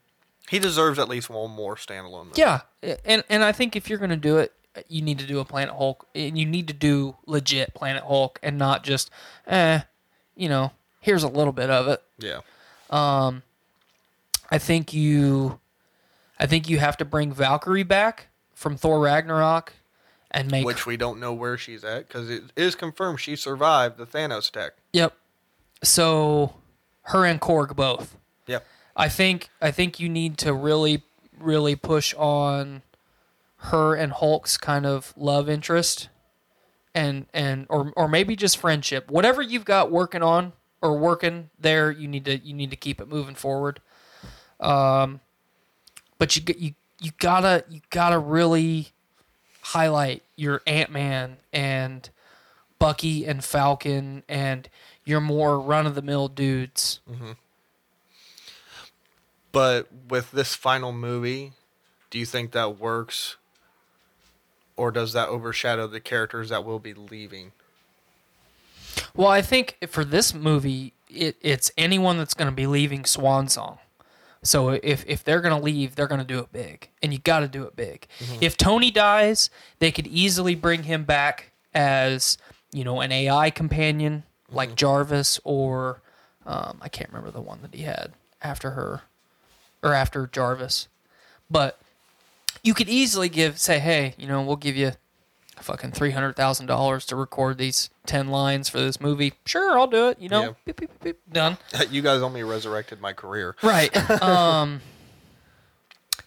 [0.48, 2.40] He deserves at least one more standalone movie.
[2.40, 2.60] Yeah,
[3.04, 4.52] and and I think if you're gonna do it,
[4.88, 8.38] you need to do a Planet Hulk, and you need to do legit Planet Hulk,
[8.42, 9.10] and not just,
[9.46, 9.80] eh,
[10.36, 12.02] you know, here's a little bit of it.
[12.18, 12.40] Yeah.
[12.90, 13.42] Um,
[14.50, 15.60] I think you,
[16.38, 19.74] I think you have to bring Valkyrie back from Thor Ragnarok,
[20.30, 23.98] and make Which we don't know where she's at because it is confirmed she survived
[23.98, 24.72] the Thanos attack.
[24.92, 25.14] yep.
[25.84, 26.54] So,
[27.02, 28.16] her and Korg both.
[28.46, 28.64] Yep.
[28.96, 31.02] I think I think you need to really
[31.42, 32.82] really push on
[33.56, 36.08] her and Hulk's kind of love interest
[36.94, 39.10] and and or or maybe just friendship.
[39.10, 43.00] Whatever you've got working on or working there, you need to you need to keep
[43.00, 43.80] it moving forward.
[44.60, 45.20] Um
[46.18, 48.88] but you you you gotta you gotta really
[49.62, 52.08] highlight your Ant-Man and
[52.78, 54.68] Bucky and Falcon and
[55.04, 57.00] your more run of the mill dudes.
[59.52, 61.52] But with this final movie,
[62.10, 63.36] do you think that works?
[64.76, 67.52] Or does that overshadow the characters that will be leaving?
[69.14, 73.48] Well, I think for this movie, it, it's anyone that's going to be leaving Swan
[73.48, 73.78] Song.
[74.42, 77.20] So if if they're going to leave, they're going to do it big, and you
[77.20, 78.08] got to do it big.
[78.40, 82.38] If Tony dies, they could easily bring him back as
[82.72, 86.02] you know an AI companion like Jarvis, or
[86.44, 89.02] um, I can't remember the one that he had after her
[89.82, 90.88] or after Jarvis,
[91.50, 91.78] but
[92.62, 94.92] you could easily give say, hey, you know, we'll give you
[95.56, 99.34] fucking three hundred thousand dollars to record these ten lines for this movie.
[99.46, 100.18] Sure, I'll do it.
[100.20, 100.50] You know, Yeah.
[100.64, 101.58] beep, beep, beep, beep, done.
[101.90, 103.56] you guys only resurrected my career.
[103.62, 103.94] Right.
[104.22, 104.80] um,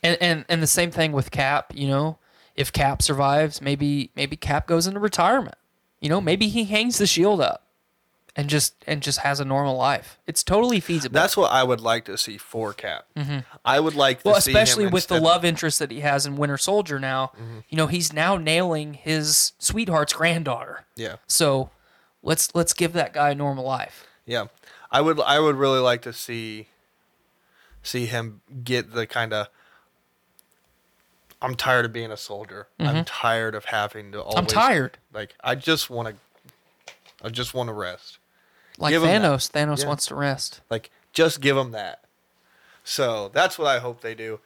[0.03, 1.73] and, and and the same thing with Cap.
[1.75, 2.17] You know,
[2.55, 5.55] if Cap survives, maybe maybe Cap goes into retirement.
[5.99, 7.63] You know, maybe he hangs the shield up
[8.35, 10.17] and just and just has a normal life.
[10.27, 11.13] It's totally feasible.
[11.13, 13.05] That's what I would like to see for Cap.
[13.63, 14.29] I would like to Mm-hmm.
[14.31, 17.31] well, see him especially with the love interest that he has in Winter Soldier now.
[17.69, 20.85] You know, he's now nailing his sweetheart's granddaughter.
[20.95, 21.15] Yeah.
[21.27, 21.69] So
[22.23, 24.05] let's let's give that guy a normal life.
[24.25, 24.45] Yeah,
[24.91, 25.19] I would.
[25.21, 26.67] I would really like to see
[27.83, 29.47] see him get the kind of.
[31.41, 32.67] I'm tired of being a soldier.
[32.79, 34.31] I'm tired of having to always.
[34.35, 34.39] Mm-hmm.
[34.39, 34.97] I'm tired.
[35.13, 36.15] Like I just want to.
[37.23, 38.17] I just want to rest.
[38.77, 39.21] Like Give him.
[39.21, 39.49] Thanos.
[39.51, 39.87] Thanos Yeah.
[39.87, 40.61] wants to rest.
[40.69, 42.01] Like just give them that.
[42.83, 44.39] So that's what I hope they do.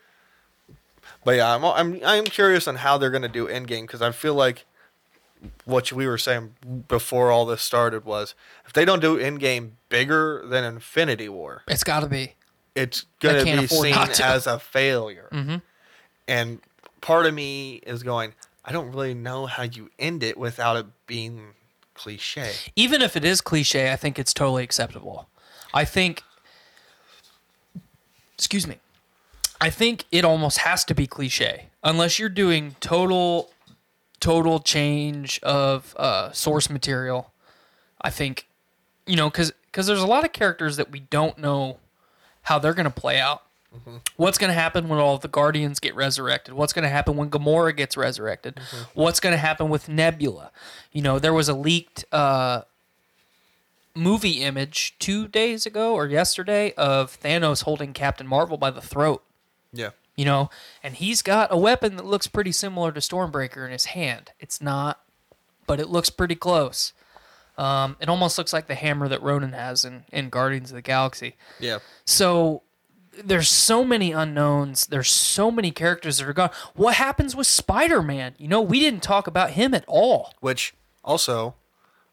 [1.25, 4.35] But yeah, I'm I'm I'm curious on how they're gonna do Endgame because I feel
[4.35, 4.65] like
[5.65, 6.55] what we were saying
[6.87, 8.35] before all this started was
[8.65, 12.35] if they don't do Endgame bigger than Infinity War, It's got to be.
[12.75, 14.25] it's gonna be seen to.
[14.25, 15.29] as a failure.
[15.31, 15.55] Mm-hmm.
[16.27, 16.59] And
[17.01, 18.33] part of me is going,
[18.65, 21.53] I don't really know how you end it without it being
[21.99, 22.51] cliche.
[22.75, 25.29] even if it is cliche, I think it's totally acceptable.
[25.73, 26.23] I think,
[28.33, 28.77] excuse me,
[29.61, 33.51] I think it almost has to be cliche unless you're doing total,
[34.19, 37.31] total change of uh, source material.
[38.01, 38.47] I think,
[39.05, 41.77] you know, because because there's a lot of characters that we don't know
[42.43, 43.43] how they're going to play out.
[44.15, 46.53] What's going to happen when all the Guardians get resurrected?
[46.53, 48.59] What's going to happen when Gamora gets resurrected?
[48.93, 50.51] What's going to happen with Nebula?
[50.91, 52.63] You know, there was a leaked uh,
[53.95, 59.23] movie image two days ago or yesterday of Thanos holding Captain Marvel by the throat.
[59.71, 59.91] Yeah.
[60.15, 60.49] You know,
[60.83, 64.31] and he's got a weapon that looks pretty similar to Stormbreaker in his hand.
[64.39, 64.99] It's not,
[65.67, 66.91] but it looks pretty close.
[67.57, 70.81] Um, it almost looks like the hammer that Ronan has in, in Guardians of the
[70.81, 71.35] Galaxy.
[71.59, 71.79] Yeah.
[72.05, 72.63] So
[73.23, 74.87] there's so many unknowns.
[74.87, 76.51] There's so many characters that are gone.
[76.75, 78.35] What happens with Spider Man?
[78.37, 80.33] You know, we didn't talk about him at all.
[80.39, 80.73] Which
[81.03, 81.55] also,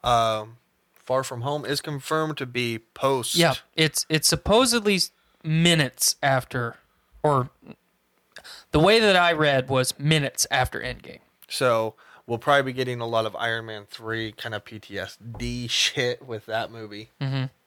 [0.04, 0.58] um,
[0.94, 3.36] Far From Home is confirmed to be post.
[3.36, 5.00] Yeah, it's it's supposedly
[5.42, 6.76] minutes after,
[7.22, 7.50] or
[8.72, 11.20] the way that I read was minutes after Endgame.
[11.48, 11.94] So
[12.26, 16.46] we'll probably be getting a lot of Iron Man 3 kind of PTSD shit with
[16.46, 17.10] that movie.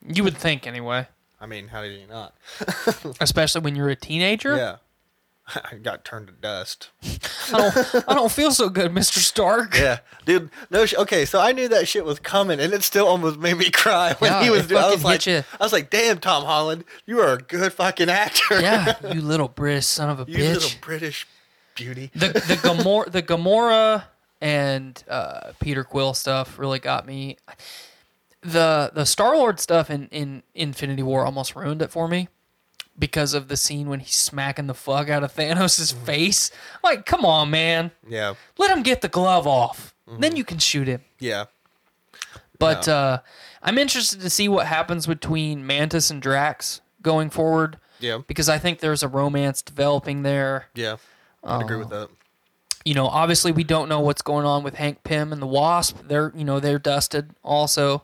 [0.05, 1.07] You would think anyway,
[1.41, 2.35] I mean, how did you not?
[3.21, 4.55] especially when you're a teenager.
[4.55, 4.75] Yeah.
[5.71, 6.89] I got turned to dust.
[7.51, 9.75] I don't, I don't feel so good, Mister Stark.
[9.75, 10.51] Yeah, dude.
[10.69, 11.25] No, sh- okay.
[11.25, 14.31] So I knew that shit was coming, and it still almost made me cry when
[14.31, 14.83] Yeah, he was it doing.
[14.83, 15.57] I was fucking hit like, ya.
[15.59, 18.61] I was like, damn, Tom Holland, you are a good fucking actor.
[18.61, 20.53] Yeah, you little British son of a you bitch.
[20.53, 21.25] little British
[21.73, 22.11] beauty.
[22.13, 24.03] the the Gamora the Gamora
[24.41, 27.37] and uh, Peter Quill stuff really got me.
[28.41, 32.29] The the Star Lord stuff in, in Infinity War almost ruined it for me
[32.97, 36.05] because of the scene when he's smacking the fuck out of Thanos' Mm-hmm.
[36.05, 36.51] face.
[36.83, 37.91] Like, come on, man.
[38.07, 39.93] Yeah, Let him get the glove off.
[40.09, 40.21] Mm-hmm.
[40.21, 41.01] Then you can shoot him.
[41.19, 41.45] yeah,
[42.57, 43.19] But uh,
[43.63, 47.77] I'm interested to see what happens between Mantis and Drax going forward.
[47.99, 50.67] yeah, Because I think there's a romance developing there.
[50.75, 50.97] yeah.
[51.41, 51.79] I agree Oh.
[51.79, 52.09] with that.
[52.83, 55.97] you know, obviously we don't know what's going on with Hank Pym and the Wasp.
[56.07, 58.03] They're, you know, they're dusted also.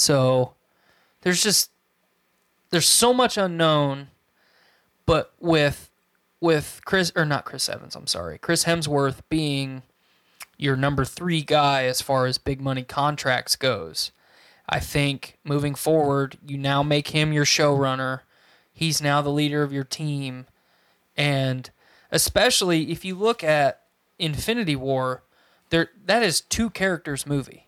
[0.00, 0.54] So
[1.20, 1.70] there's just
[2.70, 4.08] there's so much unknown,
[5.04, 5.90] but with
[6.40, 8.38] with Chris or not Chris Evans, I'm sorry.
[8.38, 9.82] Chris Hemsworth being
[10.56, 14.10] your number 3 guy as far as big money contracts goes.
[14.68, 18.20] I think moving forward, you now make him your showrunner.
[18.72, 20.46] He's now the leader of your team.
[21.14, 21.68] And
[22.10, 23.82] especially if you look at
[24.18, 25.24] Infinity War,
[25.68, 27.66] there that is two characters movie.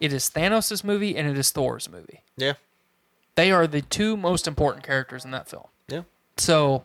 [0.00, 2.22] It is Thanos' movie and it is Thor's movie.
[2.36, 2.54] Yeah,
[3.34, 5.66] They are the two most important characters in that film.
[5.88, 6.02] yeah.
[6.36, 6.84] So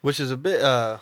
[0.00, 0.98] Which is a bit uh,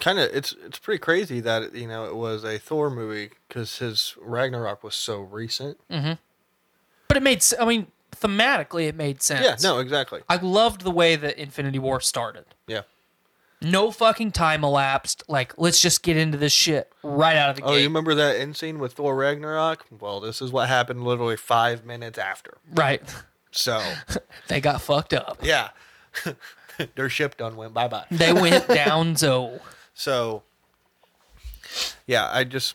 [0.00, 3.78] kind of it's it's pretty crazy that you know it was a Thor movie because
[3.78, 5.78] his Ragnarok was so recent.
[5.88, 9.44] but it made I mean thematically it made sense.
[9.44, 10.20] Yeah, no, exactly.
[10.28, 12.44] I loved the way that Infinity War started.
[13.62, 15.22] No fucking time elapsed.
[15.28, 18.36] Like, let's just get into this shit right out of the Oh, you remember that
[18.36, 19.86] end scene with Thor Ragnarok?
[20.00, 22.58] Well, this is what happened literally five minutes after.
[22.74, 23.02] right.
[23.54, 23.82] So,
[24.48, 25.38] They got fucked up.
[25.42, 25.68] yeah,
[26.94, 28.06] their ship done went bye bye.
[28.10, 29.60] They went down so
[29.94, 30.42] So,
[32.06, 32.74] yeah, I just,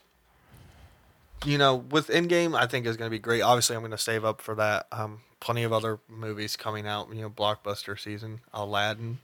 [1.45, 3.41] you know, with Endgame, I think is going to be great.
[3.41, 4.87] Obviously, I'm going to save up for that.
[4.91, 7.09] Um, plenty of other movies coming out.
[7.13, 8.41] You know, blockbuster season.
[8.53, 9.17] Aladdin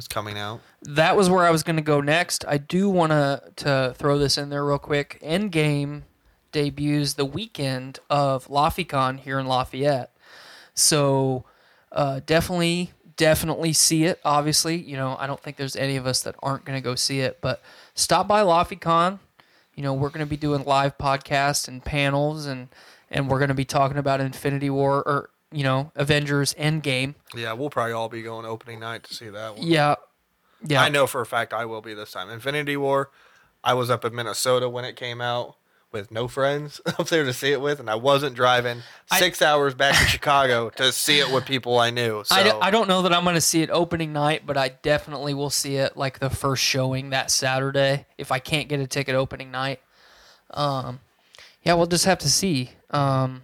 [0.00, 0.60] is coming out.
[0.82, 2.44] that was where I was going to go next.
[2.48, 5.20] I do want to to throw this in there real quick.
[5.22, 6.02] Endgame
[6.52, 10.10] debuts the weekend of LaFiCon here in Lafayette,
[10.74, 11.44] so
[11.92, 14.18] uh, definitely definitely see it.
[14.24, 16.94] Obviously, you know I don't think there's any of us that aren't going to go
[16.94, 17.62] see it, but
[17.94, 19.20] stop by LaFiCon.
[19.76, 22.68] You know we're going to be doing live podcasts and panels and
[23.10, 27.14] and we're going to be talking about Infinity War or you know Avengers Endgame.
[27.34, 29.66] Yeah, we'll probably all be going opening night to see that one.
[29.66, 29.96] Yeah,
[30.66, 30.82] yeah.
[30.82, 32.30] I know for a fact I will be this time.
[32.30, 33.10] Infinity War,
[33.64, 35.56] I was up in Minnesota when it came out
[35.92, 38.82] with no friends up there to see it with, and I wasn't driving
[39.18, 42.22] six hours back to Chicago to see it with people I knew.
[42.24, 44.56] So I, d- I don't know that I'm going to see it opening night, but
[44.56, 48.78] I definitely will see it like the first showing that Saturday if I can't get
[48.78, 49.80] a ticket opening night.
[50.52, 51.00] Um,
[51.64, 52.70] yeah, we'll just have to see.
[52.90, 53.42] Um,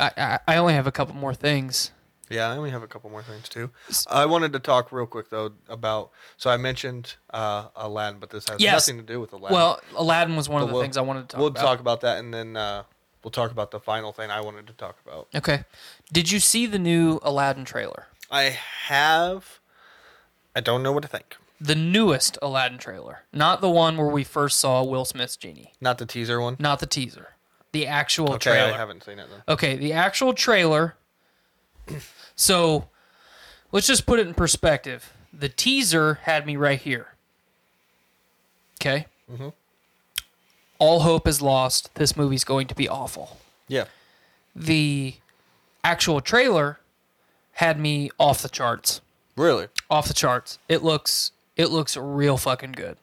[0.00, 1.90] I, I, only have a couple more things.
[2.30, 3.70] Yeah, I only have a couple more things too.
[4.08, 6.10] I wanted to talk real quick though about.
[6.36, 8.88] So I mentioned uh, Aladdin, but this has Yes.
[8.88, 9.54] nothing to do with Aladdin.
[9.56, 11.40] Well, Aladdin was one of the we'll- things I wanted to talk about.
[11.40, 11.60] we'll about.
[11.62, 12.84] talk about that, and then uh,
[13.24, 15.28] we'll talk about the final thing I wanted to talk about.
[15.34, 15.64] Okay.
[16.12, 18.06] Did you see the new Aladdin trailer?
[18.30, 18.56] I
[18.86, 19.58] have.
[20.54, 21.36] I don't know what to think.
[21.60, 25.98] the newest Aladdin trailer, not the one where we first saw Will Smith's genie, Not
[25.98, 26.56] the teaser one.
[26.58, 27.34] not the teaser,
[27.72, 28.72] the actual Okay, trailer.
[28.72, 29.52] I haven't seen it though.
[29.54, 30.96] Okay, the actual trailer.
[32.36, 32.88] So,
[33.72, 35.12] let's just put it in perspective.
[35.32, 37.08] The teaser had me right here.
[38.80, 39.06] Okay.
[39.30, 39.52] Mhm.
[40.78, 41.94] All hope is lost.
[41.94, 43.38] This movie's going to be awful.
[43.68, 43.84] Yeah.
[44.56, 45.16] The
[45.84, 46.80] actual trailer
[47.54, 49.00] had me off the charts.
[49.36, 49.68] Really?
[49.90, 50.58] Off the charts.
[50.68, 52.96] It looks it looks real fucking good.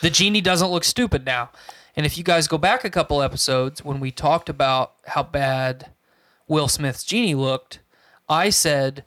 [0.00, 1.50] The genie doesn't look stupid now.
[1.94, 5.90] And if you guys go back a couple episodes when we talked about how bad
[6.48, 7.80] Will Smith's genie looked,
[8.28, 9.04] I said,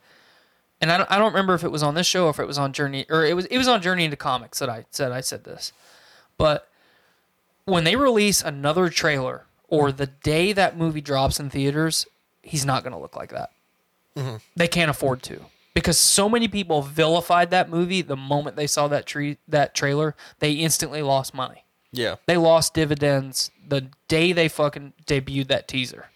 [0.79, 2.47] and I don't, I don't remember if it was on this show or if it
[2.47, 5.11] was on Journey or it was it was on Journey into Comics that I said
[5.11, 5.73] I said this,
[6.37, 6.69] but
[7.65, 12.05] when they release another trailer or the day that movie drops in theaters,
[12.43, 13.49] he's not going to look like that.
[14.15, 14.35] Mm-hmm.
[14.55, 15.41] They can't afford to
[15.73, 20.15] because so many people vilified that movie the moment they saw that tree that trailer.
[20.39, 21.64] They instantly lost money.
[21.97, 22.15] Yeah.
[22.25, 26.07] They lost dividends the day they fucking debuted that teaser.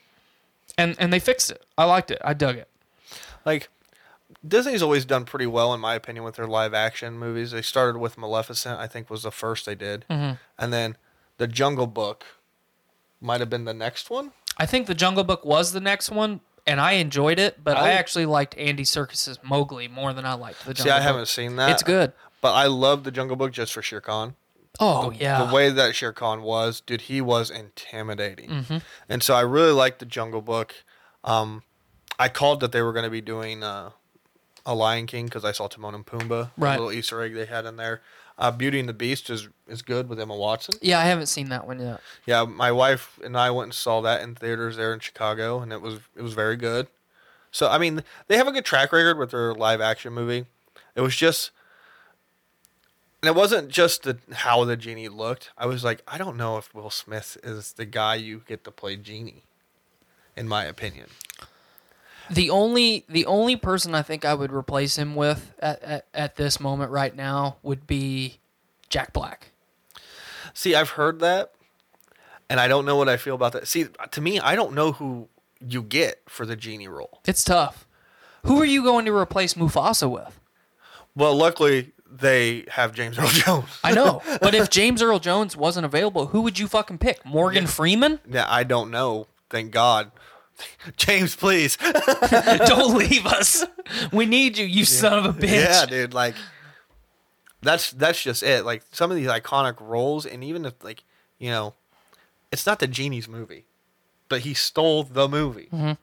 [0.77, 1.63] And and they fixed it.
[1.77, 2.19] I liked it.
[2.23, 2.67] I dug it.
[3.45, 3.69] Like
[4.47, 7.51] Disney's always done pretty well in my opinion with their live action movies.
[7.51, 10.05] They started with Maleficent, I think was the first they did.
[10.09, 10.35] Mm-hmm.
[10.57, 10.97] And then
[11.37, 12.25] The Jungle Book
[13.19, 14.31] might have been the next one.
[14.57, 17.89] I think the Jungle Book was the next one, and I enjoyed it, but I
[17.89, 21.03] I- actually liked Andy Serkis's Mowgli more than I liked the Jungle See, I Book.
[21.03, 21.71] haven't seen that.
[21.71, 22.13] It's good.
[22.41, 24.35] But I love The Jungle Book just for Shere Khan.
[24.79, 25.45] Oh yeah.
[25.45, 28.49] The way that Shere Khan was, dude, he was intimidating.
[28.49, 28.77] Mm-hmm.
[29.09, 30.73] And so I really liked The Jungle Book.
[31.23, 31.63] Um,
[32.17, 33.91] I called that they were going to be doing uh,
[34.65, 36.75] a Lion King because I saw Timon and Pumbaa, Right.
[36.75, 38.01] a little Easter egg they had in there.
[38.37, 40.75] Uh, Beauty and the Beast is is good with Emma Watson.
[40.81, 41.99] yeah, I haven't seen that one yet.
[42.25, 45.73] Yeah, my wife and I went and saw that in theaters there in Chicago, and
[45.73, 46.87] it was it was very good.
[47.51, 50.45] So I mean, they have a good track record with their live action movie.
[50.95, 51.51] It was just,
[53.21, 55.51] and it wasn't just the how the genie looked.
[55.57, 58.71] I was like, I don't know if Will Smith is the guy you get to
[58.71, 59.43] play genie,
[60.35, 61.07] in my opinion.
[62.29, 66.35] The only the only person I think I would replace him with at, at, at
[66.35, 68.39] this moment right now would be
[68.87, 69.51] Jack Black.
[70.53, 71.53] See, I've heard that,
[72.49, 73.67] and I don't know what I feel about that.
[73.67, 75.27] See, to me, I don't know who
[75.59, 77.19] you get for the genie role.
[77.25, 77.87] It's tough.
[78.45, 80.39] Who are you going to replace Mufasa with?
[81.15, 83.69] Well, luckily they have James Earl Jones.
[83.83, 87.25] I know, but if James Earl Jones wasn't available, who would you fucking pick?
[87.25, 88.19] Morgan Freeman?
[88.29, 89.27] Yeah, I don't know.
[89.49, 90.11] Thank God.
[90.97, 91.77] James, please.
[91.77, 93.65] Don't leave us.
[94.11, 95.51] We need you, you son of a bitch.
[95.51, 96.13] Yeah, dude.
[96.13, 96.35] Like,
[97.61, 98.65] that's that's just it.
[98.65, 101.03] Like some of these iconic roles, and even if like
[101.37, 101.73] you know,
[102.51, 103.65] it's not the genie's movie,
[104.27, 105.69] but he stole the movie.
[105.71, 105.93] Mm-hmm.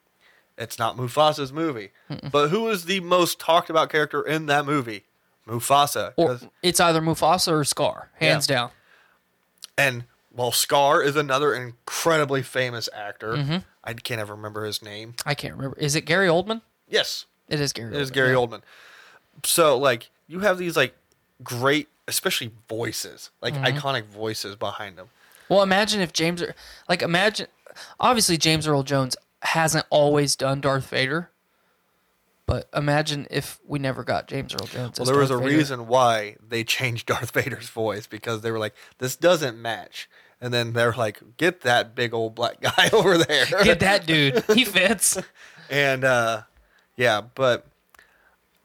[0.58, 1.90] It's not Mufasa's movie,
[2.32, 5.04] but who is the most talked about character in that movie?
[5.48, 6.12] Mufasa.
[6.16, 8.70] Or it's either Mufasa or Scar, hands down.
[9.78, 13.32] and while Scar is another incredibly famous actor.
[13.34, 13.56] Mm-hmm.
[13.84, 15.14] I can't ever remember his name.
[15.24, 15.78] I can't remember.
[15.78, 16.60] Is it Gary Oldman?
[16.88, 17.94] Yes, It is Gary.
[17.94, 18.34] It is Oldman, Gary yeah.
[18.36, 18.62] Oldman.
[19.44, 20.94] So like you have these like
[21.44, 23.78] great, especially voices, like Mm-hmm.
[23.78, 25.08] iconic voices behind them.
[25.48, 26.42] Well, imagine if James,
[26.88, 27.46] like, imagine.
[28.00, 31.30] Obviously, James Earl Jones hasn't always done Darth Vader,
[32.46, 34.98] but imagine if we never got James Earl Jones.
[34.98, 35.56] Well, there was a Vader.
[35.56, 40.08] reason why they changed Darth Vader's voice because they were like, this doesn't match.
[40.40, 43.46] And then they're like, get that big old black guy over there.
[43.64, 44.44] Get that dude.
[44.54, 45.18] He fits.
[45.70, 46.42] and uh,
[46.96, 47.66] yeah, but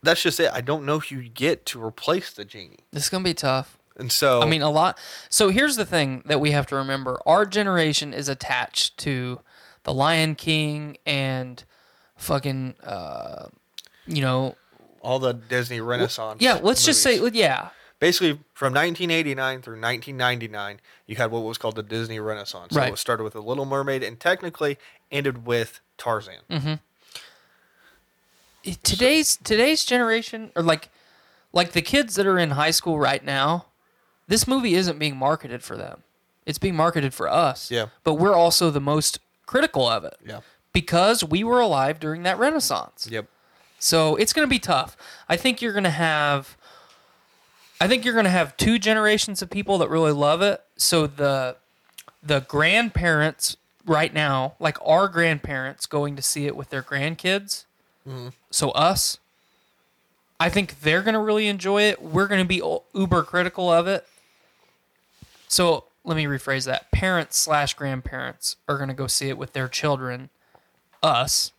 [0.04, 0.52] that's just it.
[0.54, 2.80] I don't know who you get to replace the genie.
[2.92, 3.78] This is gonna be tough.
[3.98, 4.98] And so I mean, a lot.
[5.30, 9.42] So here's the thing that we have to remember: our generation is attached to
[9.84, 11.64] the Lion King and
[12.16, 13.48] fucking, uh,
[14.08, 14.56] you know,
[15.02, 16.42] all the Disney Renaissance.
[16.42, 16.60] yeah.
[16.62, 17.70] Let's just say, yeah,
[18.00, 22.94] basically from 1989 through 1999 you had what was called the disney renaissance so Right.
[22.94, 24.78] it started with the little mermaid and technically
[25.12, 26.80] ended with tarzan Mm.
[28.84, 30.90] today's today's generation or like
[31.54, 33.66] like the kids that are in high school right now
[34.28, 36.04] this movie isn't being marketed for them
[36.46, 37.88] it's being marketed for us Yeah.
[38.04, 40.40] but we're also the most critical of it yeah
[40.74, 43.26] because we were alive during that renaissance yep
[43.82, 44.96] so it's going to be tough.
[45.28, 46.56] I think you're going to have
[47.82, 50.62] i think you're going to have two generations of people that really love it.
[50.78, 51.58] So the
[52.22, 57.66] the grandparents right now like our grandparents going to see it with their grandkids.
[58.08, 58.30] Mm-hmm.
[58.52, 59.18] So us
[60.40, 62.02] i think they're going to really enjoy it.
[62.02, 62.62] We're going to be
[62.94, 64.06] uber critical of it.
[65.48, 66.92] So let me rephrase that.
[66.92, 70.30] Parents slash grandparents are going to go see it with their children
[71.02, 71.52] us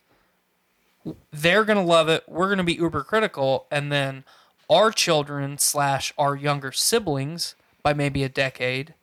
[1.32, 4.24] they're going to love it we're going to be uber critical and then
[4.70, 8.94] our children slash our younger siblings by maybe a decade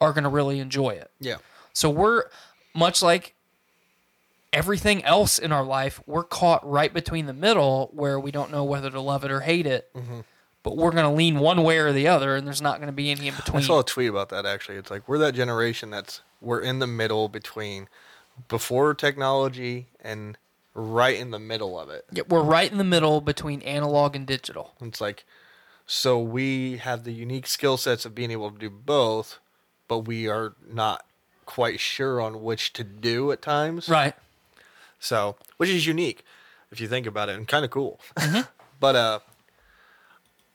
[0.00, 1.10] are going to really enjoy it.
[1.20, 1.36] Yeah.
[1.72, 2.24] So we're
[2.74, 3.34] much like
[4.52, 8.64] everything else in our life, we're caught right between the middle where we don't know
[8.64, 9.90] whether to love it or hate it.
[9.94, 10.20] Mm-hmm.
[10.62, 12.92] But we're going to lean one way or the other, and there's not going to
[12.92, 13.62] be any in between.
[13.62, 14.78] I saw a tweet about that actually.
[14.78, 17.88] It's like we're that generation that's we're in the middle between
[18.48, 20.36] before technology and
[20.76, 22.04] right in the middle of it.
[22.12, 24.74] Yeah, we're right in the middle between analog and digital.
[24.80, 25.24] It's like
[25.86, 29.38] so we have the unique skill sets of being able to do both,
[29.88, 31.04] but we are not
[31.46, 33.88] quite sure on which to do at times.
[33.88, 34.14] Right.
[34.98, 36.24] So, which is unique
[36.70, 38.00] if you think about it and kind of cool.
[38.80, 39.20] but uh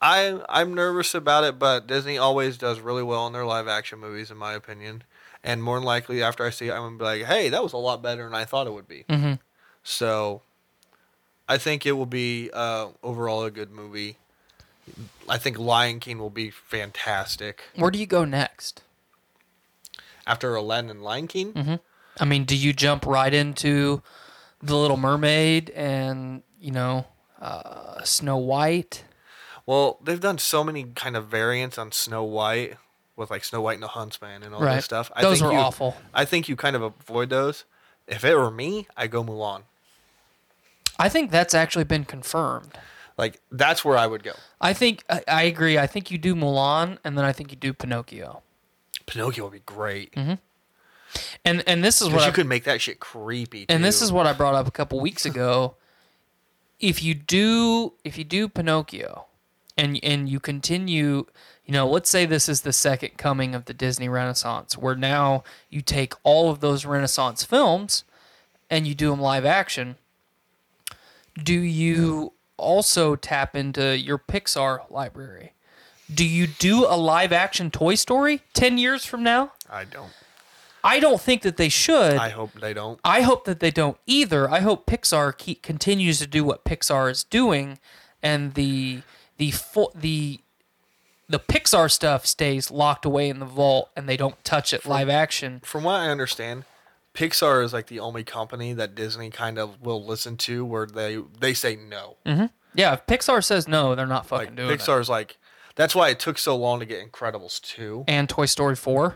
[0.02, 4.00] I I'm nervous about it, but Disney always does really well in their live action
[4.00, 5.04] movies in my opinion.
[5.44, 7.64] And more than likely after I see it I'm going to be like, "Hey, that
[7.64, 9.40] was a lot better than I thought it would be." Mhm.
[9.84, 10.42] So,
[11.50, 14.18] I think it will be uh overall a good movie.
[15.30, 17.64] I think Lion King will be fantastic.
[17.76, 18.82] Where do you go next?
[20.28, 21.76] After Aladdin and Lion King, Mm-hmm.
[22.20, 24.02] I mean, do you jump right into
[24.62, 27.06] The Little Mermaid and, you know,
[27.42, 29.06] uh, Snow White?
[29.66, 32.76] Well, they've done so many kind of variants on Snow White
[33.16, 34.76] with like Snow White and the Huntsman and all Right.
[34.76, 35.10] this stuff.
[35.22, 35.96] Those think were you- awful.
[36.14, 37.64] I think you kind of avoid those.
[38.08, 39.64] If it were me, I go Mulan.
[41.02, 42.78] I think that's actually been confirmed.
[43.18, 44.34] Like that's where I would go.
[44.60, 45.78] I think I, I agree.
[45.78, 48.42] I think you do Mulan, and then I think you do Pinocchio.
[49.06, 50.14] Pinocchio would be great.
[50.14, 50.36] Mm-hmm.
[51.44, 53.66] And and this is what Because I, you could make that shit creepy.
[53.68, 55.76] and this is what I brought up a couple weeks ago.
[56.80, 59.26] If you do if you do Pinocchio,
[59.78, 61.26] and and you continue,
[61.66, 65.44] you know, let's say this is the second coming of the Disney Renaissance, where now
[65.70, 68.04] you take all of those Renaissance films
[68.70, 69.98] and you do them live action.
[71.38, 75.54] Do you also tap into your Pixar library?
[76.14, 79.54] Do you do a live action Toy Story 10 years from now?
[79.70, 80.12] I don't.
[80.84, 82.16] I don't think that they should.
[82.16, 83.00] I hope they don't.
[83.04, 84.50] I hope that they don't either.
[84.50, 87.78] I hope Pixar keep, continues to do what Pixar is doing,
[88.24, 89.04] and the
[89.38, 90.40] the full the
[91.30, 95.08] the Pixar stuff stays locked away in the vault, and they don't touch it live
[95.08, 95.62] action.
[95.64, 96.66] From what I understand,
[97.14, 101.20] Pixar is like the only company that Disney kind of will listen to where they
[101.40, 102.18] they say no.
[102.26, 104.80] hmm Yeah, if Pixar says no, they're not fucking Like doing it.
[104.80, 105.38] Pixar's like
[105.76, 108.04] that's why it took so long to get Incredibles 2.
[108.08, 109.16] And Toy Story four.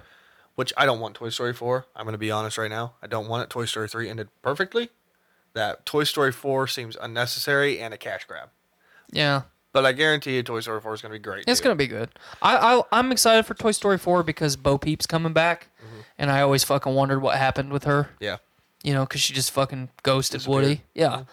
[0.56, 1.86] which I don't want Toy Story 4.
[1.98, 2.94] I'm going to be honest right now.
[3.04, 3.50] I don't want it.
[3.50, 4.90] Toy Story 3 ended perfectly.
[5.54, 8.50] That Toy Story 4 seems unnecessary and a cash grab.
[9.12, 9.42] Yeah,
[9.74, 11.44] But I guarantee you Toy Story 4 is going to be great.
[11.48, 12.10] it's gonna be good.
[12.42, 15.68] I, I I'm excited for Toy Story four because Bo Peep's coming back,
[16.18, 18.10] and I always fucking wondered what happened with her.
[18.20, 18.38] Yeah.
[18.84, 20.82] You know, because she just fucking ghosted Woody.
[20.94, 21.24] Yeah.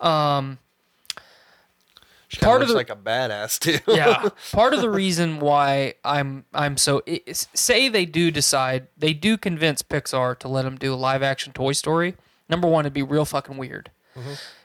[0.00, 0.58] Um.
[2.30, 3.78] She Part of looks the- like a badass too.
[3.94, 7.02] yeah part of the reason why i'm i'm so
[7.32, 11.54] say they do decide they do convince pixar to let them do a live action
[11.54, 12.16] toy story
[12.50, 13.90] number one it'd be real fucking weird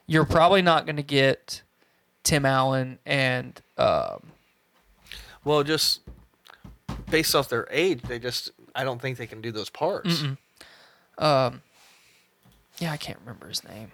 [0.08, 1.62] you're probably not going to get
[2.24, 4.24] tim allen and um,
[5.46, 6.02] well, just
[7.10, 10.22] based off their age, they just I don't think they can do those parts.
[10.24, 10.38] Mm-mm.
[11.18, 11.62] um
[12.80, 13.92] yeah i can't remember his name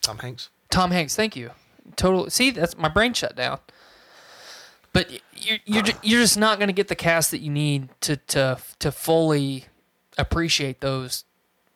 [0.00, 0.50] Tom Hanks.
[0.70, 1.50] tom hanks thank you
[1.96, 3.58] total see that's my brain shut down
[4.92, 8.16] but you're you're, you're just not going to get the cast that you need to
[8.16, 9.66] to to fully
[10.16, 11.24] appreciate those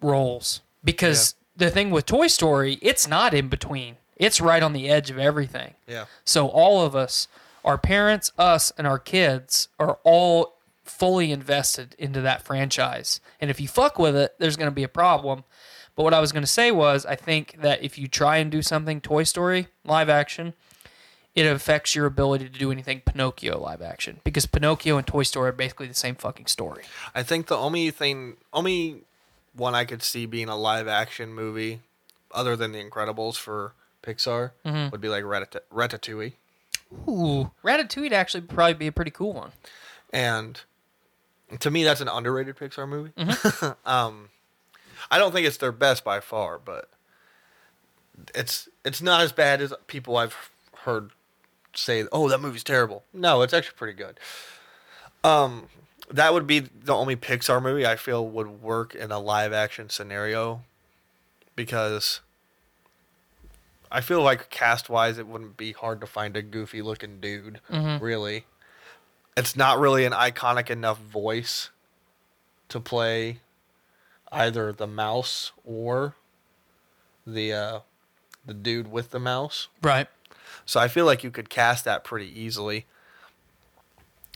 [0.01, 3.97] roles because the thing with Toy Story, it's not in between.
[4.17, 5.75] It's right on the edge of everything.
[5.87, 6.07] Yeah.
[6.25, 7.29] So all of us,
[7.65, 10.57] our parents, us, and our kids are all
[10.93, 13.21] fully invested into that franchise.
[13.41, 15.45] And if you fuck with it, there's going to be a problem.
[15.97, 18.51] But what I was going to say was, I think that if you try and
[18.51, 20.55] do something Toy Story live action,
[21.35, 25.49] it affects your ability to do anything Pinocchio live action because Pinocchio and Toy Story
[25.51, 26.85] are basically the same fucking story.
[27.15, 29.03] I think the only thing, only
[29.55, 31.81] one I could see being a live action movie,
[32.31, 34.91] other than The Incredibles for Pixar, Mhm.
[34.93, 36.33] would be like Ratat- Ratatouille.
[37.09, 39.53] Ooh, Ratatouille would actually probably be a pretty cool one.
[40.13, 40.61] And
[41.61, 43.11] to me, that's an underrated Pixar movie.
[43.17, 43.89] Mm-hmm.
[43.89, 44.29] um,
[45.11, 46.89] I don't think it's their best by far, but
[48.35, 50.51] it's it's not as bad as people I've
[50.85, 51.11] heard
[51.75, 52.05] say.
[52.13, 53.05] Oh, that movie's terrible.
[53.13, 54.19] No, it's actually pretty good.
[55.25, 55.69] Um,
[56.11, 59.89] that would be the only Pixar movie I feel would work in a live action
[59.89, 60.63] scenario,
[61.57, 62.21] because
[63.91, 67.61] I feel like cast wise, it wouldn't be hard to find a goofy looking dude.
[67.71, 68.01] Mhm.
[68.01, 68.47] Really,
[69.37, 71.71] it's not really an iconic enough voice
[72.69, 73.39] to play
[74.31, 76.15] either the mouse or
[77.27, 77.81] the uh,
[78.45, 79.69] the dude with the mouse.
[79.83, 80.09] Right.
[80.65, 82.87] So I feel like you could cast that pretty easily.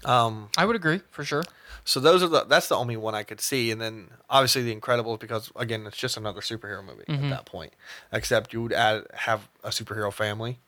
[0.05, 1.45] Um, I would agree for sure.
[1.85, 4.75] So those are the that's the only one I could see, and then obviously the
[4.75, 7.31] Incredibles because again it's just another superhero movie at mm-hmm.
[7.31, 7.73] that point.
[8.13, 10.59] Except you would add have a superhero family.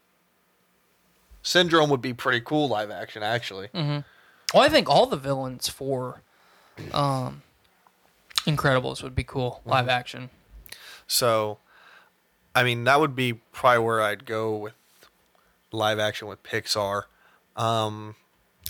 [1.42, 3.68] Syndrome would be pretty cool live action actually.
[3.68, 4.00] Mm-hmm.
[4.52, 6.22] Well, I think all the villains for
[6.92, 7.42] um,
[8.46, 10.30] Incredibles would be cool live action.
[11.06, 11.58] So,
[12.54, 14.74] I mean that would be probably where I'd go with
[15.70, 17.04] live action with Pixar.
[17.56, 18.14] Um,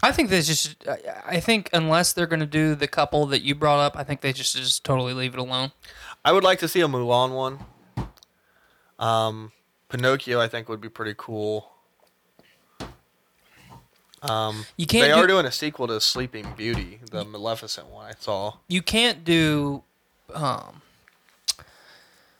[0.02, 0.76] I think they just.
[1.26, 4.20] I think unless they're going to do the couple that you brought up, I think
[4.20, 5.72] they just just totally leave it alone.
[6.24, 7.58] I would like to see a Mulan one.
[8.98, 9.52] Um,
[9.88, 11.70] Pinocchio, I think, would be pretty cool.
[14.22, 15.08] Um, You can't.
[15.08, 18.54] they do, are doing a sequel to Sleeping Beauty, the Maleficent one I saw.
[18.68, 19.82] You can't do.
[20.34, 20.82] Um,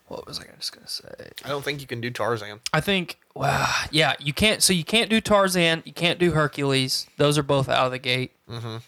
[0.08, 1.30] what was I just going to say?
[1.44, 2.60] I don't think you can do Tarzan.
[2.72, 3.18] I think.
[3.34, 3.70] Wow.
[3.90, 4.62] Yeah, you can't.
[4.62, 5.82] So you can't do Tarzan.
[5.84, 7.06] You can't do Hercules.
[7.18, 8.32] Those are both out of the gate.
[8.50, 8.78] Mm-hmm.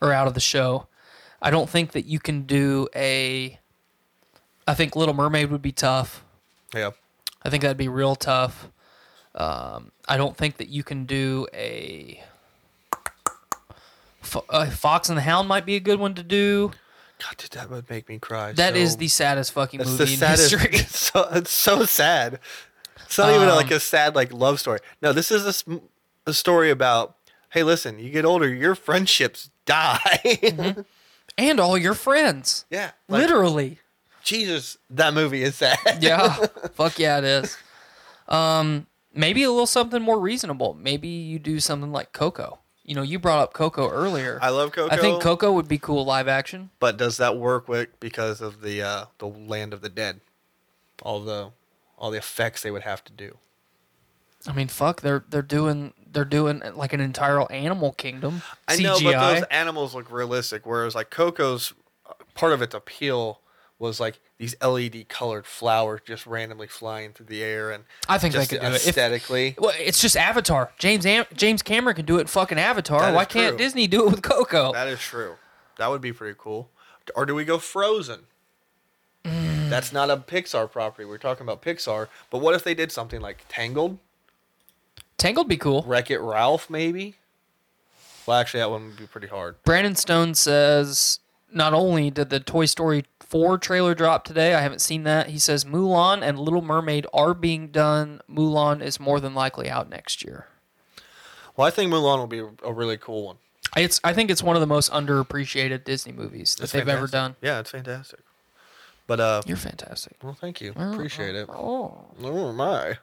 [0.00, 0.86] Or out of the show.
[1.40, 3.58] I don't think that you can do a.
[4.66, 6.24] I think Little Mermaid would be tough.
[6.74, 6.90] Yeah,
[7.42, 8.68] I think that'd be real tough.
[9.34, 12.22] Um, I don't think that you can do a.
[14.50, 16.70] Uh, Fox and the Hound might be a good one to do.
[17.22, 18.52] God, dude, that would make me cry.
[18.52, 20.68] That is so- the saddest fucking movie the in history.
[20.72, 22.40] It's so, it's so sad.
[23.06, 24.80] It's not even Um, like a sad like love story.
[25.00, 25.64] No, this is
[26.26, 27.16] a story about.
[27.50, 30.84] Hey, listen, you get older, your friendships die.
[31.38, 32.66] and all your friends.
[32.70, 33.78] yeah, like, Literally.
[34.24, 35.78] Jesus, that movie is sad.
[36.00, 36.34] Yeah.
[36.74, 37.56] Fuck yeah, it is.
[38.28, 40.74] Um, maybe a little something more reasonable.
[40.74, 42.58] Maybe you do something like Coco.
[42.84, 44.38] You know, you brought up Coco earlier.
[44.42, 44.92] I love Coco.
[44.92, 46.70] I think Coco would be cool live action.
[46.80, 50.20] But does that work with because of the uh, the land of the dead?
[51.02, 51.50] All the
[51.96, 53.38] all the effects they would have to do.
[54.46, 58.42] I mean, fuck, they're they're doing they're doing like an entire animal kingdom.
[58.66, 58.82] I CGI.
[58.82, 60.66] know, but those animals look realistic.
[60.66, 61.72] Whereas like Coco's
[62.04, 63.40] uh, part of its appeal
[63.82, 68.32] was like these LED colored flowers just randomly flying through the air and I think
[68.34, 68.74] they could do it.
[68.74, 69.56] If- aesthetically.
[69.58, 70.72] Well, it's just Avatar.
[70.78, 73.12] James Am- James Cameron can do it in fucking Avatar.
[73.12, 73.58] Why can't.
[73.58, 74.72] Disney do it with Coco?
[74.72, 75.34] That is true.
[75.78, 76.70] That would be pretty cool.
[77.16, 78.20] Or do we go Frozen?
[79.24, 79.68] Mm.
[79.68, 81.04] That's not a Pixar property.
[81.04, 82.08] We're talking about Pixar.
[82.30, 83.98] But what if they did something like Tangled,
[85.18, 85.84] Tangled be cool.
[85.86, 87.16] Wreck It Ralph, maybe?
[88.26, 89.56] Well, actually, that one would be pretty hard.
[89.64, 91.20] Brandon Stone says
[91.52, 95.30] not only did the Toy Story 4 trailer drop today, I haven't seen that.
[95.30, 98.20] He says Mulan and Little Mermaid are being done.
[98.30, 100.48] Mulan is more than likely out next year.
[101.56, 103.36] Well, I think Mulan will be a really cool one.
[103.74, 107.36] It's I think it's one of the most underappreciated Disney movies that they've ever done.
[107.40, 108.20] Yeah, it's fantastic.
[109.06, 110.16] But uh, You're fantastic.
[110.22, 110.74] well, thank you.
[110.76, 111.48] Appreciate it.
[111.48, 112.04] Oh.
[112.22, 112.98] Oh my.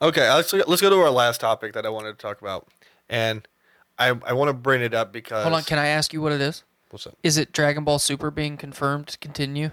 [0.00, 2.68] Okay, let's let's go to our last topic that I wanted to talk about,
[3.08, 3.46] and
[3.98, 6.30] I I want to bring it up because Hold on, can I ask you what
[6.30, 6.62] it is?
[6.92, 7.16] What's up?
[7.22, 9.70] Is it Dragon Ball Super being confirmed to continue?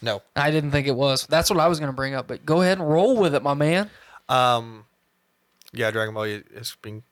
[0.00, 1.26] No, I didn't think it was.
[1.28, 3.42] That's what I was going to bring up, but go ahead and roll with it,
[3.42, 3.88] my man.
[4.28, 4.84] um,
[5.72, 7.02] yeah, Dragon Ball is being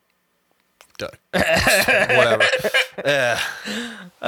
[0.99, 1.11] done.
[1.33, 2.45] Whatever.
[3.07, 3.41] Yeah,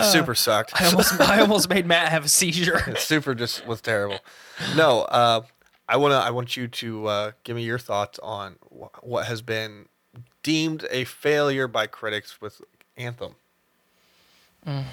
[0.04, 0.80] super sucked.
[0.80, 2.94] I almost I almost made Matt have a seizure.
[2.98, 4.20] super just was terrible.
[4.74, 5.42] No, uh,
[5.86, 9.42] I wanna I want you to uh, give me your thoughts on wh- what has
[9.42, 9.86] been
[10.42, 12.62] deemed a failure by critics with
[12.96, 13.34] Anthem.
[14.66, 14.84] I'm,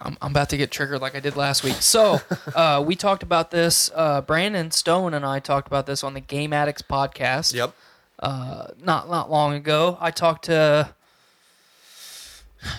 [0.00, 1.74] I'm about to get triggered like I did last week.
[1.74, 2.20] So,
[2.54, 3.90] uh, we talked about this.
[3.94, 7.54] Uh, Brandon Stone and I talked about this on the Game Addicts podcast.
[7.54, 7.74] Yep.
[8.82, 9.98] Not not long ago.
[10.00, 10.94] I talked to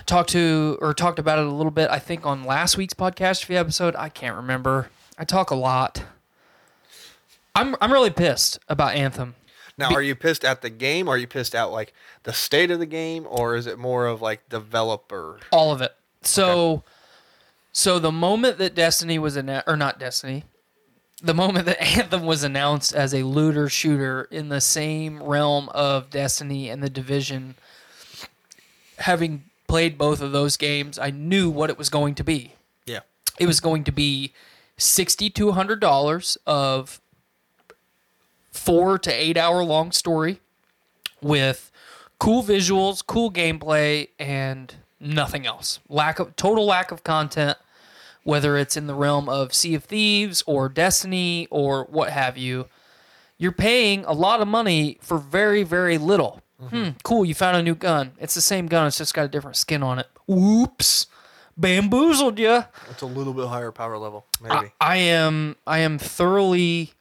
[0.06, 1.90] talked to or talked about it a little bit.
[1.90, 3.96] I think on last week's podcast episode.
[3.96, 4.90] I can't remember.
[5.18, 6.04] I talk a lot.
[7.56, 9.36] I'm I'm really pissed about Anthem.
[9.78, 11.08] Now, Be- are you pissed at the game?
[11.08, 11.94] Or are you pissed at like
[12.24, 15.40] the state of the game, or is it more of like developer?
[15.52, 15.96] all of it.
[16.24, 16.84] So,
[17.72, 20.44] so the moment that Destiny was announced, or not Destiny,
[21.24, 26.10] the moment that Anthem was announced as a looter shooter in the same realm of
[26.10, 27.56] Destiny and the Division,
[29.00, 32.54] having played both of those games, I knew what it was going to be.
[32.86, 33.00] Yeah.
[33.40, 34.34] It was going to be
[34.78, 37.00] sixty to hundred dollars of
[38.64, 40.40] four to eight hour long story
[41.22, 41.72] with
[42.20, 45.80] cool visuals, cool gameplay, and nothing else.
[45.90, 47.58] Lack of total lack of content,
[48.24, 52.68] whether it's in the realm of Sea of Thieves or Destiny or what have you.
[53.38, 56.42] You're paying a lot of money for very, very little.
[56.70, 58.12] Hmm, cool, you found a new gun.
[58.20, 60.08] It's the same gun, it's just got a different skin on it.
[60.28, 61.08] Whoops.
[61.58, 62.64] Bamboozled you.
[62.90, 64.72] It's a little bit higher power level, maybe.
[64.80, 66.94] I am I am thoroughly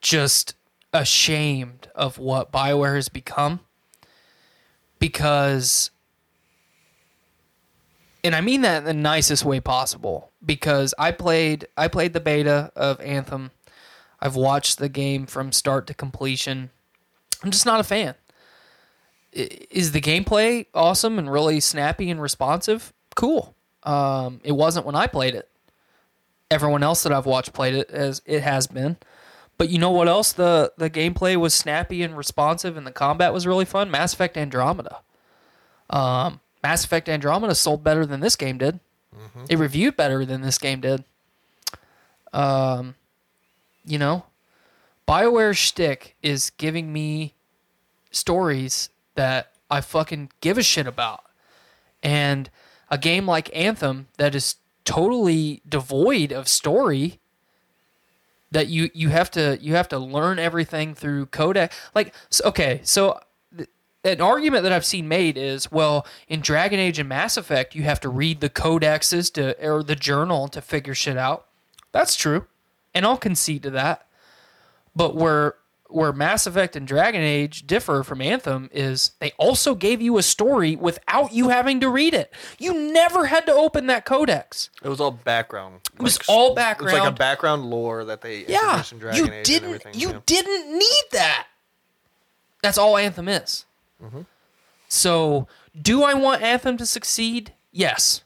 [0.00, 0.54] just
[0.92, 3.60] ashamed of what BioWare has become
[4.98, 5.90] because
[8.24, 12.20] and I mean that in the nicest way possible because I played I played the
[12.20, 13.50] beta of Anthem.
[14.20, 16.70] I've watched the game from start to completion.
[17.42, 18.14] I'm just not a fan.
[19.32, 22.92] Is the gameplay awesome and really snappy and responsive?
[23.16, 23.56] Cool.
[23.82, 25.48] Um, it wasn't when I played it.
[26.50, 28.98] Everyone else that I've watched played it as it has been.
[29.62, 30.32] But you know what else?
[30.32, 33.92] The the gameplay was snappy and responsive, and the combat was really fun.
[33.92, 35.02] Mass Effect Andromeda.
[35.88, 38.80] Um, Mass Effect Andromeda sold better than this game did.
[39.48, 41.04] It reviewed better than this game did.
[42.32, 42.96] Um,
[43.84, 44.24] you know,
[45.06, 47.34] Bioware's shtick is giving me
[48.10, 51.22] stories that I fucking give a shit about,
[52.02, 52.50] and
[52.90, 57.20] a game like Anthem that is totally devoid of story
[58.52, 61.72] that you you have to you have to learn everything through codec.
[61.94, 62.14] Like
[62.44, 63.18] okay so
[64.04, 67.82] an argument that i've seen made is well in dragon age and mass effect you
[67.84, 71.46] have to read the codexes to or the journal to figure shit out.
[71.92, 72.46] That's true.
[72.94, 74.06] And i'll concede to that.
[74.94, 75.56] But where
[75.94, 80.22] where mass effect and dragon age differ from anthem is they also gave you a
[80.22, 84.88] story without you having to read it you never had to open that codex It
[84.88, 85.80] was all background.
[85.94, 87.18] It was all It was like a background.
[87.18, 89.64] background lore that they Yeah, in Dragon you Age didn't.
[89.68, 89.94] everything.
[89.94, 90.18] You yeah.
[90.26, 91.46] didn't need that.
[92.62, 93.64] That's all Anthem is.
[94.02, 94.22] Mm-hmm.
[94.88, 95.48] So,
[95.80, 97.52] do I want Anthem to succeed?
[97.72, 98.22] Yes,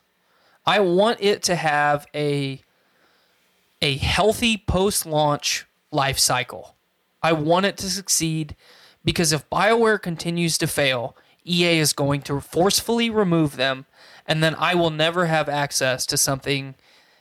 [0.66, 2.62] I want it to have a
[3.82, 6.75] a healthy post-launch life cycle.
[7.26, 8.54] I want it to succeed
[9.04, 13.86] because if BioWare continues to fail, EA is going to forcefully remove them,
[14.28, 16.76] and then I will never have access to something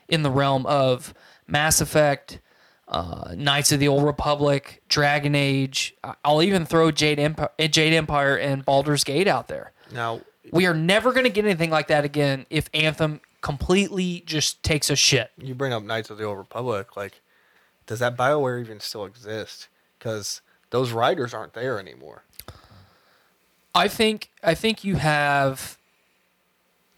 [0.07, 1.15] in the realm of
[1.47, 2.39] Mass Effect,
[2.87, 5.95] uh, Knights of the Old Republic, Dragon Age.
[6.23, 9.71] I'll even throw Jade Empire, Jade Empire and Baldur's Gate out there.
[9.91, 10.21] Now,
[10.51, 14.91] We are never going to get anything like that again if Anthem completely just takes
[14.91, 15.31] a shit.
[15.39, 16.95] you bring up Knights of the Old Republic.
[16.95, 17.21] Like,
[17.87, 19.67] does that Bioware even still exist?
[20.05, 22.21] Because those writers aren't there anymore.
[23.73, 25.79] I think I think you have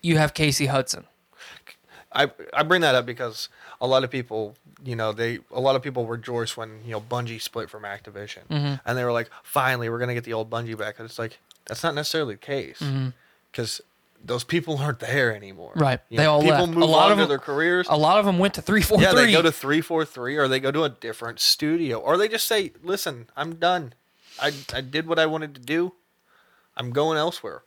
[0.02, 1.06] you have Casey Hudson.
[2.12, 3.48] I I bring that up because
[3.80, 7.00] a lot of people, you know, they a lot of people rejoice when you know
[7.00, 8.76] Bungie split from Activision, Mm-hmm.
[8.86, 11.00] and they were like, finally, we're gonna get the old Bungie back.
[11.00, 12.84] And it's like that's not necessarily the case
[13.54, 13.80] because
[14.24, 15.72] those people aren't there anymore.
[15.72, 15.80] Mm-hmm.
[15.82, 16.00] Right.
[16.10, 16.72] You They know, all people left.
[16.74, 17.88] move a lot on of to them, their careers.
[17.90, 19.06] A lot of them went to three four three.
[19.06, 22.18] yeah, they go to three four three, or they go to a different studio, or
[22.18, 23.94] they just say, "Listen, I'm done.
[24.42, 25.94] I I did what I wanted to do.
[26.76, 27.64] I'm going elsewhere."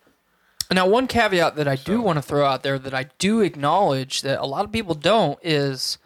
[0.73, 4.23] Now, one caveat that I do want to throw out there that I do acknowledge
[4.23, 5.99] that a lot of people don't is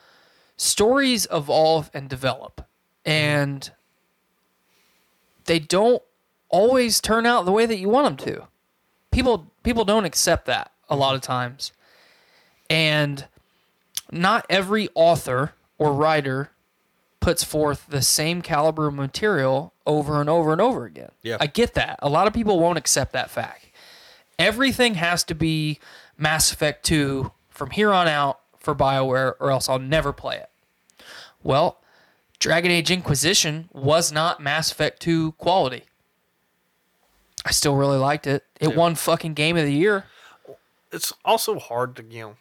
[0.56, 2.66] stories evolve and develop,
[3.04, 3.70] and
[5.44, 6.02] they don't
[6.48, 8.46] always turn out the way that you want them to.
[9.14, 11.32] People people don't accept that a lot of mm-hmm.
[11.32, 11.72] times,
[12.68, 13.26] and
[14.10, 16.50] not every author or writer
[17.20, 21.10] puts forth the same caliber of material over and over and over again.
[21.22, 21.38] Yeah.
[21.40, 21.98] I get that.
[22.02, 23.64] A lot of people won't accept that fact
[24.38, 25.78] everything has to be
[26.16, 30.50] Mass Effect 2 from here on out for BioWare, or else I'll never play it.
[31.42, 31.80] Well,
[32.38, 35.84] Dragon Age Inquisition was not Mass Effect 2 quality.
[37.44, 38.44] I still really liked it.
[38.60, 38.76] It Yeah.
[38.76, 40.06] won fucking Game of the Year.
[40.92, 42.36] it's also hard to you know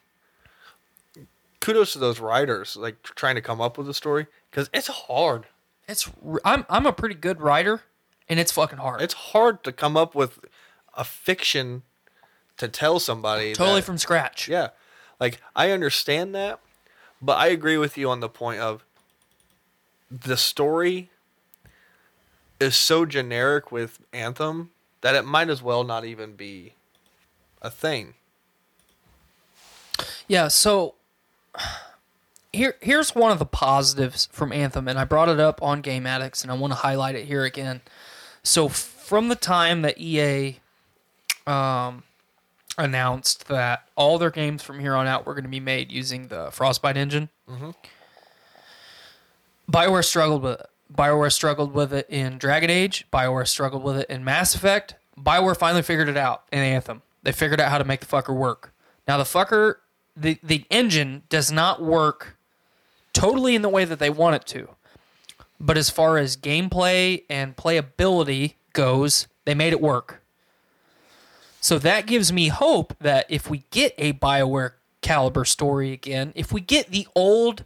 [1.59, 5.47] kudos to those writers like trying to come up with a story because it's hard
[5.87, 6.09] It's
[6.45, 7.81] I'm I'm a pretty good writer,
[8.29, 9.01] and it's fucking hard.
[9.01, 10.39] it's hard to come up with
[10.95, 11.81] a fiction
[12.57, 14.47] to tell somebody totally that- from scratch.
[14.47, 14.69] yeah
[15.19, 16.59] like i understand that
[17.21, 18.83] but i agree with you on the point of
[20.11, 21.09] the story
[22.59, 24.69] is so generic with anthem
[25.03, 26.73] that it might as well not even be
[27.61, 28.15] a thing
[30.27, 30.95] Yeah, so
[32.51, 36.05] here here's one of the positives from Anthem, and I brought it up on Game
[36.05, 37.81] Addicts, and I want to highlight it here again.
[38.43, 40.59] So from the time that EA
[41.47, 42.03] um,
[42.77, 46.27] announced that all their games from here on out were going to be made using
[46.27, 47.29] the Frostbite engine,
[49.69, 50.69] Bioware struggled with it.
[50.93, 53.05] Bioware struggled with it in Dragon Age.
[53.11, 54.95] Bioware struggled with it in Mass Effect.
[55.17, 57.01] Bioware finally figured it out in Anthem.
[57.23, 58.73] They figured out how to make the fucker work.
[59.07, 59.75] Now the fucker,
[60.15, 62.37] the the engine does not work
[63.13, 64.69] totally in the way that they want it to.
[65.59, 70.21] But as far as gameplay and playability goes, they made it work.
[71.61, 76.51] So that gives me hope that if we get a BioWare caliber story again, if
[76.51, 77.63] we get the old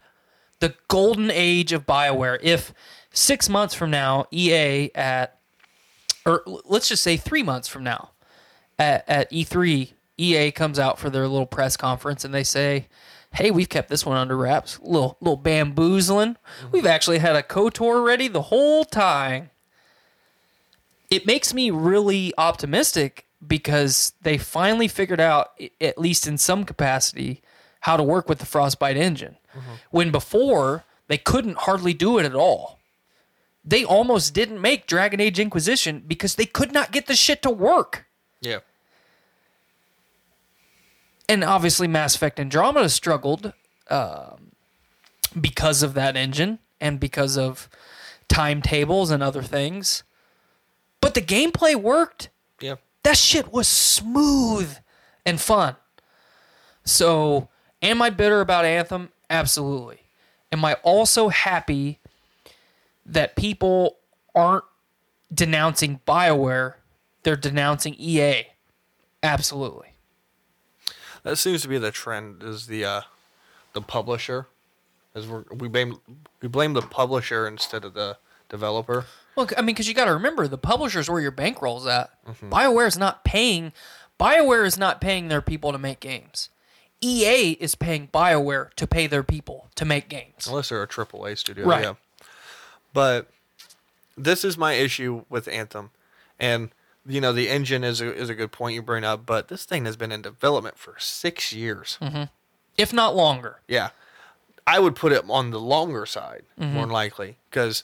[0.59, 2.39] the golden age of BioWare.
[2.41, 2.73] If
[3.17, 5.39] six months from now, EA at,
[6.25, 8.11] or let's just say three months from now,
[8.77, 12.87] at, at E3, EA comes out for their little press conference and they say,
[13.33, 14.79] "Hey, we've kept this one under wraps.
[14.81, 16.37] Little little bamboozling.
[16.71, 19.51] We've actually had a Kotor ready the whole time."
[21.09, 27.41] It makes me really optimistic because they finally figured out, at least in some capacity,
[27.81, 29.37] how to work with the Frostbite engine.
[29.55, 29.73] Mm-hmm.
[29.91, 32.76] When before they couldn't hardly do it at all.
[33.67, 37.49] They almost didn't make Dragon Age Inquisition because they could not get the shit to
[37.49, 38.05] work.
[38.39, 38.59] Yeah.
[41.27, 43.51] and obviously Mass Effect Andromeda struggled
[43.89, 44.51] um,
[45.39, 47.67] because of that engine and because of
[48.29, 50.03] timetables and other things.
[51.01, 52.29] But the gameplay worked.
[52.61, 52.75] Yeah.
[53.03, 54.77] That shit was smooth
[55.25, 55.75] and fun.
[56.85, 57.49] So,
[57.81, 59.09] am I bitter about Anthem?
[59.29, 60.03] Absolutely.
[60.51, 61.99] Am I also happy
[63.07, 63.97] that people
[64.35, 64.65] aren't
[65.33, 66.75] denouncing BioWare?
[67.23, 68.47] They're denouncing EA.
[69.23, 69.93] Absolutely.
[71.23, 72.43] That seems to be the trend.
[72.43, 73.01] Is the uh,
[73.73, 74.47] the publisher?
[75.15, 75.99] As we we blame
[76.41, 78.17] we blame the publisher instead of the
[78.49, 79.05] developer.
[79.35, 82.09] Well, I mean, because you got to remember, the publisher's where your bankroll's at.
[82.25, 82.51] Mm-hmm.
[82.51, 83.73] BioWare is not paying.
[84.19, 86.49] BioWare is not paying their people to make games.
[87.01, 90.47] EA is paying BioWare to pay their people to make games.
[90.47, 91.83] Unless they're a triple A studio, Right.
[91.83, 91.93] yeah.
[92.97, 93.27] But
[94.17, 95.91] this is my issue with Anthem,
[96.39, 96.71] and
[97.05, 99.65] you know the engine is a, is a good point you bring up, but this
[99.65, 101.99] thing has been in development for six years.
[102.75, 103.59] If not longer.
[103.67, 103.89] Yeah,
[104.65, 106.73] I would put it on the longer side Mm-hmm.
[106.73, 107.83] more than likely because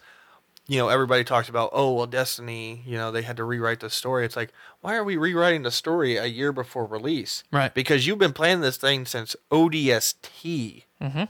[0.67, 3.91] you know everybody talks about oh well Destiny you know they had to rewrite the
[3.91, 4.25] story.
[4.25, 7.43] It's like why are we rewriting the story a year before release?
[7.51, 7.71] Right.
[7.71, 10.85] Because you've been playing this thing since ODST.
[10.99, 11.23] Mm-hmm.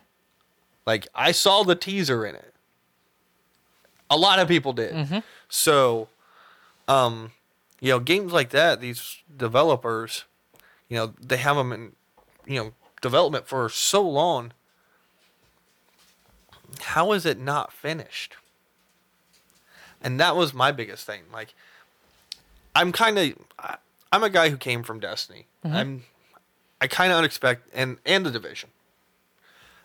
[0.86, 2.53] Like I saw the teaser in it.
[4.14, 4.94] A lot of people did.
[4.94, 5.20] Mm-hmm.
[5.50, 6.08] So,
[6.88, 7.32] um,
[7.80, 10.26] you know, games like that, these developers,
[10.90, 11.92] you know, they have them in,
[12.46, 14.54] you know, development for so long.
[16.82, 18.36] How is it not finished?
[20.02, 21.22] And that was my biggest thing.
[21.32, 21.54] Like,
[22.76, 23.34] I'm kind of,
[24.12, 25.48] I'm a guy who came from Destiny.
[25.64, 26.04] I'm,
[26.82, 28.70] I kind of expect and and the division.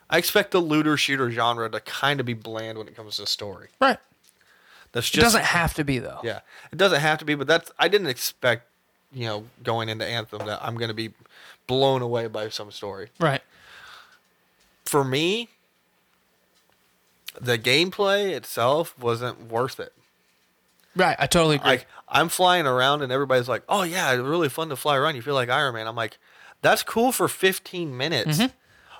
[0.09, 3.25] I expect the looter shooter genre to kind of be bland when it comes to
[3.25, 3.69] story.
[3.79, 3.97] Right.
[4.91, 6.19] That's It doesn't have to be, though.
[6.23, 6.39] yeah,
[6.71, 8.67] it doesn't have to be, but that's I didn't expect,
[9.13, 11.11] you know, going into Anthem that I'm going to be
[11.67, 13.09] blown away by some story.
[13.19, 13.41] Right.
[14.85, 15.49] For me,
[17.39, 19.93] the gameplay itself wasn't worth it.
[20.95, 21.15] Right.
[21.19, 21.69] I totally agree.
[21.69, 25.15] Like I'm flying around and everybody's like, "Oh yeah, it's really fun to fly around.
[25.15, 26.17] You feel like Iron Man." I'm like,
[26.63, 28.47] "That's cool for 15 minutes." Mm-hmm.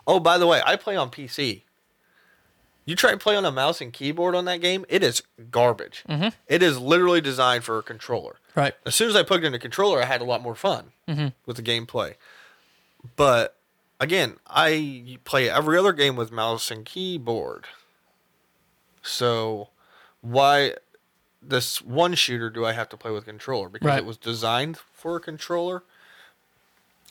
[0.07, 1.63] Oh, by the way, I play on PC.
[2.89, 5.21] You try to play on a mouse and keyboard on that game, it is
[5.51, 6.03] garbage.
[6.09, 6.29] Mm-hmm.
[6.47, 8.37] It is literally designed for a controller.
[8.55, 8.73] right.
[8.83, 11.27] As soon as I plugged in a controller, I had a lot more fun mm-hmm.
[11.45, 12.15] with the gameplay.
[13.15, 13.55] But
[13.99, 17.65] again, I play every other game with mouse and keyboard.
[19.03, 19.69] So
[20.21, 20.73] why
[21.43, 23.69] this one shooter do I have to play with controller?
[23.69, 23.99] Because Right.
[23.99, 25.83] it was designed for a controller.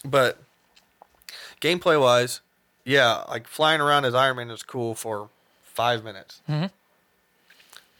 [0.04, 0.38] But
[1.60, 2.40] gameplay wise,
[2.84, 5.30] yeah, like flying around as Iron Man is cool for
[5.78, 6.42] five minutes.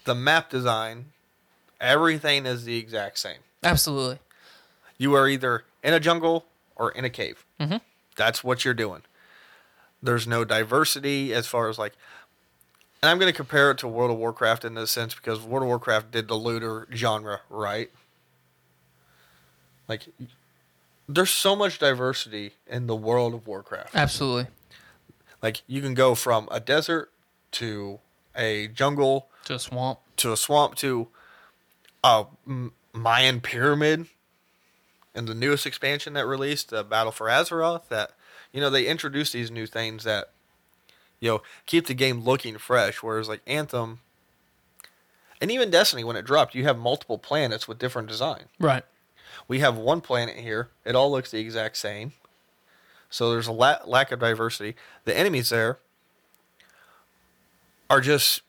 [0.05, 1.13] The map design,
[1.81, 3.39] everything is the exact same.
[3.63, 4.19] Absolutely.
[4.99, 6.45] You are either in a jungle
[6.75, 7.45] or in a cave.
[7.61, 7.77] Mm-hmm.
[8.17, 9.03] That's what you're doing.
[10.03, 11.93] There's no diversity as far as like,
[13.01, 15.63] and I'm going to compare it to World of Warcraft in this sense because World
[15.63, 17.93] of Warcraft did the looter genre right.
[19.87, 20.09] Like,
[21.09, 23.95] there's so much diversity in the world of Warcraft.
[23.95, 24.49] Absolutely.
[25.41, 27.13] Like, you can go from a desert
[27.53, 28.01] to
[28.37, 29.99] a jungle To a swamp.
[30.19, 31.09] to a swamp to
[32.05, 32.27] a
[32.93, 34.07] Mayan pyramid
[35.15, 38.13] and the newest expansion that released, the Battle for Azeroth, that
[38.53, 40.31] you know they introduced these new things that
[41.21, 43.03] you know keep the game looking fresh.
[43.03, 44.01] Whereas like Anthem
[45.41, 48.45] and even Destiny, when it dropped, you have multiple planets with different design.
[48.59, 48.85] Right.
[49.47, 52.13] We have one planet here; it all looks the exact same.
[53.11, 54.77] So there's a la- lack of diversity.
[55.05, 55.79] The enemies there
[57.91, 58.43] are just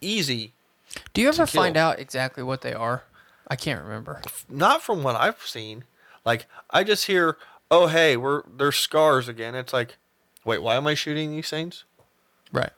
[0.00, 0.52] easy
[1.12, 3.04] Do you ever find out exactly what they are?
[3.48, 4.22] I can't remember.
[4.48, 5.84] not from what I've seen.
[6.24, 7.36] Like I just hear,
[7.70, 9.96] "Oh, hey, we're there's scars again." It's like,
[10.44, 11.84] wait, why am I shooting these things?
[12.52, 12.70] Right.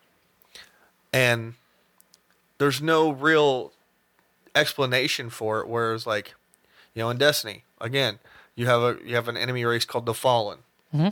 [1.12, 1.54] And
[2.58, 3.72] there's no real
[4.54, 5.68] explanation for it.
[5.68, 6.34] Whereas, like,
[6.94, 8.18] you know, in Destiny, again,
[8.54, 10.60] you have a you have an enemy race called the Fallen.
[10.94, 11.08] Mm-hmm.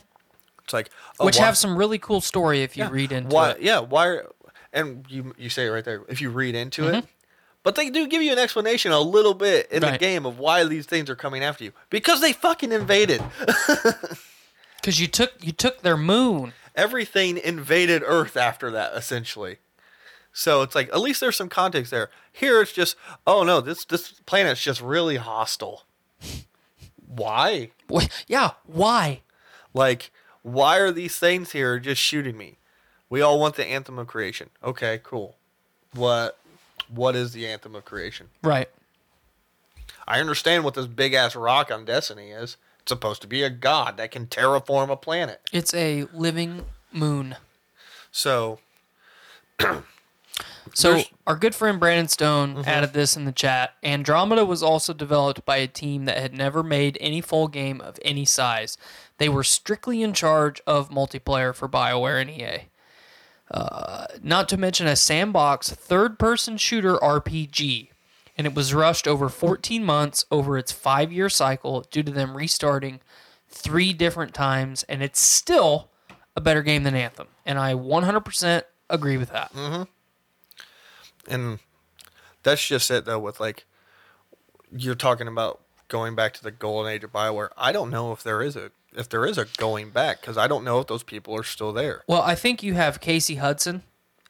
[0.71, 3.51] It's like oh, which why- have some really cool story if you read into why,
[3.51, 3.63] it.
[3.63, 4.07] Yeah, why?
[4.07, 4.27] are-
[4.73, 6.03] And you you say it right there.
[6.09, 7.07] If you read into it, Mm-hmm.
[7.65, 10.65] but they do give you an explanation a little bit in the game of why
[10.65, 13.23] these things are coming after you because they fucking invaded.
[14.81, 16.55] Because you took you took their moon.
[16.75, 19.59] Everything invaded Earth after that, essentially.
[20.33, 22.09] So it's like at least there's some context there.
[22.33, 25.85] Here it's just oh no, this this planet's just really hostile.
[27.07, 27.71] Why?
[27.93, 29.21] Wh- Yeah, why?
[29.75, 30.11] Like,
[30.43, 32.57] why are these things here just shooting me?
[33.09, 34.51] We all want the anthem of creation.
[34.63, 35.37] Okay, cool.
[35.95, 36.39] What
[36.89, 38.29] what is the anthem of creation?
[38.43, 38.69] Right.
[40.07, 42.57] I understand what this big ass rock on Destiny is.
[42.81, 45.41] It's supposed to be a god that can terraform a planet.
[45.53, 47.37] It's a living moon.
[48.11, 48.59] So
[50.75, 53.75] So There's- our good friend Brandon Stone added this in the chat.
[53.83, 57.99] Andromeda was also developed by a team that had never made any full game of
[58.03, 58.77] any size.
[59.19, 62.69] They were strictly in charge of multiplayer for BioWare and EA.
[63.51, 67.91] Uh, not to mention a sandbox third-person shooter RPG,
[68.39, 73.01] and it was rushed over 14 months over its five-year cycle due to them restarting
[73.49, 75.91] three different times, and it's still
[76.37, 77.27] a better game than Anthem.
[77.45, 79.51] And I 100% agree with that.
[81.29, 81.59] And
[82.43, 83.67] that's just it though with like
[84.77, 88.23] you're talking about going back to the golden age of bioware i don't know if
[88.23, 91.03] there is a if there is a going back because i don't know if those
[91.03, 93.83] people are still there Well, I think you have Casey Hudson,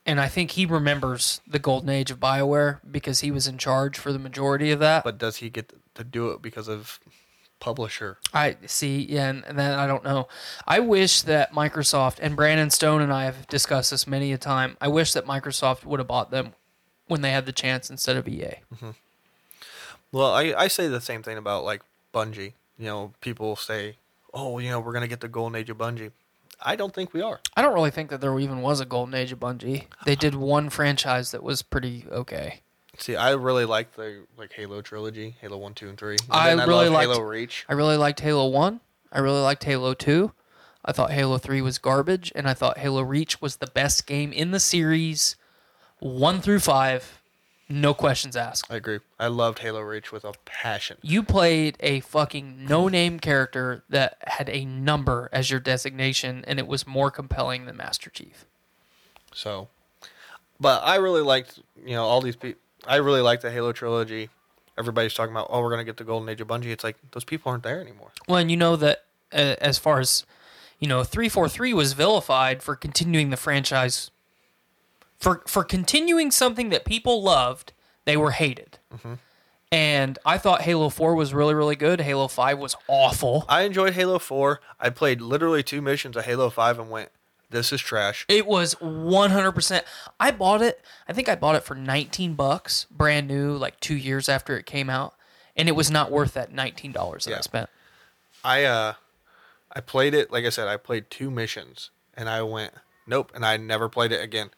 [0.07, 3.97] and I think he remembers the golden age of BioWare because he was in charge
[3.99, 5.05] for the majority of that.
[5.05, 6.99] but does he get to do it because of
[7.59, 10.29] publisher I see, yeah, and, and then I don't know.
[10.67, 14.77] I wish that Microsoft and Brandon Stone and I have discussed this many a time.
[14.81, 16.55] I wish that Microsoft would have bought them
[17.11, 18.55] when they had the chance instead of EA.
[18.75, 18.91] Mm-hmm.
[20.13, 21.83] well I, I say the same thing about like
[22.15, 23.97] bungie you know people say
[24.33, 26.11] oh you know we're gonna get the golden age of bungie
[26.63, 29.15] i don't think we are I don't really think that there even was a golden
[29.15, 29.87] age of Bungie.
[30.05, 32.61] They did one franchise that was pretty okay.
[32.99, 36.55] see i really like the like halo trilogy halo 1 2 and 3 and I
[36.55, 38.81] then really liked halo reach I really liked Halo 1.
[39.13, 40.33] I really liked Halo 2.
[40.85, 44.33] I thought Halo 3 was garbage, and I thought Halo Reach was the best game
[44.33, 45.37] in the series,
[46.01, 47.19] 1 through 5.
[47.73, 48.67] No questions asked.
[48.69, 53.21] i agree i loved halo reach with a passion You played a fucking no name
[53.21, 58.11] character that had a number as your designation, and it was more compelling than Master
[58.11, 58.45] Chief.
[59.33, 59.69] So,
[60.59, 62.61] but I really liked, you know, all these people.
[62.85, 64.31] I really liked the Halo trilogy.
[64.77, 66.73] Everybody's talking about, oh, we're gonna get the golden age of Bungie.
[66.73, 68.11] It's like those people aren't there anymore.
[68.27, 70.27] Well, and you know that uh, as far as
[70.81, 74.11] you know, three four three was vilified for continuing the franchise.
[75.21, 77.73] For for continuing something that people loved,
[78.07, 78.79] they were hated.
[79.73, 82.01] And I thought Halo Four was really really good.
[82.01, 83.45] Halo Five was awful.
[83.49, 84.61] I enjoyed Halo Four.
[84.81, 87.11] I played literally two missions of Halo Five and went,
[87.51, 88.25] this is trash.
[88.29, 89.83] It was 100%.
[90.21, 90.81] I bought it.
[91.09, 94.67] I think I bought it for 19 bucks, brand new, like 2 years after it
[94.67, 95.15] came out,
[95.57, 96.93] and it was not worth that $19
[97.25, 97.69] that I spent.
[98.45, 98.95] I uh,
[99.73, 100.33] I played it.
[100.33, 102.73] Like I said, I played two missions and I went,
[103.07, 104.51] nope, and I never played it again,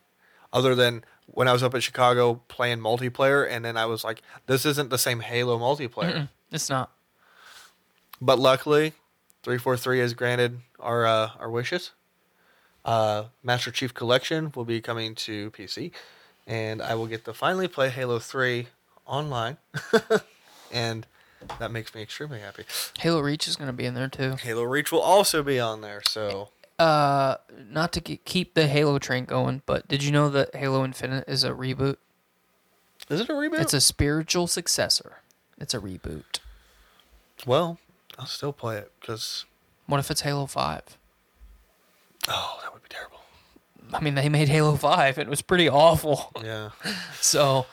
[0.53, 4.23] other than when I was up at Chicago playing multiplayer, and then I was like,
[4.47, 6.29] this isn't the same Halo multiplayer.
[6.51, 6.91] It's not.
[8.21, 8.93] But luckily,
[9.43, 11.93] three four three has granted our uh, our wishes.
[12.85, 15.93] Uh, Master Chief Collection will be coming to PC,
[16.47, 18.69] and I will get to finally play Halo Three
[19.07, 19.57] online,
[20.73, 21.07] and
[21.59, 22.65] that makes me extremely happy.
[22.99, 24.37] Halo Reach is going to be in there too.
[24.37, 26.51] Halo Reach will also be on there, so
[26.83, 27.37] Uh,
[27.71, 31.45] not to keep the Halo train going, but did you know that Halo Infinite is
[31.45, 31.97] a reboot?
[33.09, 33.61] is it a reboot?
[33.61, 35.19] It's a spiritual successor.
[35.59, 36.41] It's a reboot.
[37.47, 37.79] well,
[38.19, 39.45] I'll still play it because
[39.87, 40.99] What if it's Halo 5?
[42.29, 43.21] oh, that would be terrible.
[43.93, 46.33] I mean, they made Halo 5 and it was pretty awful.
[46.43, 46.71] Yeah,
[47.21, 47.67] So,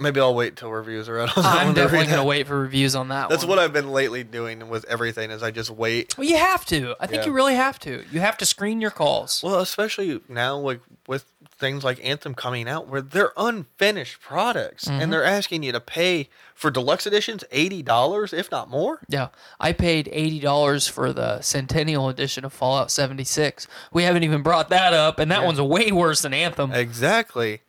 [0.00, 1.36] maybe I'll wait till reviews are out.
[1.36, 3.50] on that I'm one to definitely read to wait for reviews on that That's one.
[3.50, 5.30] what I've been lately doing with everything.
[5.30, 6.94] Is I just wait Well, you have to.
[7.00, 7.26] I think Yeah.
[7.26, 8.04] you really have to.
[8.10, 9.42] You have to screen your calls.
[9.42, 11.24] Well, especially now, like with
[11.58, 15.00] things like Anthem coming out, where they're unfinished products, Mm-hmm.
[15.00, 19.00] and they're asking you to pay for deluxe editions eighty dollars, if not more.
[19.08, 19.28] Yeah,
[19.58, 23.66] I paid eighty dollars for the Centennial Edition of Fallout seventy six.
[23.92, 26.72] We haven't even brought that up, and that one's way worse than Anthem.
[26.72, 27.60] Exactly.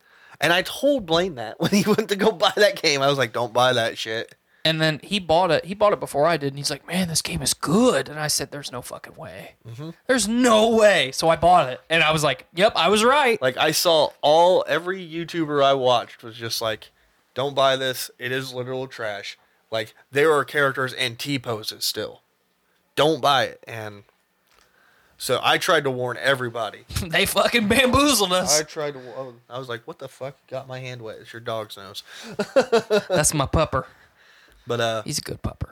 [0.41, 3.17] And I told Blaine that when he went to go buy that game, I was
[3.17, 5.65] like, "Don't buy that shit." And then he bought it.
[5.65, 8.19] He bought it before I did, and he's like, "Man, this game is good." And
[8.19, 9.53] I said, "There's no fucking way.
[9.67, 9.91] Mm-hmm.
[10.07, 13.41] There's no way." So I bought it, and I was like, "Yep, I was right."
[13.41, 16.91] Like I saw all every YouTuber I watched was just like,
[17.33, 18.11] "Don't buy this.
[18.19, 19.37] It is literal trash."
[19.71, 22.21] Like there are characters and T poses still.
[22.95, 23.63] Don't buy it.
[23.65, 24.03] And
[25.21, 26.79] So I tried to warn everybody.
[27.05, 28.59] they fucking bamboozled us.
[28.59, 29.33] I tried to.
[29.51, 30.35] I was like, "What the fuck?
[30.47, 31.17] Got my hand wet?
[31.21, 32.01] It's your dog's nose."
[33.07, 33.85] That's my pupper.
[34.65, 35.69] But uh, He's a good pupper.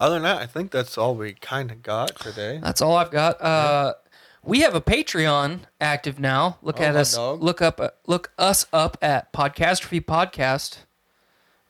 [0.00, 2.58] other than that, I think that's all we kind of got today.
[2.60, 3.40] That's all I've got.
[3.40, 3.94] Uh,
[4.42, 6.58] we have a Patreon active now.
[6.60, 7.14] Look Oh, at us.
[7.14, 7.40] dog.
[7.40, 7.80] Look up.
[7.80, 10.78] uh, Look us up at Podcastrophe Podcast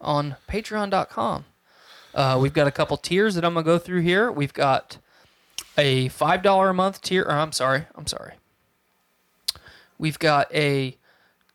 [0.01, 1.45] on Patreon.com.
[2.15, 4.32] Uh, we've got a couple tiers that I'm gonna go through here.
[4.32, 4.97] We've got
[5.77, 7.23] a five dollar a month tier.
[7.23, 7.87] Or I'm sorry.
[7.95, 8.35] I'm sorry.
[9.99, 10.97] We've got a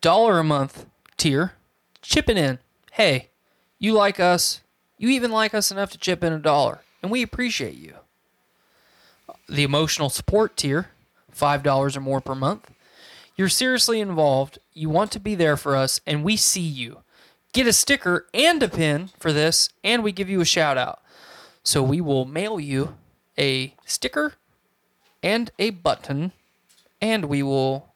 [0.00, 0.86] dollar a month
[1.16, 1.54] tier.
[2.02, 2.58] Chipping in.
[2.92, 3.28] Hey,
[3.78, 4.60] you like us.
[4.98, 7.94] You even like us enough to chip in a dollar, and we appreciate you
[9.50, 10.90] the emotional support tier,
[11.36, 12.70] $5 or more per month.
[13.36, 17.00] You're seriously involved, you want to be there for us, and we see you.
[17.52, 21.00] Get a sticker and a pin for this, and we give you a shout out.
[21.62, 22.96] So we will mail you
[23.40, 24.34] a sticker
[25.22, 26.32] and a button,
[27.00, 27.88] and we will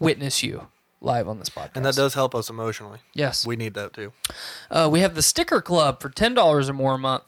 [0.00, 0.66] witness you
[1.00, 1.70] live on this podcast.
[1.76, 2.98] And that does help us emotionally.
[3.14, 3.46] Yes.
[3.46, 4.12] We need that too.
[4.70, 7.24] Uh, we have the sticker club for ten dollars or more a month.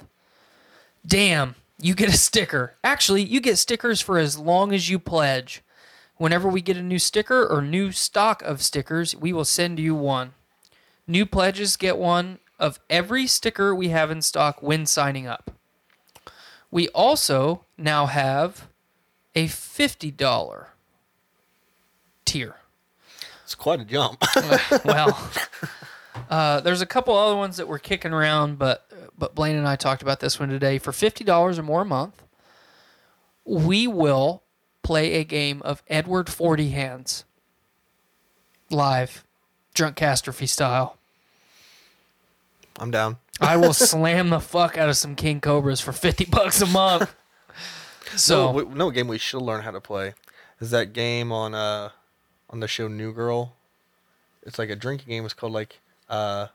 [1.06, 2.74] Damn, you get a sticker.
[2.82, 5.62] Actually, you get stickers for as long as you pledge.
[6.16, 9.94] Whenever we get a new sticker or new stock of stickers, we will send you
[9.94, 10.32] one.
[11.06, 15.51] New pledges get one of every sticker we have in stock when signing up.
[16.74, 18.66] We also now have
[19.36, 20.66] a $50
[22.24, 22.56] tier.
[23.44, 24.20] It's quite a jump.
[24.84, 25.30] well,
[26.28, 29.76] uh, there's a couple other ones that we're kicking around, but but Blaine and I
[29.76, 30.78] talked about this one today.
[30.78, 32.24] For fifty dollars or more a month,
[33.44, 34.42] we will
[34.82, 37.24] play a game of Edward Forty Hands
[38.68, 39.24] live,
[39.74, 40.96] drunk catastrophe style.
[42.78, 43.18] I'm down.
[43.40, 47.14] I will slam the fuck out of some king cobras for fifty bucks a month.
[48.16, 50.14] So no, we, no game we should learn how to play
[50.60, 51.88] is that game on uh
[52.48, 53.55] on the show New Girl.
[54.44, 55.24] It's like a drinking game.
[55.24, 56.48] It's called like uh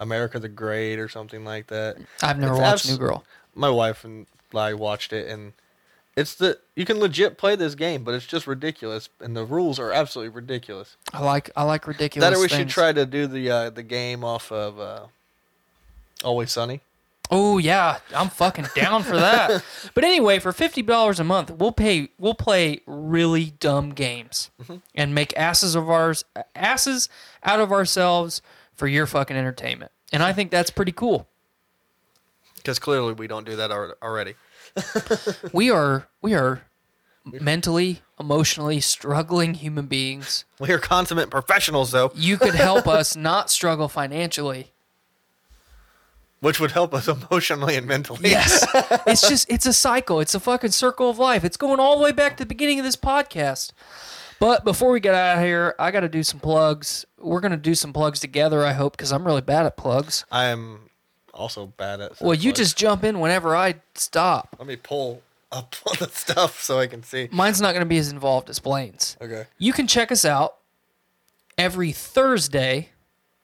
[0.00, 1.98] America the Great or something like that.
[2.22, 3.24] I've never It's watched abs- New Girl.
[3.54, 5.52] My wife and I watched it, and
[6.16, 9.78] it's the you can legit play this game, but it's just ridiculous, and the rules
[9.78, 10.96] are absolutely ridiculous.
[11.12, 12.28] I like I like ridiculous.
[12.28, 15.06] that or we should try to do the uh, the game off of uh,
[16.24, 16.80] Always Sunny.
[17.30, 19.62] Oh yeah, I'm fucking down for that.
[19.94, 22.08] but anyway, for fifty dollars a month, we'll pay.
[22.18, 24.76] We'll play really dumb games mm-hmm.
[24.94, 26.24] and make asses of ours
[26.54, 27.08] asses
[27.42, 28.40] out of ourselves
[28.74, 29.92] for your fucking entertainment.
[30.12, 31.28] And I think that's pretty cool.
[32.56, 34.34] Because clearly we don't do that already.
[35.52, 36.62] We are we are
[37.24, 40.44] mentally, emotionally struggling human beings.
[40.58, 44.72] We are consummate professionals, though, You could help us not struggle financially.
[46.40, 48.30] Which would help us emotionally and mentally.
[48.30, 48.66] Yes.
[49.06, 50.20] it's just it's a cycle.
[50.20, 51.44] It's a fucking circle of life.
[51.44, 53.72] It's going all the way back to the beginning of this podcast.
[54.40, 57.04] But before we get out of here, I got to do some plugs.
[57.18, 60.24] We're going to do some plugs together, I hope, because I'm really bad at plugs.
[60.30, 60.90] I am
[61.34, 62.20] also bad at.
[62.20, 62.58] Well, you plugs.
[62.58, 64.54] just jump in whenever I stop.
[64.58, 67.28] let me pull up all the stuff so I can see.
[67.32, 69.16] Mine's not going to be as involved as Blaine's.
[69.20, 69.46] Okay.
[69.58, 70.56] You can check us out
[71.56, 72.90] every Thursday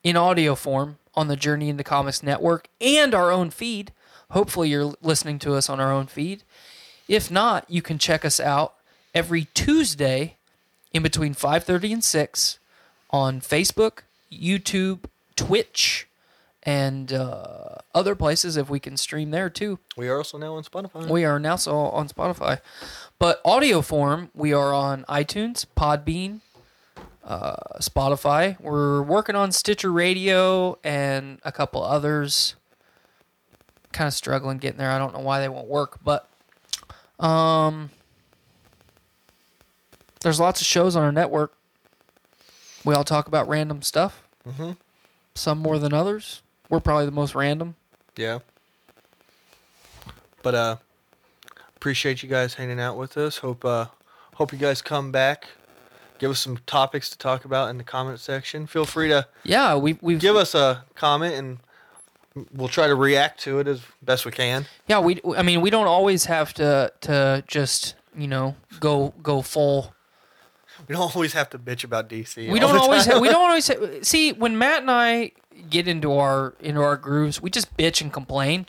[0.05, 3.93] in audio form on the Journey into Comics Network and our own feed.
[4.31, 6.43] Hopefully, you're listening to us on our own feed.
[7.09, 8.75] If not, you can check us out
[9.15, 10.37] every Tuesday
[10.93, 12.59] in between 5:30 and 6
[13.11, 14.01] on Facebook,
[14.33, 15.05] YouTube,
[15.37, 16.07] Twitch,
[16.63, 19.79] and uh, other places if we can stream there too.
[19.97, 21.09] We are also now on Spotify.
[21.09, 22.61] We are now so on Spotify,
[23.19, 26.41] but audio form we are on iTunes, Podbean,
[27.25, 28.61] uh, Spotify.
[28.61, 32.55] We're working on Stitcher Radio and a couple others.
[33.93, 34.91] Kind of struggling getting there.
[34.91, 36.29] I don't know why they won't work, but
[37.19, 37.91] um,
[40.21, 41.55] there's lots of shows on our network.
[42.85, 44.23] We all talk about random stuff.
[44.47, 44.73] Mm-hmm.
[45.35, 46.43] Some more than others.
[46.69, 47.77] We're probably the most random.
[48.17, 48.41] Yeah.
[50.43, 50.77] But uh
[51.77, 53.39] appreciate you guys hanging out with us.
[53.39, 53.87] Hope uh
[54.35, 55.49] hope you guys come back.
[56.25, 58.67] Give us some topics to talk about in the comment section.
[58.67, 61.59] Feel free to Yeah, we we've give us a comment and
[62.51, 64.65] we'll try to react to it as best we can.
[64.87, 65.21] Yeah, we.
[65.37, 69.93] I mean, we don't always have to to just you know go go full.
[70.89, 72.51] We don't always have to bitch about DC.
[72.51, 73.05] We don't always.
[73.05, 73.17] time.
[73.17, 75.33] Ha- we don't always ha- see when Matt and I
[75.69, 77.43] get into our into our grooves.
[77.43, 78.65] We just bitch and complain.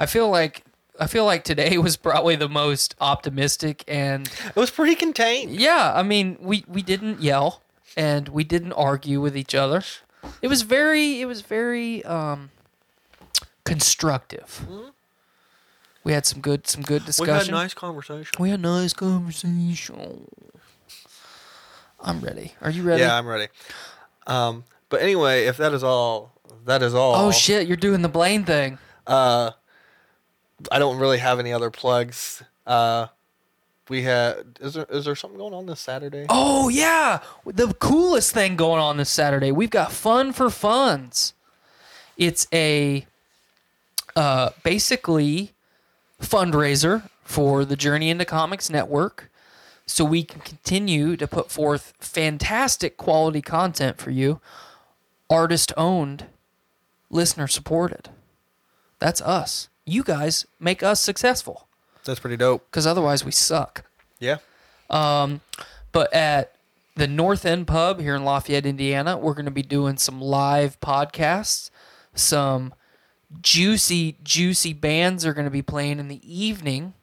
[0.00, 0.64] I feel like
[1.00, 5.52] I feel like today was probably the most optimistic and It was pretty contained.
[5.60, 5.92] yeah.
[5.94, 7.62] I mean, we we didn't yell
[7.96, 9.82] and we didn't argue with each other.
[10.40, 12.50] It was very it was very um
[13.64, 14.66] constructive.
[16.04, 17.54] We had some good some good We discussion.
[17.54, 18.32] had nice conversation.
[18.38, 20.26] We had nice conversation.
[22.00, 22.54] I'm ready.
[22.60, 23.02] Are you ready?
[23.02, 23.48] Yeah, I'm ready.
[24.26, 26.32] Um, but anyway, if that is all,
[26.64, 27.14] that is all.
[27.14, 28.78] Oh shit, you're doing the Blaine thing.
[29.06, 29.52] Uh,
[30.70, 32.42] I don't really have any other plugs.
[32.66, 33.08] Uh,
[33.88, 34.58] we had.
[34.60, 36.26] Is there is there something going on this Saturday?
[36.28, 39.52] Oh yeah, the coolest thing going on this Saturday.
[39.52, 41.34] We've got Fun for Funds.
[42.16, 43.06] It's a
[44.14, 45.52] uh, basically
[46.20, 49.30] fundraiser for the Journey into Comics Network,
[49.86, 54.40] so we can continue to put forth fantastic quality content for you,
[55.28, 56.26] artist owned,
[57.10, 58.10] listener supported.
[58.98, 59.68] That's us.
[59.84, 61.66] You guys make us successful
[62.04, 62.66] That's pretty dope.
[62.70, 63.84] because otherwise we suck.
[64.20, 64.38] Yeah.
[64.90, 65.40] Um,
[65.92, 66.54] but at
[66.94, 70.78] the North End Pub here in Lafayette, Indiana, we're going to be doing some live
[70.80, 71.70] podcasts.
[72.14, 72.74] Some
[73.40, 76.94] juicy, juicy bands are going to be playing in the evening.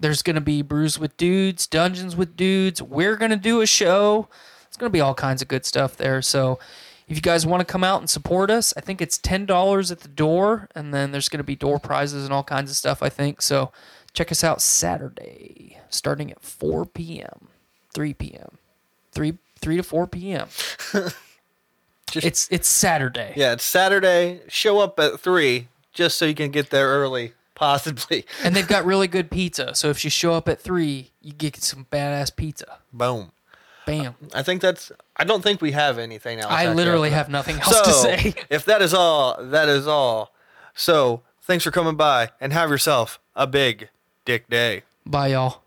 [0.00, 2.82] There's going to be Brews with Dudes, Dungeons with Dudes.
[2.82, 4.28] We're going to do a show.
[4.66, 6.22] It's going to be all kinds of good stuff there.
[6.22, 6.58] So
[7.12, 10.00] if you guys want to come out and support us, I think it's $10 at
[10.00, 10.68] the door.
[10.74, 13.42] And then there's going to be door prizes and all kinds of stuff, I think.
[13.42, 13.70] So
[14.14, 17.48] check us out Saturday, starting at 4 p.m.
[17.92, 18.56] 3 p.m.
[19.12, 20.48] 3 3 to 4 p.m.
[22.10, 23.34] Just- it's it's Saturday.
[23.36, 24.40] Yeah, it's Saturday.
[24.48, 28.24] Show up at three just so you can get there early, possibly.
[28.42, 29.74] And they've got really good pizza.
[29.74, 32.78] So if you show up at 3, you get some badass pizza.
[32.90, 33.32] Boom.
[33.86, 34.14] Bam.
[34.32, 34.92] I think that's.
[35.16, 36.52] I don't think we have anything else.
[36.52, 38.34] I literally have nothing else So, to say.
[38.50, 40.32] if that is all, that is all.
[40.74, 43.88] So, thanks for coming by and have yourself a big
[44.24, 44.82] dick day.
[45.04, 45.62] Bye y'all.